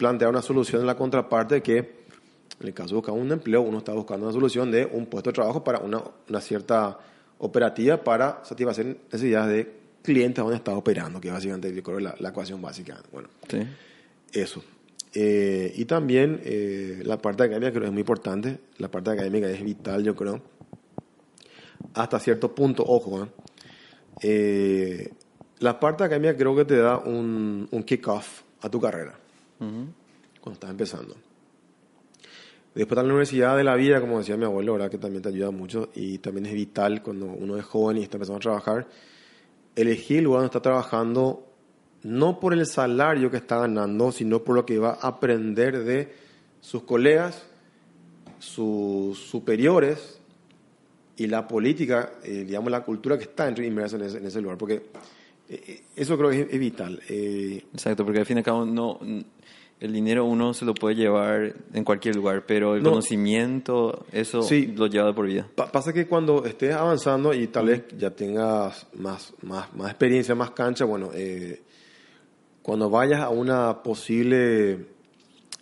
plantear 0.00 0.30
una 0.30 0.40
solución 0.40 0.80
en 0.80 0.86
la 0.86 0.96
contraparte 0.96 1.60
que, 1.62 1.76
en 1.76 2.66
el 2.66 2.72
caso 2.72 2.88
de 2.88 2.94
buscar 2.96 3.14
un 3.14 3.30
empleo, 3.30 3.60
uno 3.60 3.76
está 3.78 3.92
buscando 3.92 4.24
una 4.24 4.32
solución 4.32 4.70
de 4.70 4.86
un 4.86 5.04
puesto 5.04 5.28
de 5.28 5.34
trabajo 5.34 5.62
para 5.62 5.80
una, 5.80 6.02
una 6.26 6.40
cierta 6.40 6.98
operativa 7.36 8.02
para 8.02 8.42
satisfacer 8.42 8.96
necesidades 9.12 9.54
de 9.54 9.72
clientes 10.02 10.42
donde 10.42 10.56
está 10.56 10.74
operando, 10.74 11.20
que 11.20 11.28
es 11.28 11.34
básicamente 11.34 11.82
creo, 11.82 12.00
la, 12.00 12.14
la 12.18 12.30
ecuación 12.30 12.62
básica. 12.62 12.96
Bueno, 13.12 13.28
Sí. 13.46 13.58
eso. 14.32 14.64
Eh, 15.12 15.70
y 15.76 15.84
también 15.84 16.40
eh, 16.44 17.02
la 17.04 17.18
parte 17.18 17.42
académica 17.42 17.70
creo 17.70 17.82
que 17.82 17.88
es 17.88 17.92
muy 17.92 18.00
importante. 18.00 18.58
La 18.78 18.90
parte 18.90 19.10
académica 19.10 19.50
es 19.50 19.62
vital, 19.62 20.02
yo 20.02 20.16
creo. 20.16 20.40
Hasta 21.92 22.18
cierto 22.20 22.54
punto, 22.54 22.84
ojo. 22.86 23.28
Eh, 24.22 25.12
la 25.58 25.78
parte 25.78 26.04
académica 26.04 26.34
creo 26.38 26.56
que 26.56 26.64
te 26.64 26.76
da 26.78 26.96
un, 26.96 27.68
un 27.70 27.82
kick-off 27.82 28.44
a 28.62 28.70
tu 28.70 28.80
carrera 28.80 29.18
Cuando 29.60 30.54
estás 30.54 30.70
empezando. 30.70 31.16
Después 32.74 32.92
está 32.92 33.02
la 33.02 33.08
universidad 33.08 33.56
de 33.56 33.64
la 33.64 33.74
vida, 33.74 34.00
como 34.00 34.18
decía 34.18 34.36
mi 34.36 34.44
abuelo, 34.44 34.74
¿verdad? 34.74 34.90
que 34.90 34.98
también 34.98 35.22
te 35.22 35.28
ayuda 35.28 35.50
mucho 35.50 35.90
y 35.94 36.18
también 36.18 36.46
es 36.46 36.52
vital 36.52 37.02
cuando 37.02 37.26
uno 37.26 37.56
es 37.56 37.64
joven 37.64 37.98
y 37.98 38.02
está 38.02 38.16
empezando 38.16 38.38
a 38.38 38.40
trabajar, 38.40 38.88
elegir 39.74 40.18
el 40.18 40.24
lugar 40.24 40.42
donde 40.42 40.50
está 40.50 40.62
trabajando 40.62 41.46
no 42.02 42.40
por 42.40 42.54
el 42.54 42.64
salario 42.66 43.30
que 43.30 43.38
está 43.38 43.58
ganando, 43.58 44.12
sino 44.12 44.42
por 44.42 44.54
lo 44.54 44.64
que 44.64 44.78
va 44.78 44.98
a 45.00 45.08
aprender 45.08 45.84
de 45.84 46.14
sus 46.60 46.84
colegas, 46.84 47.44
sus 48.38 49.18
superiores 49.18 50.20
y 51.16 51.26
la 51.26 51.46
política, 51.46 52.14
eh, 52.22 52.44
digamos, 52.46 52.70
la 52.70 52.84
cultura 52.84 53.18
que 53.18 53.24
está 53.24 53.50
inmersa 53.50 53.96
en 53.96 54.02
ese, 54.02 54.18
en 54.18 54.26
ese 54.26 54.40
lugar, 54.40 54.56
porque 54.56 54.82
eh, 55.48 55.82
eso 55.96 56.16
creo 56.16 56.30
que 56.30 56.42
es, 56.42 56.48
es 56.50 56.60
vital. 56.60 57.00
Eh, 57.08 57.64
Exacto, 57.72 58.04
porque 58.04 58.20
al 58.20 58.26
fin 58.26 58.38
y 58.38 58.40
al 58.40 58.44
cabo 58.44 58.64
no, 58.64 58.98
el 59.80 59.92
dinero 59.94 60.24
uno 60.26 60.52
se 60.52 60.64
lo 60.66 60.74
puede 60.74 60.94
llevar 60.94 61.54
en 61.72 61.84
cualquier 61.84 62.14
lugar, 62.16 62.44
pero 62.46 62.76
el 62.76 62.82
No. 62.82 62.90
conocimiento, 62.90 64.04
eso 64.12 64.42
Sí. 64.42 64.66
lo 64.76 64.86
lleva 64.86 65.06
de 65.08 65.14
por 65.14 65.26
vida. 65.26 65.48
Pa- 65.54 65.72
pasa 65.72 65.92
que 65.92 66.06
cuando 66.06 66.44
estés 66.44 66.74
avanzando 66.74 67.32
y 67.32 67.46
tal 67.46 67.66
vez 67.66 67.84
ya 67.98 68.10
tengas 68.10 68.86
más, 68.94 69.32
más, 69.42 69.74
más 69.74 69.88
experiencia, 69.90 70.34
más 70.34 70.50
cancha, 70.50 70.84
bueno, 70.84 71.10
eh, 71.14 71.62
cuando 72.62 72.90
vayas 72.90 73.20
a 73.20 73.30
una 73.30 73.82
posible, 73.82 74.86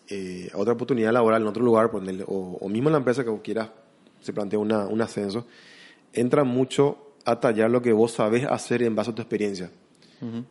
eh, 0.09 0.51
a 0.53 0.59
otra 0.59 0.73
oportunidad 0.75 1.13
laboral 1.13 1.43
en 1.43 1.49
otro 1.49 1.63
lugar, 1.65 1.91
ponerle- 1.91 2.25
o, 2.27 2.59
o 2.61 2.69
mismo 2.69 2.89
en 2.89 2.93
la 2.95 2.99
empresa 2.99 3.25
que 3.25 3.31
quieras, 3.41 3.71
se 4.21 4.33
plantea 4.33 4.59
una, 4.59 4.87
un 4.87 5.01
ascenso, 5.01 5.47
entra 6.13 6.43
mucho 6.43 6.99
a 7.25 7.39
tallar 7.39 7.71
lo 7.71 7.83
que 7.83 7.93
vos 7.93 8.13
sabés 8.13 8.45
hacer 8.47 8.83
en 8.83 8.97
base 8.97 9.11
a 9.11 9.15
tu 9.15 9.23
experiencia. 9.23 9.71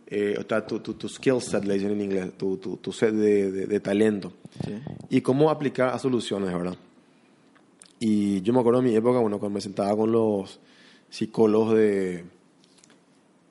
Eh, 0.08 0.36
o 0.40 0.48
sea, 0.48 0.66
tu, 0.66 0.80
tu, 0.80 0.94
tu 0.94 1.10
skill 1.10 1.42
set, 1.42 1.66
le 1.66 1.74
dicen 1.76 1.92
en 1.92 2.02
inglés, 2.02 2.32
tu, 2.38 2.58
tu, 2.58 2.78
tu 2.78 2.92
set 2.92 3.14
de, 3.14 3.52
de- 3.52 3.66
de 3.68 3.80
talento. 3.80 4.32
Sí. 4.66 4.74
Y 5.10 5.22
cómo 5.22 5.50
aplicar 5.50 5.90
a 5.90 6.00
soluciones, 6.00 6.54
¿verdad? 6.54 6.76
Y 8.00 8.42
yo 8.42 8.54
me 8.54 8.60
acuerdo 8.60 8.82
de 8.82 8.90
mi 8.90 8.96
época, 8.96 9.20
bueno, 9.20 9.40
cuando 9.40 9.56
me 9.56 9.62
sentaba 9.62 9.96
con 9.98 10.12
los 10.12 10.60
psicólogos 11.10 11.76
de, 11.76 12.24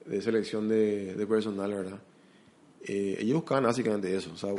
de 0.07 0.23
selección 0.23 0.69
de, 0.69 1.15
de 1.15 1.27
personal, 1.27 1.73
¿verdad? 1.75 1.99
Eh, 2.87 3.17
ellos 3.21 3.37
buscaban 3.37 3.65
básicamente 3.65 4.15
eso. 4.17 4.31
O 4.33 4.37
sea, 4.37 4.55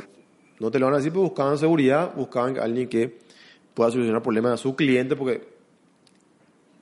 no 0.60 0.70
te 0.70 0.78
lo 0.78 0.86
van 0.86 0.94
a 0.94 0.98
decir, 0.98 1.10
pero 1.12 1.22
buscaban 1.22 1.56
seguridad, 1.58 2.14
buscaban 2.14 2.58
a 2.58 2.62
alguien 2.64 2.88
que 2.88 3.18
pueda 3.74 3.90
solucionar 3.90 4.22
problemas 4.22 4.52
a 4.52 4.56
su 4.58 4.76
cliente, 4.76 5.16
porque 5.16 5.57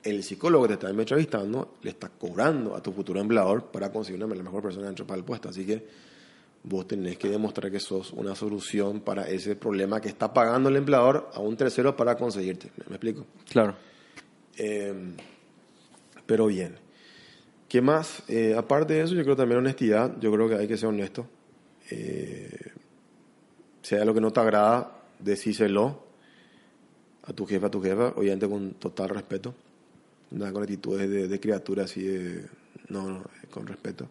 el 0.03 0.23
psicólogo 0.23 0.63
que 0.63 0.67
te 0.69 0.73
está 0.75 0.89
entrevistando 0.89 1.75
le 1.81 1.91
está 1.91 2.09
cobrando 2.09 2.75
a 2.75 2.81
tu 2.81 2.91
futuro 2.91 3.19
empleador 3.19 3.65
para 3.65 3.91
conseguir 3.91 4.23
una, 4.23 4.35
la 4.35 4.43
mejor 4.43 4.63
persona 4.63 4.87
dentro 4.87 5.05
para 5.05 5.17
el 5.17 5.25
puesto. 5.25 5.49
Así 5.49 5.65
que 5.65 5.85
vos 6.63 6.87
tenés 6.87 7.17
que 7.17 7.29
demostrar 7.29 7.71
que 7.71 7.79
sos 7.79 8.11
una 8.13 8.35
solución 8.35 9.01
para 9.01 9.27
ese 9.27 9.55
problema 9.55 10.01
que 10.01 10.09
está 10.09 10.33
pagando 10.33 10.69
el 10.69 10.75
empleador 10.75 11.29
a 11.33 11.39
un 11.39 11.55
tercero 11.55 11.95
para 11.95 12.15
conseguirte. 12.15 12.71
¿Me, 12.89 12.95
explico? 12.95 13.25
Claro. 13.49 13.75
Eh, 14.57 14.93
pero 16.25 16.47
bien. 16.47 16.75
¿Qué 17.67 17.81
más? 17.81 18.23
Eh, 18.27 18.55
aparte 18.57 18.93
de 18.93 19.01
eso, 19.01 19.13
yo 19.13 19.23
creo 19.23 19.35
también 19.35 19.59
honestidad. 19.59 20.17
Yo 20.19 20.31
creo 20.31 20.47
que 20.47 20.55
hay 20.55 20.67
que 20.67 20.77
ser 20.77 20.89
honesto. 20.89 21.27
Eh, 21.89 22.71
si 23.81 23.95
hay 23.95 24.01
algo 24.01 24.13
que 24.13 24.21
no 24.21 24.31
te 24.31 24.39
agrada, 24.39 25.01
decíselo 25.19 26.03
a 27.23 27.33
tu 27.33 27.45
jefe, 27.45 27.65
a 27.65 27.69
tu 27.69 27.81
jefa, 27.81 28.13
obviamente 28.15 28.47
con 28.47 28.71
total 28.71 29.09
respeto. 29.09 29.53
Nada 30.31 30.51
con 30.51 30.63
actitudes 30.63 31.09
de, 31.09 31.27
de 31.27 31.39
criatura 31.39 31.83
así 31.83 32.01
de... 32.01 32.45
No, 32.89 33.09
no, 33.09 33.23
con 33.49 33.67
respeto. 33.67 34.09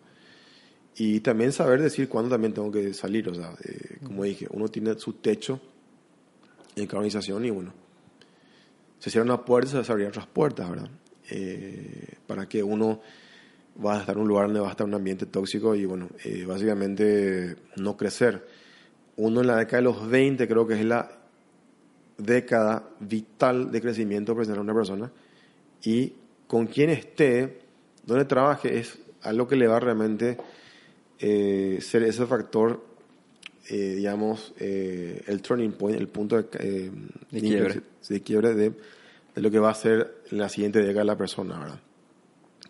Y 0.98 1.20
también 1.20 1.52
saber 1.52 1.82
decir 1.82 2.08
cuándo 2.08 2.30
también 2.30 2.54
tengo 2.54 2.72
que 2.72 2.94
salir. 2.94 3.28
O 3.28 3.34
sea, 3.34 3.52
eh, 3.64 3.98
como 4.02 4.24
dije, 4.24 4.46
uno 4.50 4.68
tiene 4.68 4.98
su 4.98 5.14
techo 5.14 5.60
en 6.74 6.86
cada 6.86 6.98
organización 6.98 7.44
y 7.44 7.50
bueno, 7.50 7.72
se 8.98 9.10
cierran 9.10 9.30
una 9.30 9.44
puerta, 9.44 9.84
se 9.84 9.92
abrirán 9.92 10.10
otras 10.10 10.26
puertas, 10.26 10.68
¿verdad? 10.70 10.90
Eh, 11.30 12.14
para 12.26 12.48
que 12.48 12.62
uno 12.62 13.00
va 13.84 13.96
a 13.96 14.00
estar 14.00 14.14
en 14.14 14.22
un 14.22 14.28
lugar 14.28 14.46
donde 14.46 14.60
va 14.60 14.68
a 14.68 14.70
estar 14.70 14.86
un 14.86 14.94
ambiente 14.94 15.26
tóxico 15.26 15.74
y 15.74 15.84
bueno, 15.84 16.08
eh, 16.24 16.44
básicamente 16.46 17.56
no 17.76 17.96
crecer. 17.96 18.46
Uno 19.16 19.42
en 19.42 19.46
la 19.48 19.56
década 19.56 19.78
de 19.78 19.84
los 19.84 20.08
20 20.08 20.48
creo 20.48 20.66
que 20.66 20.74
es 20.74 20.84
la 20.84 21.10
década 22.16 22.88
vital 23.00 23.70
de 23.70 23.80
crecimiento 23.82 24.34
profesional 24.34 24.64
de 24.64 24.70
una 24.70 24.78
persona 24.78 25.12
y 25.86 26.12
con 26.48 26.66
quien 26.66 26.90
esté, 26.90 27.60
donde 28.04 28.24
trabaje, 28.24 28.78
es 28.78 28.98
algo 29.22 29.46
que 29.46 29.54
le 29.54 29.68
va 29.68 29.78
realmente 29.78 30.36
eh, 31.20 31.78
ser 31.80 32.02
ese 32.02 32.26
factor, 32.26 32.84
eh, 33.68 33.94
digamos, 33.94 34.52
eh, 34.58 35.22
el 35.28 35.40
turning 35.42 35.72
point, 35.72 35.98
el 35.98 36.08
punto 36.08 36.42
de, 36.42 36.48
eh, 36.58 36.90
De 37.30 37.40
quiebre. 37.40 37.82
de, 38.08 38.20
quiebre 38.22 38.54
de, 38.54 38.70
de 39.34 39.42
lo 39.42 39.50
que 39.50 39.60
va 39.60 39.70
a 39.70 39.74
ser 39.74 40.22
en 40.30 40.38
la 40.38 40.48
siguiente 40.48 40.82
década 40.82 41.04
la 41.04 41.16
persona, 41.16 41.58
¿verdad? 41.58 41.80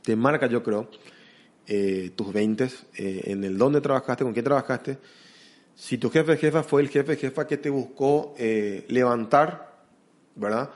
Te 0.03 0.15
marca, 0.15 0.47
yo 0.47 0.63
creo, 0.63 0.91
eh, 1.67 2.13
tus 2.15 2.33
20 2.33 2.69
en 2.97 3.45
el 3.45 3.57
dónde 3.57 3.81
trabajaste, 3.81 4.25
con 4.25 4.35
quién 4.35 4.45
trabajaste. 4.45 4.99
Si 5.75 5.99
tu 5.99 6.11
jefe 6.11 6.37
jefa 6.37 6.63
fue 6.63 6.83
el 6.83 6.89
jefe 6.89 7.17
jefa 7.17 7.47
que 7.47 7.57
te 7.57 7.71
buscó 7.71 8.35
eh, 8.39 8.85
levantar, 8.89 9.85
¿verdad? 10.35 10.71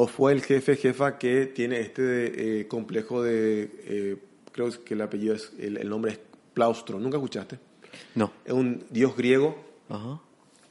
O 0.00 0.06
fue 0.06 0.32
el 0.32 0.42
jefe 0.42 0.76
jefa 0.76 1.18
que 1.18 1.46
tiene 1.46 1.80
este 1.80 2.60
eh, 2.60 2.68
complejo 2.68 3.22
de, 3.22 3.62
eh, 3.84 4.16
creo 4.52 4.70
que 4.84 4.94
el 4.94 5.00
apellido 5.02 5.34
es, 5.34 5.52
el, 5.58 5.76
el 5.76 5.88
nombre 5.88 6.12
es 6.12 6.20
Plaustro, 6.54 6.98
¿nunca 6.98 7.16
escuchaste? 7.18 7.58
No. 8.14 8.32
Es 8.44 8.52
un 8.52 8.84
dios 8.90 9.16
griego 9.16 9.56
Ajá. 9.88 10.20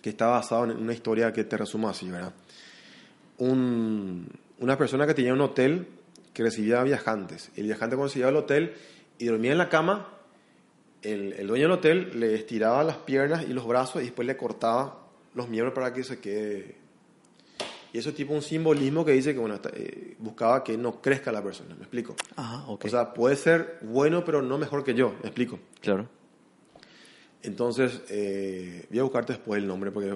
que 0.02 0.10
está 0.10 0.28
basado 0.28 0.64
en 0.66 0.72
una 0.78 0.94
historia 0.94 1.34
que 1.34 1.44
te 1.44 1.58
resumo 1.58 1.90
así, 1.90 2.10
¿verdad? 2.10 2.34
Un- 3.38 4.28
una 4.60 4.78
persona 4.78 5.06
que 5.06 5.14
tenía 5.14 5.34
un 5.34 5.42
hotel 5.42 5.88
que 6.34 6.44
recibía 6.44 6.82
viajantes. 6.84 7.52
El 7.56 7.64
viajante 7.66 7.96
cuando 7.96 8.10
se 8.12 8.20
iba 8.20 8.30
al 8.30 8.36
hotel 8.36 8.74
y 9.20 9.26
dormía 9.26 9.52
en 9.52 9.58
la 9.58 9.70
cama, 9.70 10.08
el, 11.02 11.34
el 11.34 11.48
dueño 11.48 11.64
del 11.66 11.72
hotel 11.74 12.20
le 12.20 12.34
estiraba 12.36 12.84
las 12.84 12.98
piernas 12.98 13.46
y 13.48 13.54
los 13.54 13.68
brazos 13.68 14.02
y 14.02 14.06
después 14.06 14.26
le 14.28 14.38
cortaba 14.38 15.06
los 15.36 15.48
miembros 15.50 15.74
para 15.76 15.94
que 15.94 16.04
se 16.04 16.20
quede. 16.20 16.76
Y 17.94 17.98
eso 18.00 18.10
es 18.10 18.16
tipo 18.16 18.34
un 18.34 18.42
simbolismo 18.42 19.06
que 19.06 19.12
dice 19.14 19.34
que 19.34 19.40
bueno, 19.40 19.60
eh, 19.74 20.16
buscaba 20.20 20.64
que 20.64 20.78
no 20.78 21.02
crezca 21.02 21.32
la 21.32 21.44
persona, 21.44 21.74
¿me 21.76 21.82
explico? 21.82 22.16
Ah, 22.36 22.66
ok. 22.68 22.86
O 22.86 22.90
sea, 22.90 23.14
puede 23.14 23.36
ser 23.36 23.80
bueno 23.82 24.24
pero 24.26 24.42
no 24.42 24.58
mejor 24.58 24.84
que 24.84 24.94
yo, 24.94 25.16
¿me 25.22 25.30
explico? 25.30 25.60
claro. 25.82 26.10
Entonces, 27.44 28.02
eh, 28.10 28.88
voy 28.90 29.00
a 29.00 29.04
buscarte 29.04 29.34
después 29.34 29.62
el 29.62 29.68
nombre 29.68 29.92
porque 29.92 30.10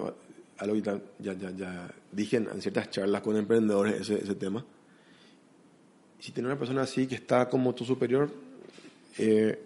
algo 0.58 0.76
que 0.76 0.82
ya, 0.82 1.34
ya, 1.34 1.52
ya, 1.52 1.90
dije 2.12 2.38
en, 2.38 2.50
en 2.52 2.62
ciertas 2.62 2.90
charlas 2.90 3.22
con 3.22 3.38
emprendedores 3.38 4.02
ese, 4.02 4.16
ese 4.22 4.36
tema. 4.36 4.66
Si 6.20 6.32
tienes 6.32 6.50
una 6.50 6.60
persona 6.60 6.82
así 6.82 7.08
que 7.08 7.16
está 7.16 7.48
como 7.48 7.74
tu 7.74 7.86
superior, 7.86 8.30
eh, 9.18 9.60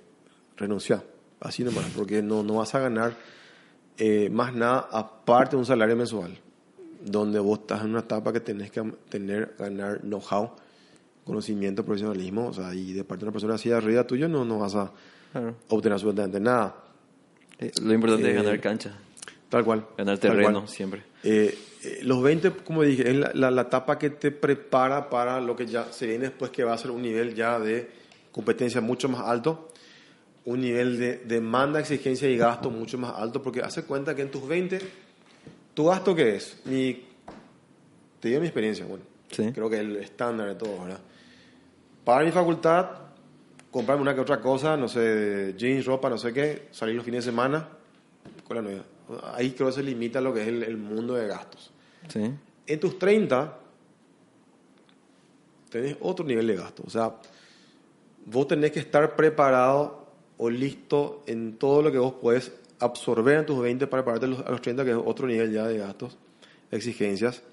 renuncia, 0.57 1.03
así 1.39 1.63
nomás, 1.63 1.85
porque 1.95 2.21
no, 2.21 2.43
no 2.43 2.55
vas 2.55 2.73
a 2.75 2.79
ganar 2.79 3.15
eh, 3.97 4.29
más 4.29 4.53
nada 4.53 4.87
aparte 4.91 5.51
de 5.51 5.57
un 5.57 5.65
salario 5.65 5.95
mensual, 5.95 6.37
donde 7.03 7.39
vos 7.39 7.59
estás 7.59 7.81
en 7.83 7.91
una 7.91 7.99
etapa 7.99 8.31
que 8.33 8.39
tenés 8.39 8.71
que 8.71 8.81
tener, 9.09 9.55
ganar 9.57 10.01
know-how, 10.01 10.51
conocimiento, 11.23 11.83
profesionalismo, 11.83 12.47
o 12.47 12.53
sea, 12.53 12.73
y 12.73 12.93
de 12.93 13.03
parte 13.03 13.21
de 13.21 13.25
una 13.25 13.31
persona 13.33 13.55
así 13.55 13.69
de 13.69 13.75
arriba 13.75 14.05
tuyo 14.05 14.27
no, 14.27 14.45
no 14.45 14.59
vas 14.59 14.75
a 14.75 14.91
Claro. 15.31 15.55
obtener 15.69 15.93
absolutamente 15.93 16.39
nada. 16.39 16.75
Eh, 17.59 17.71
lo 17.81 17.93
importante 17.93 18.27
es 18.29 18.33
Eh, 18.33 18.35
ganar 18.43 18.59
cancha, 18.61 18.91
Tal 19.49 19.63
cual. 19.65 19.85
ganar 19.97 20.17
terreno 20.17 20.59
cual. 20.61 20.67
siempre. 20.69 21.03
Eh, 21.23 21.57
eh, 21.83 21.99
los 22.03 22.21
20, 22.23 22.51
como 22.51 22.83
dije, 22.83 23.09
es 23.09 23.15
la, 23.17 23.31
la- 23.33 23.51
la 23.51 23.61
etapa 23.63 23.97
que 23.99 24.09
te 24.11 24.31
prepara 24.31 25.09
para 25.09 25.41
lo 25.41 25.55
que 25.55 25.65
ya 25.65 25.91
se 25.91 26.07
viene 26.07 26.25
después, 26.25 26.51
que 26.51 26.63
va 26.63 26.73
a 26.73 26.77
ser 26.77 26.91
un 26.91 27.01
nivel 27.01 27.33
ya 27.35 27.59
de 27.59 27.89
competencia 28.31 28.79
mucho 28.81 29.09
más 29.09 29.21
alto, 29.21 29.69
un 30.45 30.61
nivel 30.61 30.97
de 30.99 31.17
demanda, 31.25 31.79
exigencia 31.79 32.29
y 32.29 32.37
gasto 32.37 32.69
mucho 32.69 32.97
más 32.97 33.13
alto, 33.15 33.41
porque 33.41 33.61
hace 33.61 33.83
cuenta 33.83 34.15
que 34.15 34.21
en 34.21 34.31
tus 34.31 34.47
20, 34.47 34.79
¿tu 35.75 35.85
gasto 35.85 36.15
qué 36.15 36.37
es? 36.37 36.59
Mi, 36.65 37.05
te 38.19 38.29
digo 38.29 38.41
mi 38.41 38.47
experiencia, 38.47 38.85
bueno, 38.85 39.03
Sí. 39.31 39.51
creo 39.53 39.69
que 39.69 39.77
el 39.79 39.97
estándar 39.97 40.47
de 40.47 40.55
todo, 40.55 40.79
¿verdad? 40.83 40.99
Para 42.03 42.25
mi 42.25 42.31
facultad, 42.31 42.89
comprarme 43.69 44.01
una 44.01 44.15
que 44.15 44.21
otra 44.21 44.39
cosa, 44.41 44.75
no 44.77 44.87
sé, 44.87 45.53
jeans, 45.57 45.85
ropa, 45.85 46.09
no 46.09 46.17
sé 46.17 46.33
qué, 46.33 46.69
salir 46.71 46.95
los 46.95 47.05
fines 47.05 47.23
de 47.25 47.31
semana 47.31 47.67
con 48.47 48.55
la 48.57 48.63
novia. 48.63 48.83
Ahí 49.35 49.51
creo 49.51 49.67
que 49.67 49.73
se 49.75 49.83
limita 49.83 50.19
lo 50.21 50.33
que 50.33 50.41
es 50.41 50.47
el, 50.47 50.63
el 50.63 50.77
mundo 50.77 51.13
de 51.13 51.27
gastos. 51.27 51.71
Sí. 52.07 52.31
En 52.67 52.79
tus 52.79 52.97
30, 52.97 53.57
tenés 55.69 55.97
otro 56.01 56.25
nivel 56.25 56.47
de 56.47 56.55
gasto. 56.55 56.83
O 56.85 56.89
sea, 56.89 57.13
vos 58.25 58.47
tenés 58.47 58.71
que 58.71 58.79
estar 58.79 59.15
preparado 59.15 60.05
o 60.37 60.49
listo 60.49 61.23
en 61.27 61.57
todo 61.57 61.81
lo 61.81 61.91
que 61.91 61.97
vos 61.97 62.13
puedes 62.21 62.51
absorber 62.85 63.39
en 63.39 63.45
tus 63.45 63.61
20 63.61 63.87
para 63.87 64.03
prepararte 64.03 64.25
a 64.25 64.29
los, 64.29 64.39
a 64.45 64.51
los 64.51 64.61
30, 64.61 64.83
que 64.85 64.91
es 64.91 64.97
otro 65.03 65.27
nivel 65.27 65.51
ya 65.51 65.67
de 65.67 65.77
gastos, 65.77 66.17
de 66.71 66.77
exigencias, 66.77 67.43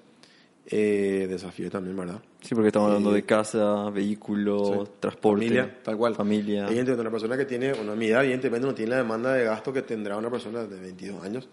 eh, 0.65 1.27
desafíos 1.29 1.71
también, 1.71 1.95
¿verdad? 1.97 2.21
Sí, 2.41 2.55
porque 2.55 2.67
estamos 2.67 2.87
hablando 2.89 3.11
Eh, 3.11 3.15
de 3.15 3.23
casa, 3.25 3.89
vehículo, 3.89 4.85
Sí. 4.85 4.91
transporte. 4.99 5.45
Familia, 5.45 5.79
tal 5.83 5.97
cual. 5.97 6.15
Familia. 6.15 6.65
Evidentemente, 6.67 7.01
una 7.01 7.11
persona 7.11 7.35
que 7.37 7.45
tiene 7.45 7.73
una 7.73 7.95
mi 7.95 8.07
edad, 8.07 8.23
evidentemente 8.23 8.65
no 8.67 8.73
tiene 8.73 8.91
la 8.91 8.97
demanda 8.97 9.33
de 9.33 9.43
gasto 9.43 9.73
que 9.73 9.81
tendrá 9.81 10.15
una 10.17 10.29
persona 10.31 10.63
de 10.63 10.79
22 10.79 11.21
años 11.23 11.49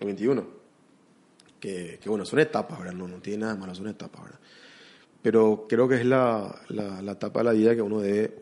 o 0.00 0.06
21. 0.06 0.46
Que, 1.60 1.98
que 2.02 2.08
bueno, 2.08 2.24
son 2.24 2.40
etapas, 2.40 2.78
¿verdad? 2.78 2.94
No, 2.94 3.06
no 3.06 3.18
tiene 3.18 3.42
nada 3.42 3.54
malo, 3.54 3.74
son 3.74 3.86
etapas, 3.88 4.24
¿verdad? 4.24 4.38
Pero 5.22 5.66
creo 5.68 5.86
que 5.86 5.96
es 5.96 6.04
la, 6.06 6.52
la, 6.70 7.00
la 7.02 7.12
etapa 7.12 7.40
de 7.40 7.44
la 7.44 7.52
vida 7.52 7.74
que 7.76 7.82
uno 7.82 8.00
debe 8.00 8.38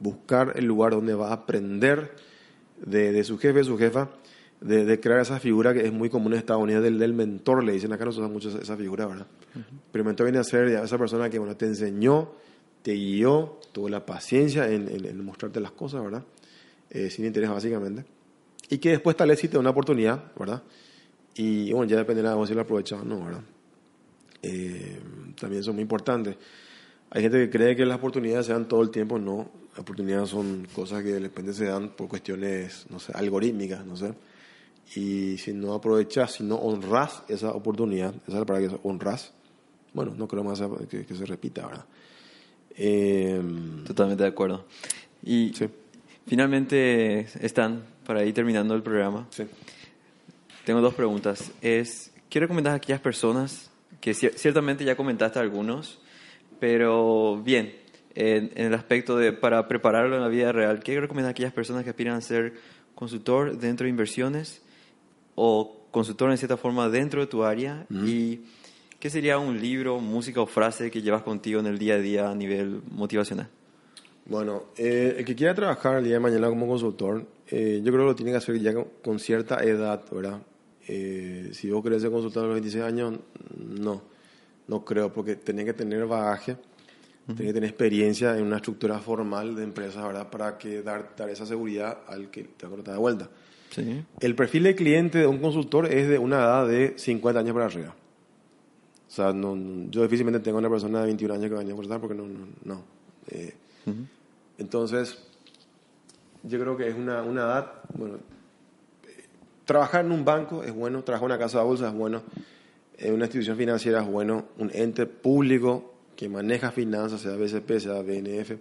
buscar 0.00 0.52
el 0.56 0.64
lugar 0.64 0.92
donde 0.92 1.14
va 1.14 1.28
a 1.28 1.32
aprender 1.34 2.12
de, 2.84 3.12
de 3.12 3.24
su 3.24 3.38
jefe, 3.38 3.64
su 3.64 3.76
jefa, 3.78 4.08
de, 4.60 4.84
de 4.84 5.00
crear 5.00 5.20
esa 5.20 5.38
figura 5.40 5.72
que 5.72 5.86
es 5.86 5.92
muy 5.92 6.10
común 6.10 6.32
en 6.32 6.38
Estados 6.38 6.62
Unidos 6.62 6.82
del, 6.82 6.98
del 6.98 7.12
mentor, 7.12 7.62
le 7.64 7.72
dicen 7.72 7.92
acá 7.92 8.04
no 8.04 8.12
se 8.12 8.20
usa 8.20 8.28
mucho 8.28 8.48
esa, 8.48 8.58
esa 8.58 8.76
figura, 8.76 9.06
¿verdad? 9.06 9.26
Pero 9.92 10.02
el 10.02 10.06
mentor 10.06 10.26
viene 10.26 10.38
a 10.38 10.44
ser 10.44 10.66
esa 10.68 10.98
persona 10.98 11.30
que 11.30 11.38
bueno, 11.38 11.56
te 11.56 11.66
enseñó, 11.66 12.30
te 12.82 12.92
guió, 12.94 13.58
tuvo 13.72 13.88
la 13.88 14.04
paciencia 14.06 14.68
en, 14.70 14.88
en- 14.88 15.04
en 15.06 15.24
mostrarte 15.24 15.60
las 15.60 15.72
cosas, 15.72 16.02
¿verdad? 16.02 16.24
Eh, 16.90 17.10
sin 17.10 17.24
interés 17.26 17.50
básicamente. 17.50 18.04
Y 18.70 18.78
que 18.78 18.90
después 18.90 19.16
tal 19.16 19.28
vez 19.28 19.38
sí 19.38 19.48
te 19.48 19.54
da 19.54 19.60
una 19.60 19.70
oportunidad, 19.70 20.24
¿verdad? 20.38 20.62
Y 21.34 21.72
bueno, 21.72 21.88
ya 21.90 21.96
dependerá 21.96 22.30
de 22.30 22.36
vos 22.36 22.48
si 22.48 22.54
lo 22.54 22.60
aprovechas 22.62 23.00
o 23.00 23.04
no, 23.04 23.24
¿verdad? 23.24 23.42
Eh, 24.42 25.00
también 25.40 25.62
son 25.62 25.74
muy 25.74 25.82
importantes. 25.82 26.36
Hay 27.10 27.22
gente 27.22 27.38
que 27.38 27.50
cree 27.50 27.74
que 27.76 27.86
las 27.86 27.96
oportunidades 27.98 28.46
se 28.46 28.52
dan 28.52 28.68
todo 28.68 28.82
el 28.82 28.90
tiempo, 28.90 29.18
no. 29.18 29.48
Las 29.70 29.80
oportunidades 29.80 30.28
son 30.28 30.66
cosas 30.74 31.02
que 31.02 31.10
de 31.12 31.20
repente 31.20 31.52
se 31.52 31.64
dan 31.66 31.90
por 31.90 32.08
cuestiones, 32.08 32.86
no 32.90 32.98
sé, 33.00 33.12
algorítmicas, 33.14 33.84
no 33.86 33.96
sé. 33.96 34.12
Y 34.96 35.38
si 35.38 35.52
no 35.52 35.74
aprovechas, 35.74 36.32
si 36.34 36.44
no 36.44 36.56
honras 36.56 37.22
esa 37.28 37.50
oportunidad, 37.52 38.14
esa 38.14 38.32
es 38.32 38.34
la 38.34 38.44
palabra 38.44 38.68
que 38.68 38.74
es 38.74 38.80
honras, 38.84 39.32
bueno, 39.94 40.14
no 40.16 40.26
creo 40.28 40.44
más 40.44 40.60
que, 40.90 41.04
que 41.06 41.14
se 41.14 41.24
repita, 41.26 41.66
¿verdad? 41.66 41.84
Eh, 42.76 43.40
Totalmente 43.86 44.22
de 44.22 44.28
acuerdo. 44.28 44.64
Y 45.22 45.52
Sí. 45.54 45.66
finalmente 46.26 47.20
están 47.44 47.84
para 48.06 48.24
ir 48.24 48.34
terminando 48.34 48.74
el 48.74 48.82
programa. 48.82 49.26
sí. 49.30 49.44
Tengo 50.64 50.82
dos 50.82 50.92
preguntas. 50.92 51.50
Es, 51.62 52.12
¿qué 52.28 52.40
recomendás 52.40 52.72
a 52.74 52.76
aquellas 52.76 53.00
personas 53.00 53.70
que 54.02 54.12
cier- 54.12 54.34
ciertamente 54.36 54.84
ya 54.84 54.96
comentaste 54.96 55.38
algunos, 55.38 55.98
pero 56.60 57.40
bien, 57.42 57.74
en, 58.14 58.50
en 58.54 58.66
el 58.66 58.74
aspecto 58.74 59.16
de 59.16 59.32
para 59.32 59.68
prepararlo 59.68 60.16
en 60.16 60.22
la 60.22 60.28
vida 60.28 60.52
real, 60.52 60.80
¿qué 60.82 61.00
recomendás 61.00 61.28
a 61.28 61.32
aquellas 61.32 61.52
personas 61.52 61.84
que 61.84 61.90
aspiran 61.90 62.16
a 62.16 62.20
ser 62.20 62.54
consultor 62.94 63.58
dentro 63.58 63.84
de 63.84 63.90
inversiones 63.90 64.62
o 65.34 65.86
consultor 65.90 66.30
en 66.30 66.38
cierta 66.38 66.56
forma 66.56 66.88
dentro 66.88 67.20
de 67.20 67.26
tu 67.26 67.44
área? 67.44 67.86
¿Y 67.90 68.40
qué 68.98 69.10
sería 69.10 69.38
un 69.38 69.60
libro, 69.60 70.00
música 70.00 70.40
o 70.40 70.46
frase 70.46 70.90
que 70.90 71.02
llevas 71.02 71.22
contigo 71.22 71.60
en 71.60 71.66
el 71.66 71.78
día 71.78 71.94
a 71.94 71.98
día 71.98 72.30
a 72.30 72.34
nivel 72.34 72.82
motivacional? 72.90 73.48
Bueno, 74.26 74.64
eh, 74.76 75.14
el 75.18 75.24
que 75.24 75.34
quiera 75.34 75.54
trabajar 75.54 75.96
el 75.96 76.04
día 76.04 76.14
de 76.14 76.20
mañana 76.20 76.48
como 76.48 76.68
consultor, 76.68 77.24
eh, 77.46 77.80
yo 77.82 77.92
creo 77.92 78.04
que 78.04 78.10
lo 78.10 78.14
tiene 78.14 78.32
que 78.32 78.36
hacer 78.36 78.58
ya 78.60 78.74
con, 78.74 78.88
con 79.02 79.18
cierta 79.18 79.62
edad, 79.64 80.04
¿verdad? 80.12 80.42
Eh, 80.86 81.50
si 81.52 81.70
vos 81.70 81.82
querés 81.82 82.02
ser 82.02 82.10
consultor 82.10 82.44
a 82.44 82.46
los 82.48 82.54
26 82.56 82.84
años, 82.84 83.14
no, 83.56 84.02
no 84.68 84.84
creo, 84.84 85.12
porque 85.12 85.36
tenés 85.36 85.64
que 85.64 85.72
tener 85.72 86.06
bagaje 86.06 86.56
Tienes 87.36 87.48
que 87.48 87.52
tener 87.52 87.68
experiencia 87.68 88.38
en 88.38 88.44
una 88.44 88.56
estructura 88.56 88.98
formal 89.00 89.54
de 89.54 89.62
empresa, 89.62 90.06
¿verdad? 90.06 90.30
Para 90.30 90.56
que 90.56 90.82
dar, 90.82 91.14
dar 91.14 91.28
esa 91.28 91.44
seguridad 91.44 91.98
al 92.06 92.30
que 92.30 92.44
te 92.44 92.66
va 92.66 92.74
a 92.74 92.82
de 92.82 92.96
vuelta. 92.96 93.28
Sí. 93.68 94.02
El 94.18 94.34
perfil 94.34 94.62
de 94.62 94.74
cliente 94.74 95.18
de 95.18 95.26
un 95.26 95.38
consultor 95.38 95.92
es 95.92 96.08
de 96.08 96.18
una 96.18 96.36
edad 96.36 96.66
de 96.66 96.94
50 96.96 97.40
años 97.40 97.52
para 97.52 97.66
arriba. 97.66 97.94
O 99.06 99.10
sea, 99.10 99.34
no, 99.34 99.54
yo 99.90 100.02
difícilmente 100.02 100.40
tengo 100.40 100.56
una 100.56 100.70
persona 100.70 101.00
de 101.00 101.06
21 101.06 101.34
años 101.34 101.48
que 101.50 101.54
vaya 101.54 101.70
a 101.70 101.74
consultar 101.74 102.00
porque 102.00 102.14
no, 102.14 102.26
no. 102.26 102.46
no. 102.64 102.82
Eh, 103.28 103.54
Entonces, 104.56 105.18
yo 106.44 106.58
creo 106.58 106.78
que 106.78 106.88
es 106.88 106.94
una, 106.94 107.22
una 107.24 107.42
edad, 107.42 107.72
bueno, 107.92 108.16
eh, 109.06 109.24
trabajar 109.66 110.02
en 110.02 110.12
un 110.12 110.24
banco 110.24 110.62
es 110.62 110.72
bueno, 110.72 111.04
trabajar 111.04 111.26
en 111.26 111.32
una 111.32 111.38
casa 111.38 111.58
de 111.58 111.64
bolsa 111.64 111.88
es 111.88 111.94
bueno, 111.94 112.22
en 112.36 112.42
una 113.06 113.24
institución 113.24 113.56
financiera 113.56 114.00
es 114.00 114.06
bueno, 114.06 114.48
un 114.58 114.70
ente 114.74 115.06
público 115.06 115.94
que 116.16 116.28
maneja 116.28 116.72
finanzas, 116.72 117.20
sea 117.20 117.36
BCP, 117.36 117.78
sea 117.78 118.02
BNF, 118.02 118.58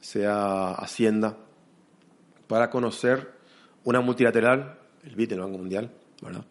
sea 0.00 0.72
Hacienda, 0.72 1.36
para 2.46 2.70
conocer 2.70 3.28
una 3.84 4.00
multilateral, 4.00 4.78
el 5.04 5.14
BIT, 5.14 5.32
el 5.32 5.40
Banco 5.40 5.58
Mundial, 5.58 5.90
¿verdad? 6.22 6.44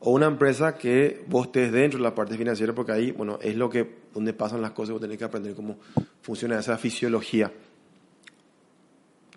O 0.00 0.10
una 0.10 0.26
empresa 0.26 0.76
que 0.76 1.24
vos 1.28 1.46
estés 1.46 1.70
dentro 1.70 1.98
de 1.98 2.02
la 2.02 2.14
parte 2.14 2.36
financiera, 2.36 2.74
porque 2.74 2.90
ahí, 2.90 3.12
bueno, 3.12 3.38
es 3.40 3.54
lo 3.56 3.70
que, 3.70 4.02
donde 4.12 4.32
pasan 4.32 4.60
las 4.60 4.72
cosas, 4.72 4.92
vos 4.92 5.00
tenés 5.00 5.16
que 5.16 5.24
aprender 5.24 5.54
cómo 5.54 5.78
funciona 6.22 6.58
esa 6.58 6.76
fisiología. 6.76 7.52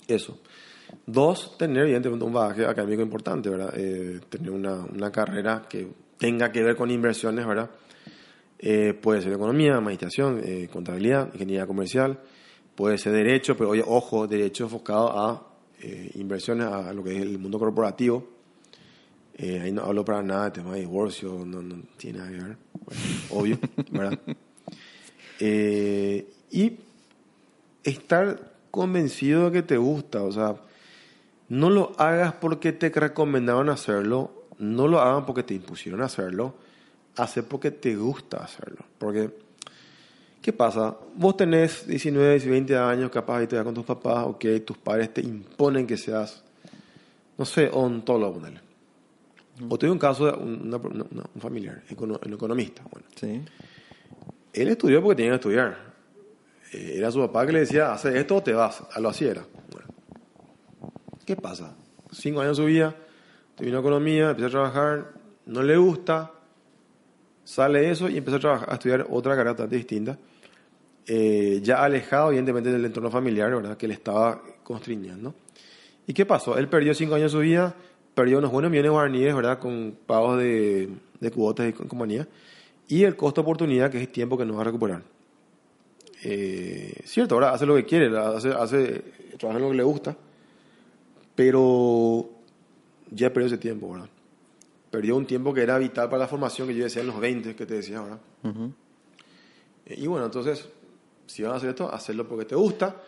Eso. 0.07 0.39
Dos, 1.05 1.55
tener 1.57 1.83
evidentemente 1.83 2.25
un 2.25 2.33
bagaje 2.33 2.65
académico 2.65 3.03
importante, 3.03 3.49
¿verdad? 3.49 3.73
Eh, 3.75 4.21
tener 4.27 4.49
una, 4.49 4.73
una, 4.73 5.11
carrera 5.11 5.65
que 5.69 5.87
tenga 6.25 6.51
que 6.51 6.63
ver 6.63 6.75
con 6.75 6.89
inversiones, 6.89 7.45
¿verdad? 7.45 7.69
Eh, 8.57 8.95
puede 8.99 9.21
ser 9.21 9.31
economía, 9.33 9.75
administración, 9.75 10.41
eh, 10.43 10.67
contabilidad, 10.73 11.31
ingeniería 11.33 11.67
comercial, 11.67 12.19
puede 12.73 12.97
ser 12.97 13.13
derecho, 13.13 13.55
pero 13.55 13.69
oye, 13.69 13.83
ojo, 13.85 14.25
derecho 14.25 14.63
enfocado 14.63 15.15
a 15.15 15.47
eh, 15.81 16.09
inversiones, 16.15 16.65
a 16.65 16.91
lo 16.93 17.03
que 17.03 17.15
es 17.15 17.21
el 17.21 17.37
mundo 17.37 17.59
corporativo. 17.59 18.27
Ahí 19.37 19.71
no 19.71 19.83
hablo 19.83 20.03
para 20.03 20.23
nada 20.23 20.45
de 20.45 20.51
tema 20.51 20.73
de 20.73 20.79
divorcio, 20.79 21.45
no, 21.45 21.61
tiene 21.97 22.17
nada 22.19 22.31
que 22.31 22.37
ver, 22.37 22.57
obvio, 23.29 23.59
¿verdad? 23.91 24.19
Y 26.49 26.79
estar 27.83 28.51
convencido 28.71 29.45
de 29.45 29.51
que 29.51 29.61
te 29.61 29.77
gusta, 29.77 30.23
o 30.23 30.31
sea, 30.31 30.55
no 31.49 31.69
lo 31.69 31.91
hagas 31.99 32.33
porque 32.33 32.71
te 32.71 32.89
recomendaron 32.89 33.69
hacerlo, 33.69 34.34
no 34.59 34.87
lo 34.87 34.99
hagan 34.99 35.25
porque 35.25 35.43
te 35.43 35.53
impusieron 35.53 36.01
hacerlo, 36.01 36.55
hace 37.17 37.43
porque 37.43 37.71
te 37.71 37.95
gusta 37.95 38.37
hacerlo. 38.37 38.85
Porque, 38.97 39.29
¿qué 40.41 40.53
pasa? 40.53 40.95
Vos 41.15 41.37
tenés 41.37 41.87
19, 41.87 42.39
20 42.39 42.77
años, 42.77 43.11
capaz 43.11 43.43
y 43.43 43.47
te 43.47 43.55
vas 43.55 43.65
con 43.65 43.73
tus 43.73 43.85
papás, 43.85 44.25
ok, 44.25 44.45
tus 44.65 44.77
padres 44.77 45.13
te 45.13 45.21
imponen 45.21 45.87
que 45.87 45.97
seas, 45.97 46.43
no 47.37 47.45
sé, 47.45 47.69
ontólogo, 47.71 48.39
ponele. 48.39 48.61
O 49.69 49.77
tuve 49.77 49.89
un 49.89 49.99
caso 49.99 50.25
de 50.25 50.33
una, 50.33 50.77
una, 50.77 51.05
un 51.33 51.41
familiar, 51.41 51.81
un 51.97 52.33
economista. 52.33 52.83
Bueno. 52.91 53.07
Sí. 53.15 53.41
Él 54.51 54.67
estudió 54.67 55.01
porque 55.01 55.15
tenía 55.15 55.31
que 55.31 55.35
estudiar. 55.35 55.77
Eh, 56.73 56.93
era 56.97 57.09
su 57.09 57.19
papá 57.19 57.45
que 57.45 57.53
le 57.53 57.59
decía, 57.59 57.93
hace 57.93 58.17
esto 58.19 58.35
o 58.37 58.43
te 58.43 58.51
vas. 58.51 58.83
A 58.91 58.99
lo 58.99 59.09
así 59.09 59.25
era. 59.25 59.45
Bueno. 59.71 59.87
¿Qué 61.25 61.37
pasa? 61.37 61.73
Cinco 62.11 62.41
años 62.41 62.57
de 62.57 62.63
su 62.63 62.67
vida, 62.67 62.95
terminó 63.55 63.79
economía, 63.79 64.29
empieza 64.31 64.47
a 64.47 64.51
trabajar, 64.51 65.13
no 65.45 65.63
le 65.63 65.77
gusta, 65.77 66.31
sale 67.43 67.89
eso 67.89 68.09
y 68.09 68.17
empieza 68.17 68.37
a, 68.37 68.39
trabajar, 68.39 68.69
a 68.69 68.73
estudiar 68.73 69.07
otra 69.09 69.35
carrera 69.35 69.67
distinta. 69.67 70.17
Eh, 71.07 71.59
ya 71.61 71.83
alejado, 71.83 72.29
evidentemente, 72.29 72.71
del 72.71 72.83
entorno 72.83 73.11
familiar, 73.11 73.53
¿verdad? 73.55 73.77
Que 73.77 73.87
le 73.87 73.93
estaba 73.93 74.41
constriñendo. 74.63 75.35
¿Y 76.07 76.13
qué 76.13 76.25
pasó? 76.25 76.57
Él 76.57 76.67
perdió 76.67 76.93
cinco 76.93 77.15
años 77.15 77.31
de 77.31 77.37
su 77.37 77.41
vida, 77.41 77.75
perdió 78.13 78.39
unos 78.39 78.51
buenos 78.51 78.71
millones 78.71 78.89
de 78.89 78.93
guaraníes, 78.93 79.35
¿verdad? 79.35 79.59
Con 79.59 79.97
pagos 80.05 80.39
de, 80.39 80.89
de 81.19 81.31
cuotas 81.31 81.69
y 81.69 81.73
compañía. 81.73 82.27
Y 82.87 83.03
el 83.03 83.15
costo 83.15 83.41
de 83.41 83.45
oportunidad, 83.45 83.91
que 83.91 84.01
es 84.01 84.11
tiempo 84.11 84.37
que 84.37 84.45
no 84.45 84.55
va 84.55 84.61
a 84.61 84.65
recuperar. 84.65 85.01
Eh, 86.23 87.01
cierto, 87.05 87.35
ahora 87.35 87.51
hace 87.51 87.67
lo 87.67 87.75
que 87.75 87.85
quiere, 87.85 88.15
hace, 88.17 88.49
hace, 88.49 89.03
trabaja 89.37 89.59
en 89.59 89.63
lo 89.65 89.71
que 89.71 89.77
le 89.77 89.83
gusta, 89.83 90.17
pero 91.35 92.29
ya 93.11 93.31
perdió 93.31 93.47
ese 93.47 93.57
tiempo, 93.57 93.91
¿verdad? 93.91 94.09
Perdió 94.91 95.15
un 95.15 95.25
tiempo 95.25 95.53
que 95.53 95.61
era 95.61 95.77
vital 95.77 96.09
para 96.09 96.19
la 96.19 96.27
formación 96.27 96.67
que 96.67 96.75
yo 96.75 96.83
decía 96.83 97.01
en 97.01 97.07
los 97.07 97.19
20, 97.19 97.55
que 97.55 97.65
te 97.65 97.75
decía. 97.75 98.01
Uh 98.01 98.47
-huh. 98.47 98.73
Y 99.87 100.07
bueno, 100.07 100.25
entonces, 100.25 100.67
si 101.27 101.43
vas 101.43 101.53
a 101.53 101.55
hacer 101.57 101.69
esto, 101.69 101.93
hacerlo 101.93 102.27
porque 102.27 102.45
te 102.45 102.55
gusta. 102.55 103.01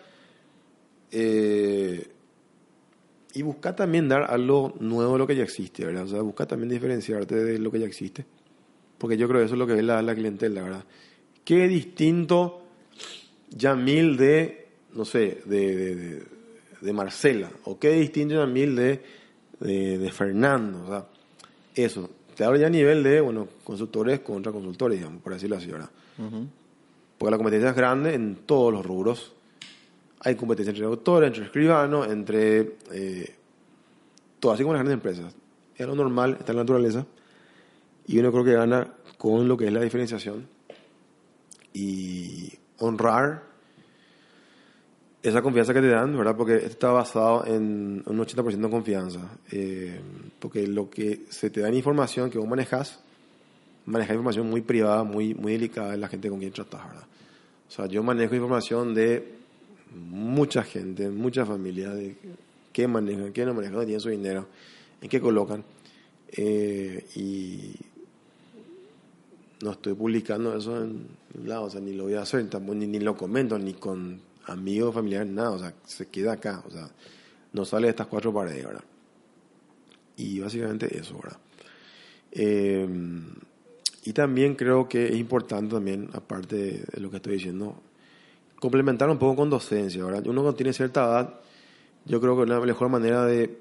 Eh, 1.12 2.08
y 3.34 3.42
busca 3.42 3.76
también 3.76 4.08
dar 4.08 4.32
algo 4.32 4.74
nuevo 4.80 5.14
de 5.14 5.20
lo 5.20 5.28
que 5.28 5.36
ya 5.36 5.44
existe, 5.44 5.86
¿verdad? 5.86 6.04
O 6.04 6.08
sea, 6.08 6.22
busca 6.22 6.46
también 6.46 6.70
diferenciarte 6.70 7.36
de 7.36 7.60
lo 7.60 7.72
que 7.72 7.80
ya 7.80 7.86
existe. 7.86 8.26
Porque 8.98 9.18
yo 9.18 9.28
creo 9.28 9.42
que 9.42 9.46
eso 9.46 9.56
es 9.56 9.60
lo 9.60 9.68
que 9.68 9.74
ve 9.74 9.84
la, 9.84 10.02
la 10.02 10.16
clientela, 10.16 10.64
¿verdad? 10.64 10.86
Qué 11.46 11.68
distinto 11.68 12.64
Yamil 13.52 14.18
de, 14.18 14.68
no 14.94 15.06
sé, 15.06 15.42
de, 15.46 15.76
de, 15.76 15.96
de, 15.96 16.24
de 16.82 16.94
Marcela, 16.94 17.52
o 17.66 17.78
qué 17.78 17.92
distinto 17.92 18.36
Yamil 18.36 18.76
de, 18.76 19.02
de, 19.60 19.98
de 19.98 20.12
Fernando, 20.12 20.84
o 20.84 20.88
sea, 20.88 21.06
eso. 21.76 22.10
Te 22.36 22.44
hablo 22.44 22.60
ya 22.60 22.68
a 22.68 22.70
nivel 22.70 23.04
de, 23.04 23.20
bueno, 23.22 23.48
consultores 23.64 24.20
contra 24.20 24.52
consultores, 24.52 25.00
digamos, 25.00 25.22
por 25.22 25.34
decirlo 25.34 25.58
así, 25.58 25.72
¿verdad? 25.72 25.90
Uh 26.20 26.24
-huh. 26.24 26.48
Porque 27.18 27.32
la 27.32 27.38
competencia 27.38 27.70
es 27.70 27.76
grande 27.76 28.14
en 28.14 28.36
todos 28.46 28.72
los 28.72 28.86
rubros. 28.86 29.34
Hay 30.20 30.36
competencia 30.36 30.70
entre 30.72 30.86
autores, 30.86 31.28
entre 31.28 31.46
escribanos, 31.46 32.08
entre 32.08 32.76
eh, 32.92 33.36
todo, 34.40 34.52
así 34.52 34.64
como 34.64 34.74
las 34.74 34.82
grandes 34.84 34.94
empresas. 34.94 35.36
Es 35.76 35.88
lo 35.88 35.96
normal, 35.96 36.38
está 36.40 36.52
en 36.52 36.58
la 36.58 36.64
naturaleza. 36.64 37.06
Y 38.06 38.20
uno 38.20 38.32
creo 38.32 38.44
que 38.44 38.54
gana 38.54 38.94
con 39.18 39.48
lo 39.48 39.58
que 39.58 39.66
es 39.68 39.74
la 39.74 39.82
diferenciación 39.82 40.48
y 41.74 42.54
honrar 42.78 43.44
esa 45.24 45.42
confianza 45.42 45.74
que 45.74 45.82
te 45.82 45.88
dan, 45.88 46.16
¿verdad? 46.16 46.36
Porque 46.36 46.56
esto 46.56 46.68
está 46.68 46.92
basado 46.92 47.46
en 47.46 48.04
un 48.06 48.18
80% 48.20 48.58
de 48.58 48.70
confianza. 48.70 49.20
Eh, 49.52 50.00
porque 50.40 50.68
lo 50.68 50.90
que 50.90 51.26
se 51.30 51.50
te 51.50 51.62
da 51.62 51.70
en 51.70 51.76
información 51.76 52.30
que 52.30 52.38
vos 52.38 52.48
manejas, 52.48 53.00
manejas 53.86 54.14
información 54.14 54.50
muy 54.50 54.62
privada, 54.62 55.04
muy, 55.04 55.34
muy 55.34 55.54
delicada 55.54 55.92
de 55.92 55.98
la 55.98 56.08
gente 56.08 56.30
con 56.30 56.40
quien 56.40 56.52
tratas, 56.52 56.88
¿verdad? 56.88 57.08
O 57.68 57.72
sea, 57.72 57.86
yo 57.88 58.04
manejo 58.04 58.36
información 58.36 58.94
de 58.94 59.36
mucha 59.96 60.64
gente, 60.64 61.10
mucha 61.10 61.46
familia, 61.46 61.90
de 61.90 62.16
qué 62.72 62.88
manejan, 62.88 63.34
qué 63.34 63.46
no 63.46 63.54
manejan, 63.54 63.74
dónde 63.74 63.88
tienen 63.88 64.02
su 64.02 64.10
dinero, 64.10 64.48
en 65.02 65.10
qué 65.10 65.20
colocan. 65.20 65.64
Eh, 66.32 67.06
y 67.16 67.76
no 69.62 69.72
estoy 69.72 69.94
publicando 69.94 70.56
eso 70.56 70.82
en 70.82 71.08
lado, 71.46 71.64
o 71.64 71.70
sea, 71.70 71.82
ni 71.82 71.94
lo 71.94 72.04
voy 72.04 72.14
a 72.14 72.22
hacer, 72.22 72.48
ni, 72.62 72.88
ni 72.88 73.00
lo 73.00 73.18
comento, 73.18 73.58
ni 73.58 73.74
con 73.74 74.27
amigos, 74.48 74.94
familiares, 74.94 75.30
nada, 75.30 75.52
o 75.52 75.60
sea, 75.60 75.74
se 75.86 76.08
queda 76.08 76.34
acá, 76.34 76.64
o 76.66 76.72
sea, 76.72 76.90
no 77.54 77.66
sale 77.66 77.88
de 77.88 77.92
estas 77.92 78.08
cuatro 78.08 78.34
paredes, 78.34 78.66
¿verdad? 78.66 78.84
Y 80.16 80.40
básicamente 80.40 80.98
eso, 80.98 81.16
¿verdad? 81.16 81.38
Eh, 82.32 82.88
y 84.04 84.14
también 84.14 84.56
creo 84.56 84.88
que 84.88 85.08
es 85.08 85.16
importante 85.16 85.76
también, 85.76 86.10
aparte 86.14 86.56
de 86.56 87.02
lo 87.02 87.10
que 87.10 87.18
estoy 87.18 87.34
diciendo, 87.34 87.76
complementar 88.60 89.10
un 89.10 89.18
poco 89.18 89.36
con 89.36 89.50
docencia, 89.50 90.04
¿verdad? 90.04 90.26
Uno 90.28 90.42
cuando 90.42 90.56
tiene 90.56 90.74
cierta 90.74 91.04
edad, 91.04 91.34
yo 92.06 92.22
creo 92.22 92.40
que 92.40 92.46
la 92.46 92.60
mejor 92.60 92.90
manera 92.90 93.26
de 93.26 93.58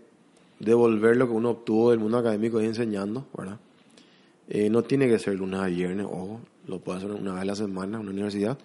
devolver 0.61 1.17
lo 1.17 1.27
que 1.27 1.33
uno 1.33 1.51
obtuvo 1.51 1.91
del 1.91 1.99
mundo 1.99 2.19
académico 2.19 2.61
es 2.61 2.67
enseñando, 2.67 3.27
¿verdad? 3.37 3.59
Eh, 4.49 4.71
no 4.71 4.83
tiene 4.85 5.09
que 5.09 5.19
ser 5.19 5.35
lunes 5.35 5.61
a 5.61 5.67
viernes, 5.67 6.07
ojo, 6.07 6.41
lo 6.67 6.79
puede 6.79 6.99
hacer 6.99 7.11
una 7.11 7.33
vez 7.33 7.43
a 7.43 7.45
la 7.45 7.57
semana 7.57 7.97
en 7.97 8.03
una 8.03 8.13
universidad. 8.13 8.57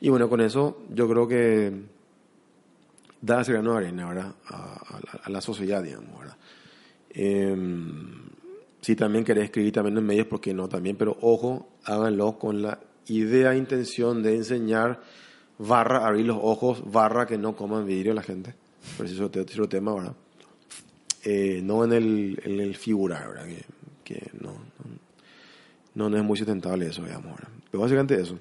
Y 0.00 0.08
bueno, 0.08 0.28
con 0.28 0.40
eso 0.40 0.82
yo 0.92 1.08
creo 1.08 1.26
que 1.26 1.72
da 3.20 3.40
ese 3.40 3.52
grano 3.52 3.72
de 3.72 3.78
arena, 3.78 4.08
¿verdad? 4.08 4.34
A, 4.48 4.56
a, 4.56 5.00
a 5.24 5.30
la 5.30 5.40
sociedad, 5.40 5.82
digamos, 5.82 6.18
¿verdad? 6.18 6.36
Eh, 7.10 7.56
si 8.86 8.94
también 8.94 9.24
querés 9.24 9.44
escribir 9.44 9.72
también 9.72 9.96
en 9.98 10.04
medios, 10.04 10.26
porque 10.26 10.54
no 10.54 10.68
también, 10.68 10.96
pero 10.96 11.16
ojo, 11.20 11.70
háganlo 11.84 12.38
con 12.38 12.62
la 12.62 12.78
idea, 13.08 13.56
intención 13.56 14.22
de 14.22 14.36
enseñar, 14.36 15.00
barra, 15.58 16.06
abrir 16.06 16.26
los 16.26 16.38
ojos, 16.40 16.82
barra 16.90 17.26
que 17.26 17.38
no 17.38 17.56
coman 17.56 17.86
vidrio 17.86 18.14
la 18.14 18.22
gente. 18.22 18.54
Por 18.96 19.06
eso 19.06 19.14
es 19.14 19.20
otro 19.20 19.68
tema, 19.68 19.94
¿verdad? 19.94 20.14
Eh, 21.24 21.60
no 21.64 21.84
en 21.84 21.92
el, 21.94 22.40
en 22.44 22.60
el 22.60 22.76
figurar, 22.76 23.28
¿verdad? 23.28 23.46
Que, 23.46 23.64
que 24.04 24.30
no, 24.40 24.52
no, 25.94 26.08
no, 26.08 26.16
es 26.16 26.22
muy 26.22 26.36
sustentable 26.36 26.86
eso, 26.86 27.02
digamos. 27.02 27.34
¿verdad? 27.34 27.48
Pero 27.70 27.82
básicamente 27.82 28.20
eso. 28.20 28.38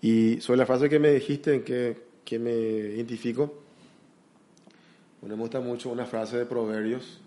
Y 0.00 0.40
sobre 0.40 0.58
la 0.58 0.66
frase 0.66 0.88
que 0.88 0.98
me 0.98 1.12
dijiste 1.12 1.54
en 1.54 1.64
que, 1.64 1.96
que 2.24 2.38
me 2.38 2.52
identifico, 2.52 3.62
bueno, 5.20 5.36
me 5.36 5.42
gusta 5.42 5.60
mucho 5.60 5.90
una 5.90 6.06
frase 6.06 6.36
de 6.38 6.46
Proverbios 6.46 7.20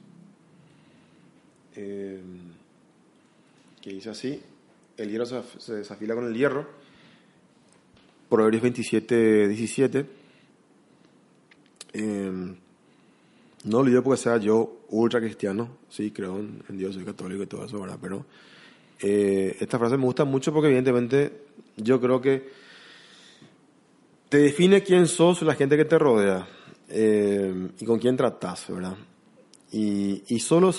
eh, 1.75 2.21
que 3.81 3.89
dice 3.89 4.09
así, 4.09 4.41
el 4.97 5.09
hierro 5.09 5.25
se, 5.25 5.41
se 5.57 5.73
desafila 5.73 6.15
con 6.15 6.25
el 6.25 6.33
hierro. 6.33 6.67
Proverbios 8.29 8.61
27, 8.61 9.47
17. 9.47 10.05
Eh, 11.93 12.55
no 13.63 13.83
lo 13.83 13.89
digo 13.89 14.03
porque 14.03 14.21
sea 14.21 14.37
yo 14.37 14.81
ultra 14.89 15.19
cristiano, 15.19 15.77
sí, 15.89 16.11
creo 16.11 16.39
en, 16.39 16.63
en 16.67 16.77
Dios, 16.77 16.95
soy 16.95 17.05
católico 17.05 17.43
y 17.43 17.47
todo 17.47 17.65
eso, 17.65 17.79
¿verdad? 17.79 17.99
Pero 18.01 18.25
eh, 19.01 19.57
esta 19.59 19.79
frase 19.79 19.97
me 19.97 20.05
gusta 20.05 20.25
mucho 20.25 20.53
porque 20.53 20.67
evidentemente 20.67 21.45
yo 21.77 21.99
creo 21.99 22.21
que 22.21 22.49
te 24.29 24.37
define 24.37 24.83
quién 24.83 25.07
sos 25.07 25.41
la 25.41 25.55
gente 25.55 25.75
que 25.75 25.85
te 25.85 25.97
rodea 25.97 26.47
eh, 26.87 27.69
y 27.79 27.85
con 27.85 27.99
quién 27.99 28.15
tratas, 28.15 28.65
¿verdad? 28.69 28.95
Y, 29.71 30.23
y 30.27 30.39
solo 30.39 30.71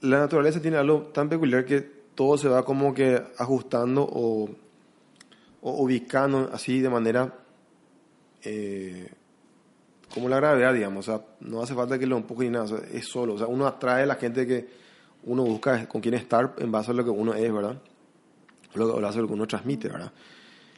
la 0.00 0.18
naturaleza 0.18 0.60
tiene 0.60 0.76
algo 0.76 1.10
tan 1.12 1.28
peculiar 1.28 1.64
que 1.64 1.80
todo 2.14 2.36
se 2.36 2.48
va 2.48 2.64
como 2.64 2.92
que 2.94 3.22
ajustando 3.38 4.06
o, 4.10 4.48
ubicando 5.62 6.50
así 6.52 6.80
de 6.80 6.90
manera 6.90 7.32
eh, 8.42 9.08
como 10.12 10.28
la 10.28 10.36
gravedad, 10.36 10.74
digamos. 10.74 11.10
No 11.40 11.62
hace 11.62 11.74
falta 11.74 11.98
que 11.98 12.06
lo 12.06 12.16
empuje 12.16 12.44
ni 12.44 12.50
nada, 12.50 12.80
es 12.92 13.06
solo. 13.06 13.34
Uno 13.48 13.66
atrae 13.66 14.02
a 14.02 14.06
la 14.06 14.16
gente 14.16 14.46
que 14.46 14.83
uno 15.24 15.42
busca 15.44 15.86
con 15.88 16.00
quién 16.00 16.14
estar 16.14 16.54
en 16.58 16.70
base 16.70 16.90
a 16.90 16.94
lo 16.94 17.04
que 17.04 17.10
uno 17.10 17.34
es, 17.34 17.52
¿verdad? 17.52 17.80
Lo, 18.74 19.00
lo, 19.00 19.00
lo 19.00 19.26
que 19.26 19.32
uno 19.32 19.46
transmite, 19.46 19.88
¿verdad? 19.88 20.12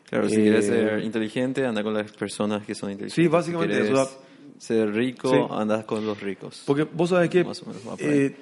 Claro, 0.08 0.28
si 0.28 0.36
quieres 0.36 0.66
ser 0.66 1.02
inteligente, 1.02 1.64
anda 1.66 1.82
con 1.82 1.94
las 1.94 2.12
personas 2.12 2.64
que 2.64 2.74
son 2.74 2.90
inteligentes. 2.92 3.14
Sí, 3.14 3.28
básicamente 3.28 3.74
si 3.82 3.92
eso. 3.92 4.22
Ser 4.58 4.92
rico, 4.92 5.30
Sí. 5.30 5.36
andas 5.50 5.84
con 5.84 6.06
los 6.06 6.20
ricos. 6.20 6.62
Porque 6.64 6.84
vos 6.84 7.10
sabés 7.10 7.28
que 7.28 7.44
Más 7.44 7.62
o 7.62 7.66
menos 7.66 7.82
eh, 7.98 8.36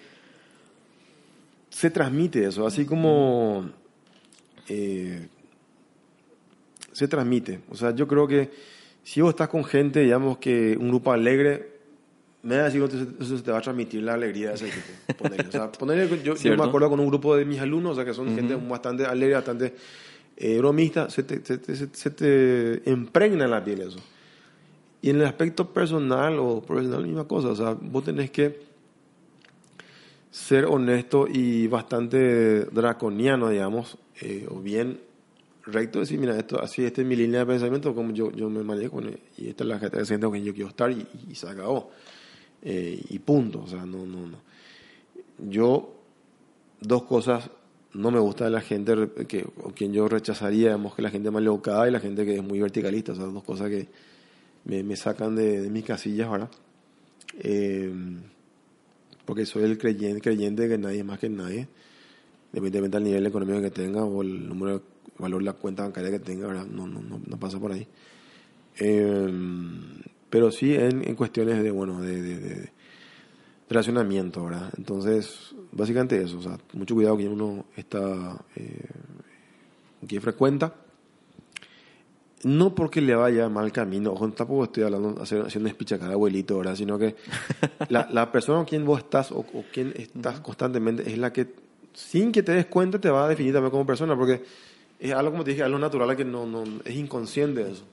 se 1.71 1.91
transmite 1.91 2.45
eso, 2.45 2.67
así 2.67 2.85
como 2.85 3.69
eh, 4.69 5.27
se 6.93 7.09
transmite. 7.09 7.61
O 7.71 7.75
sea, 7.75 7.95
yo 7.95 8.07
creo 8.07 8.29
que 8.29 8.51
si 9.03 9.21
vos 9.21 9.31
estás 9.31 9.49
con 9.49 9.65
gente, 9.65 10.01
digamos 10.01 10.39
que 10.39 10.77
un 10.79 10.89
grupo 10.89 11.13
alegre, 11.13 11.74
me 12.45 12.57
da 12.57 12.63
a 12.63 12.65
decir 12.67 12.83
que 12.89 13.25
eso- 13.25 13.43
te 13.43 13.51
va 13.51 13.59
a 13.59 13.61
transmitir 13.63 14.03
la 14.03 14.15
alegría 14.15 14.51
de 14.51 14.55
ese 14.55 14.67
equipo. 14.69 14.93
O 15.49 15.53
sea, 15.53 15.73
ponele 15.73 16.09
que 16.09 16.23
yo, 16.23 16.35
yo 16.35 16.51
me 16.51 16.63
acuerdo 16.69 16.91
con 16.91 17.01
un 17.01 17.09
grupo 17.09 17.35
de 17.37 17.45
mis 17.45 17.59
alumnos, 17.61 17.93
o 17.93 17.95
sea, 17.97 18.05
que 18.05 18.15
son 18.15 18.35
gente 18.35 18.55
bastante 18.55 19.05
alegre, 19.07 19.35
bastante 19.35 19.75
eh, 20.37 20.59
bromista, 20.59 21.09
se 21.11 21.23
te, 21.23 21.45
se, 21.45 21.59
te, 21.59 21.75
se- 21.77 22.11
te 22.11 22.83
impregna 22.91 23.45
en 23.45 23.51
la 23.51 23.65
piel 23.65 23.81
eso. 23.83 23.99
Y 25.03 25.11
en 25.11 25.17
el 25.21 25.27
aspecto 25.27 25.73
personal 25.73 26.39
o 26.39 26.63
profesional, 26.63 27.03
la 27.03 27.07
misma 27.07 27.25
cosa. 27.29 27.49
O 27.49 27.57
sea, 27.57 27.77
vos 27.81 28.03
tenés 28.05 28.31
que 28.31 28.59
ser 30.31 30.65
honesto 30.65 31.27
y 31.33 31.67
bastante 31.69 32.65
draconiano, 32.65 33.49
digamos, 33.51 33.97
eh, 34.21 34.47
o 34.51 34.61
bien 34.61 34.99
recto, 35.67 36.01
decir, 36.01 36.19
mira, 36.19 36.37
esto, 36.37 36.61
así, 36.61 36.85
esta 36.85 37.01
es 37.03 37.07
mi 37.07 37.17
línea 37.17 37.41
de 37.41 37.47
pensamiento, 37.47 37.95
como 37.95 38.13
yo, 38.13 38.33
yo 38.33 38.51
me 38.51 38.63
manejo, 38.63 39.01
y 39.39 39.49
esta 39.49 39.65
es 39.65 39.69
la 39.69 39.79
gente 39.79 40.29
quien 40.31 40.45
yo 40.45 40.53
quiero 40.53 40.69
estar, 40.71 40.91
y, 40.91 41.07
y 41.31 41.35
se 41.35 41.49
acabó. 41.49 41.91
Eh, 42.65 43.01
y 43.11 43.19
punto. 43.19 43.63
O 43.63 43.67
sea, 43.67 43.85
no, 43.85 44.07
no, 44.07 44.27
no. 44.27 44.39
Yo, 45.39 45.95
dos 46.81 47.05
cosas 47.05 47.51
no 47.93 48.11
me 48.11 48.19
gusta 48.19 48.45
de 48.45 48.51
la 48.51 48.61
gente 48.61 48.95
que, 49.29 49.47
o 49.63 49.71
quien 49.71 49.93
yo 49.93 50.09
rechazaría, 50.09 50.69
digamos, 50.69 50.95
que 50.95 51.03
la 51.03 51.11
gente 51.11 51.31
maleducada 51.31 51.89
y 51.89 51.93
la 51.93 52.01
gente 52.01 52.25
que 52.25 52.37
es 52.37 52.43
muy 52.43 52.61
verticalista. 52.61 53.13
O 53.13 53.15
sea, 53.15 53.27
dos 53.27 53.45
cosas 53.45 53.69
que 53.69 53.89
me, 54.65 54.83
me 54.83 54.97
sacan 54.97 55.37
de, 55.37 55.63
de 55.63 55.71
mis 55.71 55.85
casillas, 55.85 56.31
¿verdad? 56.31 56.51
Eh, 57.39 57.93
porque 59.25 59.47
soy 59.47 59.65
el 59.65 59.79
creyente, 59.79 60.21
creyente 60.21 60.63
de 60.63 60.69
que 60.69 60.79
nadie 60.79 60.99
es 60.99 61.05
más 61.05 61.19
que 61.19 61.29
nadie, 61.29 61.69
independientemente 62.53 62.99
del 62.99 63.05
nivel 63.05 63.27
económico 63.27 63.63
que 63.63 63.71
tenga 63.71 64.05
o 64.05 64.23
el 64.23 64.49
número 64.49 64.79
de 64.79 64.85
valor 65.19 65.41
de 65.41 65.47
la 65.47 65.53
cuenta 65.55 65.83
bancaria 65.85 66.11
que 66.11 66.19
tenga, 66.19 66.47
¿verdad? 66.47 66.67
No, 66.67 66.87
no, 66.87 67.01
no, 67.01 67.21
no 67.25 67.37
pasa 67.39 67.59
por 67.59 67.73
ahí. 67.73 67.87
Eh, 68.79 69.31
pero 70.35 70.51
sí 70.51 70.75
en, 70.75 71.07
en 71.07 71.15
cuestiones 71.15 71.63
de, 71.63 71.71
bueno, 71.71 72.01
de, 72.03 72.21
de, 72.21 72.39
de 72.41 72.71
relacionamiento, 73.69 74.43
¿verdad? 74.45 74.69
Entonces, 74.77 75.55
básicamente 75.71 76.21
eso, 76.21 76.39
o 76.39 76.43
sea, 76.43 76.59
mucho 76.73 76.97
cuidado 76.97 77.17
que 77.17 77.29
uno 77.29 77.67
está, 77.77 78.37
eh, 78.57 78.85
que 80.09 80.21
frecuenta. 80.21 80.75
No 82.43 82.75
porque 82.75 83.01
le 83.01 83.15
vaya 83.15 83.49
mal 83.49 83.71
camino, 83.71 84.11
ojo, 84.13 84.29
tampoco 84.33 84.65
estoy 84.65 84.83
hablando, 84.83 85.23
hacer- 85.23 85.47
haciendo 85.47 85.69
espichacar 85.69 86.11
abuelito, 86.11 86.59
¿verdad? 86.59 86.75
Sino 86.75 86.99
que 86.99 87.15
la, 87.91 88.09
la 88.11 88.33
persona 88.33 88.59
con 88.59 88.67
quien 88.67 88.85
vos 88.85 88.99
estás 88.99 89.31
o, 89.31 89.39
o 89.39 89.65
quien 89.73 89.95
estás 89.97 90.41
constantemente 90.41 91.09
es 91.09 91.17
la 91.17 91.33
que, 91.33 91.47
sin 91.93 92.33
que 92.33 92.43
te 92.43 92.51
des 92.51 92.67
cuenta, 92.67 93.01
te 93.01 93.09
va 93.09 93.27
a 93.27 93.29
definir 93.29 93.53
también 93.53 93.71
como 93.71 93.87
persona, 93.87 94.17
porque 94.17 94.43
es 94.99 95.13
algo, 95.13 95.31
como 95.31 95.45
te 95.45 95.53
dije, 95.53 95.63
algo 95.63 95.79
natural 95.79 96.17
que 96.17 96.25
no, 96.25 96.45
no 96.45 96.65
es 96.85 96.97
inconsciente 96.97 97.71
eso. 97.71 97.85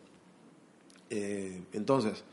Eh, 1.11 1.61
entonces, 1.73 2.23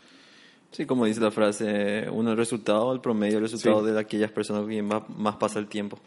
Sí, 0.70 0.84
como 0.84 1.06
dice 1.06 1.18
la 1.22 1.30
frase, 1.30 2.10
uno 2.12 2.32
el 2.32 2.36
resultado, 2.36 2.92
el 2.92 3.00
promedio, 3.00 3.38
el 3.38 3.44
resultado 3.44 3.86
Sí. 3.86 3.90
de 3.90 3.98
aquellas 3.98 4.30
personas 4.30 4.66
quien 4.66 4.84
más, 4.86 5.02
más 5.08 5.36
pasa 5.36 5.58
el 5.58 5.66
tiempo. 5.66 5.98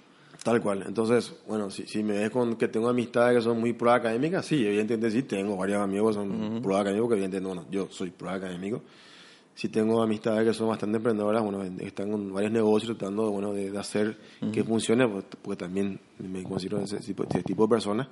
Tal 0.43 0.61
cual. 0.61 0.83
Entonces, 0.87 1.33
bueno, 1.47 1.71
si, 1.71 1.87
si 1.87 2.03
me 2.03 2.13
ves 2.13 2.29
con 2.29 2.55
que 2.55 2.67
tengo 2.67 2.87
amistades 2.87 3.37
que 3.37 3.41
son 3.41 3.59
muy 3.59 3.73
pro 3.73 3.91
académicas, 3.91 4.45
sí, 4.45 4.63
evidentemente 4.63 5.09
sí, 5.09 5.23
tengo 5.23 5.57
varios 5.57 5.79
amigos 5.81 6.15
que 6.15 6.21
son 6.21 6.59
pro 6.61 6.77
académicos, 6.77 7.09
que 7.09 7.15
evidentemente, 7.15 7.47
bueno, 7.55 7.65
yo 7.71 7.87
soy 7.89 8.11
pro 8.11 8.29
académico. 8.29 8.83
Sí 9.55 9.67
tengo 9.69 9.99
amistades 10.03 10.47
que 10.47 10.53
son 10.53 10.67
bastante 10.69 10.97
emprendedoras, 10.97 11.41
bueno, 11.43 11.63
están 11.79 12.11
con 12.11 12.31
varios 12.31 12.51
negocios 12.51 12.95
tratando, 12.95 13.31
bueno, 13.31 13.53
de, 13.53 13.71
de 13.71 13.77
hacer 13.79 14.15
que 14.53 14.63
funcione, 14.63 15.07
pues, 15.07 15.25
porque 15.41 15.57
también 15.57 15.99
me 16.19 16.43
considero 16.43 16.81
ese 16.81 16.97
tipo, 16.97 17.23
ese 17.27 17.41
tipo 17.41 17.63
de 17.63 17.69
persona. 17.69 18.07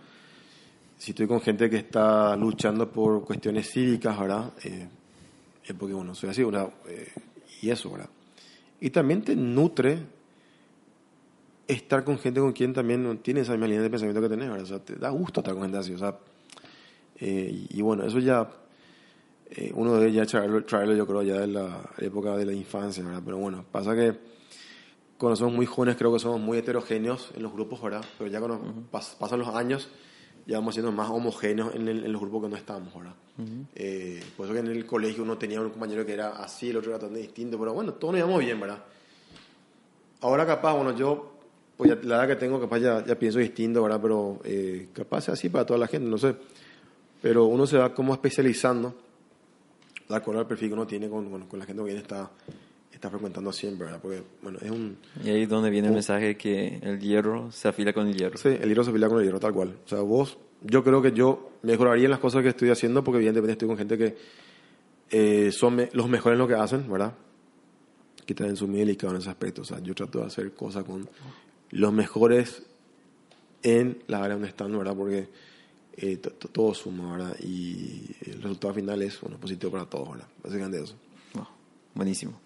Si 0.99 1.11
estoy 1.11 1.27
con 1.27 1.39
gente 1.41 1.69
que 1.69 1.77
está 1.77 2.35
luchando 2.35 2.91
por 2.91 3.23
cuestiones 3.23 3.71
cívicas, 3.71 4.19
¿verdad? 4.19 4.51
Eh, 4.65 4.87
es 5.65 5.73
porque, 5.73 5.93
bueno, 5.95 6.13
soy 6.13 6.29
así, 6.29 6.43
una, 6.43 6.67
eh, 6.87 7.07
y 7.61 7.69
eso, 7.69 7.89
¿verdad? 7.89 8.09
Y 8.81 8.89
también 8.91 9.23
te 9.23 9.35
nutre 9.35 9.97
estar 11.67 12.03
con 12.03 12.17
gente 12.19 12.39
con 12.41 12.51
quien 12.51 12.73
también 12.73 13.19
tiene 13.19 13.41
esa 13.41 13.53
misma 13.53 13.67
línea 13.67 13.81
de 13.81 13.89
pensamiento 13.89 14.21
que 14.21 14.29
tenés, 14.29 14.49
¿verdad? 14.49 14.63
O 14.63 14.67
sea, 14.67 14.79
te 14.79 14.95
da 14.97 15.09
gusto 15.09 15.39
estar 15.39 15.53
con 15.53 15.63
gente 15.63 15.77
así, 15.77 15.93
o 15.93 15.97
sea, 15.97 16.17
eh, 17.17 17.49
y, 17.69 17.79
y 17.79 17.81
bueno, 17.81 18.03
eso 18.05 18.19
ya, 18.19 18.49
eh, 19.51 19.71
uno 19.75 19.95
debe 19.95 20.11
ya 20.11 20.25
traerlo, 20.25 20.63
traerlo, 20.65 20.95
yo 20.95 21.07
creo, 21.07 21.23
ya 21.23 21.39
de 21.39 21.47
la 21.47 21.81
época 21.99 22.35
de 22.35 22.45
la 22.45 22.53
infancia, 22.53 23.03
¿verdad? 23.03 23.21
Pero 23.23 23.37
bueno, 23.37 23.63
pasa 23.71 23.95
que 23.95 24.17
cuando 25.17 25.37
somos 25.37 25.53
muy 25.53 25.65
jóvenes 25.65 25.95
creo 25.97 26.11
que 26.11 26.19
somos 26.19 26.41
muy 26.41 26.57
heterogéneos 26.57 27.31
en 27.35 27.43
los 27.43 27.53
grupos, 27.53 27.81
¿verdad? 27.81 28.03
Pero 28.17 28.29
ya 28.29 28.39
cuando 28.39 28.61
pas- 28.91 29.15
pasan 29.17 29.39
los 29.39 29.49
años, 29.49 29.89
ya 30.45 30.57
vamos 30.57 30.73
siendo 30.75 30.91
más 30.91 31.09
homogéneos 31.09 31.73
en, 31.75 31.87
el- 31.87 32.05
en 32.05 32.11
los 32.11 32.21
grupos 32.21 32.43
que 32.43 32.49
no 32.49 32.55
estamos, 32.55 32.93
¿verdad? 32.93 33.13
Eh, 33.75 34.21
por 34.35 34.45
eso 34.45 34.53
que 34.53 34.59
en 34.59 34.67
el 34.67 34.85
colegio 34.85 35.23
uno 35.23 35.37
tenía 35.37 35.61
un 35.61 35.69
compañero 35.69 36.05
que 36.05 36.13
era 36.13 36.29
así, 36.43 36.69
el 36.71 36.77
otro 36.77 36.91
era 36.91 36.99
tan 36.99 37.13
distinto, 37.13 37.57
pero 37.57 37.73
bueno, 37.73 37.93
todos 37.93 38.13
nos 38.13 38.19
llevamos 38.19 38.41
bien, 38.43 38.59
¿verdad? 38.59 38.83
Ahora 40.21 40.45
capaz, 40.45 40.73
bueno, 40.75 40.95
yo, 40.95 41.31
pues 41.77 41.89
ya, 41.91 41.97
la 42.03 42.17
edad 42.17 42.27
que 42.27 42.35
tengo, 42.35 42.59
capaz 42.59 42.79
ya, 42.79 43.05
ya 43.05 43.15
pienso 43.17 43.39
distinto, 43.39 43.81
¿verdad? 43.81 43.99
Pero 44.01 44.39
eh, 44.43 44.89
capaz 44.93 45.19
es 45.19 45.29
así 45.29 45.49
para 45.49 45.65
toda 45.65 45.79
la 45.79 45.87
gente, 45.87 46.09
no 46.09 46.17
sé. 46.17 46.35
Pero 47.21 47.45
uno 47.45 47.65
se 47.65 47.77
va 47.77 47.93
como 47.93 48.13
especializando, 48.13 48.93
de 50.09 50.15
acuerdo 50.15 50.41
al 50.41 50.47
perfil 50.47 50.69
que 50.69 50.73
uno 50.73 50.87
tiene 50.87 51.07
con, 51.09 51.29
bueno, 51.29 51.47
con 51.47 51.59
la 51.59 51.65
gente 51.65 51.79
que 51.81 51.85
viene 51.85 52.01
está, 52.01 52.29
está 52.99 53.09
frecuentando 53.09 53.51
siempre, 53.53 53.85
¿verdad? 53.85 54.01
Porque, 54.01 54.21
bueno, 54.41 54.59
es 54.61 54.69
un... 54.69 54.97
Y 55.23 55.29
ahí 55.29 55.43
es 55.43 55.49
donde 55.49 55.69
viene 55.69 55.87
el 55.87 55.93
mensaje 55.93 56.35
que 56.37 56.79
el 56.81 56.99
hierro 56.99 57.51
se 57.51 57.67
afila 57.69 57.93
con 57.93 58.07
el 58.07 58.15
hierro. 58.17 58.37
Sí, 58.37 58.49
el 58.49 58.67
hierro 58.67 58.83
se 58.83 58.91
pelea 58.91 59.07
con 59.09 59.19
el 59.19 59.23
hierro, 59.25 59.39
tal 59.39 59.53
cual. 59.53 59.75
O 59.85 59.87
sea, 59.87 60.01
vos, 60.01 60.37
yo 60.61 60.83
creo 60.83 61.01
que 61.01 61.11
yo 61.13 61.51
mejoraría 61.63 62.05
en 62.05 62.11
las 62.11 62.19
cosas 62.19 62.43
que 62.43 62.49
estoy 62.49 62.69
haciendo 62.69 63.03
porque 63.03 63.17
evidentemente 63.19 63.53
estoy 63.53 63.67
con 63.69 63.77
gente 63.77 63.97
que 63.97 64.17
eh, 65.11 65.51
son 65.51 65.75
me- 65.75 65.89
los 65.93 66.09
mejores 66.09 66.35
en 66.35 66.39
lo 66.39 66.47
que 66.47 66.53
hacen, 66.55 66.89
¿verdad? 66.91 67.13
Que 68.25 68.35
también 68.35 68.57
son 68.57 68.69
muy 68.69 68.79
delicados 68.79 69.15
en 69.15 69.21
ese 69.21 69.29
aspecto. 69.29 69.61
O 69.61 69.65
sea, 69.65 69.79
yo 69.79 69.95
trato 69.95 70.19
de 70.19 70.25
hacer 70.25 70.51
cosas 70.53 70.83
con 70.83 71.09
los 71.71 71.93
mejores 71.93 72.63
en 73.63 74.03
la 74.07 74.19
área 74.19 74.33
donde 74.33 74.49
están, 74.49 74.77
¿verdad? 74.77 74.95
Porque 74.95 75.27
eh, 75.97 76.17
to- 76.17 76.31
to- 76.31 76.47
todo 76.49 76.73
suma, 76.73 77.13
¿verdad? 77.17 77.35
Y 77.41 78.03
el 78.25 78.41
resultado 78.41 78.73
final 78.73 79.01
es, 79.01 79.19
bueno, 79.21 79.37
positivo 79.37 79.71
para 79.71 79.85
todos, 79.85 80.11
¿verdad? 80.11 80.27
Básicamente 80.43 80.81
eso. 80.83 80.95
Oh, 81.37 81.47
buenísimo. 81.95 82.39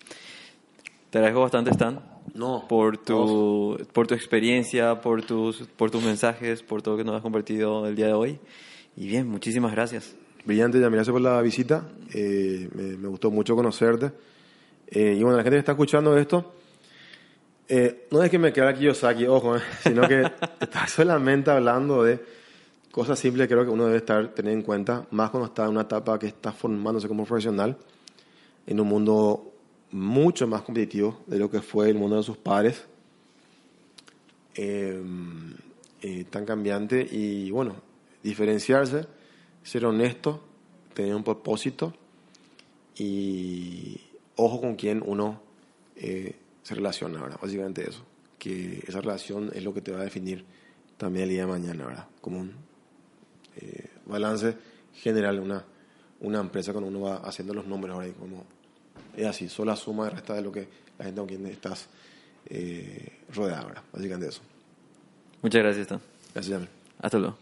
Te 1.13 1.19
agradezco 1.19 1.41
bastante, 1.41 1.69
Stan, 1.69 1.99
No, 2.33 2.67
por 2.67 2.97
tu, 2.97 3.77
por 3.93 4.07
tu 4.07 4.15
experiencia, 4.15 4.99
por 4.99 5.21
tus, 5.21 5.59
por 5.77 5.91
tus 5.91 6.03
mensajes, 6.03 6.63
por 6.63 6.81
todo 6.81 6.95
lo 6.95 6.97
que 6.97 7.03
nos 7.03 7.15
has 7.15 7.21
compartido 7.21 7.85
el 7.85 7.95
día 7.95 8.07
de 8.07 8.13
hoy. 8.13 8.39
Y 8.95 9.05
bien, 9.09 9.27
muchísimas 9.27 9.73
gracias. 9.73 10.15
Brillante, 10.43 10.79
ya 10.79 10.89
gracias 10.89 11.11
por 11.11 11.21
la 11.21 11.39
visita. 11.43 11.87
Eh, 12.15 12.67
me, 12.73 12.97
me 12.97 13.07
gustó 13.09 13.29
mucho 13.29 13.55
conocerte. 13.55 14.11
Eh, 14.87 15.15
y 15.15 15.21
bueno, 15.21 15.37
la 15.37 15.43
gente 15.43 15.57
que 15.57 15.59
está 15.59 15.73
escuchando 15.73 16.17
esto, 16.17 16.55
eh, 17.67 18.07
no 18.09 18.23
es 18.23 18.31
que 18.31 18.39
me 18.39 18.51
quede 18.51 18.69
aquí 18.69 18.85
Yosaki, 18.85 19.27
ojo, 19.27 19.57
eh, 19.57 19.61
sino 19.83 20.07
que 20.07 20.23
está 20.61 20.87
solamente 20.87 21.51
hablando 21.51 22.01
de 22.01 22.19
cosas 22.89 23.19
simples 23.19 23.47
que 23.47 23.53
creo 23.53 23.65
que 23.65 23.71
uno 23.71 23.85
debe 23.85 23.97
estar 23.97 24.29
tener 24.29 24.53
en 24.53 24.63
cuenta, 24.63 25.05
más 25.11 25.29
cuando 25.29 25.45
está 25.45 25.65
en 25.65 25.69
una 25.69 25.81
etapa 25.81 26.17
que 26.17 26.25
está 26.25 26.51
formándose 26.51 27.07
como 27.07 27.23
profesional 27.23 27.77
en 28.65 28.79
un 28.79 28.87
mundo 28.87 29.52
mucho 29.93 30.47
más 30.47 30.63
competitivo 30.63 31.21
de 31.27 31.39
lo 31.39 31.49
que 31.49 31.61
fue 31.61 31.89
el 31.89 31.95
mundo 31.95 32.17
de 32.17 32.23
sus 32.23 32.37
padres. 32.37 32.85
Eh, 34.55 35.01
eh, 36.01 36.25
tan 36.29 36.45
cambiante 36.45 37.01
y 37.01 37.49
bueno, 37.49 37.75
diferenciarse 38.21 39.07
ser 39.63 39.85
honesto, 39.85 40.43
tener 40.93 41.15
un 41.15 41.23
propósito 41.23 41.93
y 42.97 43.99
ojo 44.35 44.61
con 44.61 44.75
quién 44.75 45.01
uno 45.05 45.41
eh, 45.95 46.35
se 46.61 46.75
relaciona, 46.75 47.21
¿verdad? 47.21 47.39
Básicamente 47.41 47.89
eso, 47.89 48.03
que 48.37 48.83
esa 48.85 49.01
relación 49.01 49.51
es 49.53 49.63
lo 49.63 49.73
que 49.73 49.81
te 49.81 49.91
va 49.91 50.01
a 50.01 50.03
definir 50.03 50.45
también 50.97 51.23
el 51.23 51.29
día 51.29 51.45
de 51.45 51.51
mañana, 51.51 51.85
¿verdad? 51.85 52.07
Como 52.21 52.39
un 52.39 52.53
eh, 53.55 53.89
balance 54.05 54.55
general, 54.93 55.39
una, 55.39 55.63
una 56.19 56.39
empresa 56.39 56.73
cuando 56.73 56.89
uno 56.89 57.01
va 57.01 57.15
haciendo 57.17 57.53
los 57.53 57.65
números 57.65 57.95
ahora 57.95 58.07
y 58.07 58.11
como 58.11 58.43
es 59.15 59.25
así, 59.25 59.49
solo 59.49 59.71
la 59.71 59.77
suma 59.77 60.05
de 60.05 60.09
resta 60.11 60.33
de 60.33 60.41
lo 60.41 60.51
que 60.51 60.67
la 60.97 61.05
gente 61.05 61.19
con 61.19 61.27
quien 61.27 61.45
estás 61.47 61.87
eh, 62.45 63.19
rodeada, 63.33 63.65
¿verdad? 63.65 63.83
Básicamente 63.91 64.29
eso. 64.29 64.41
Muchas 65.41 65.63
gracias, 65.63 65.87
Tom. 65.87 65.99
Gracias, 66.33 66.53
Jamil. 66.53 66.69
Hasta 66.99 67.17
luego. 67.17 67.37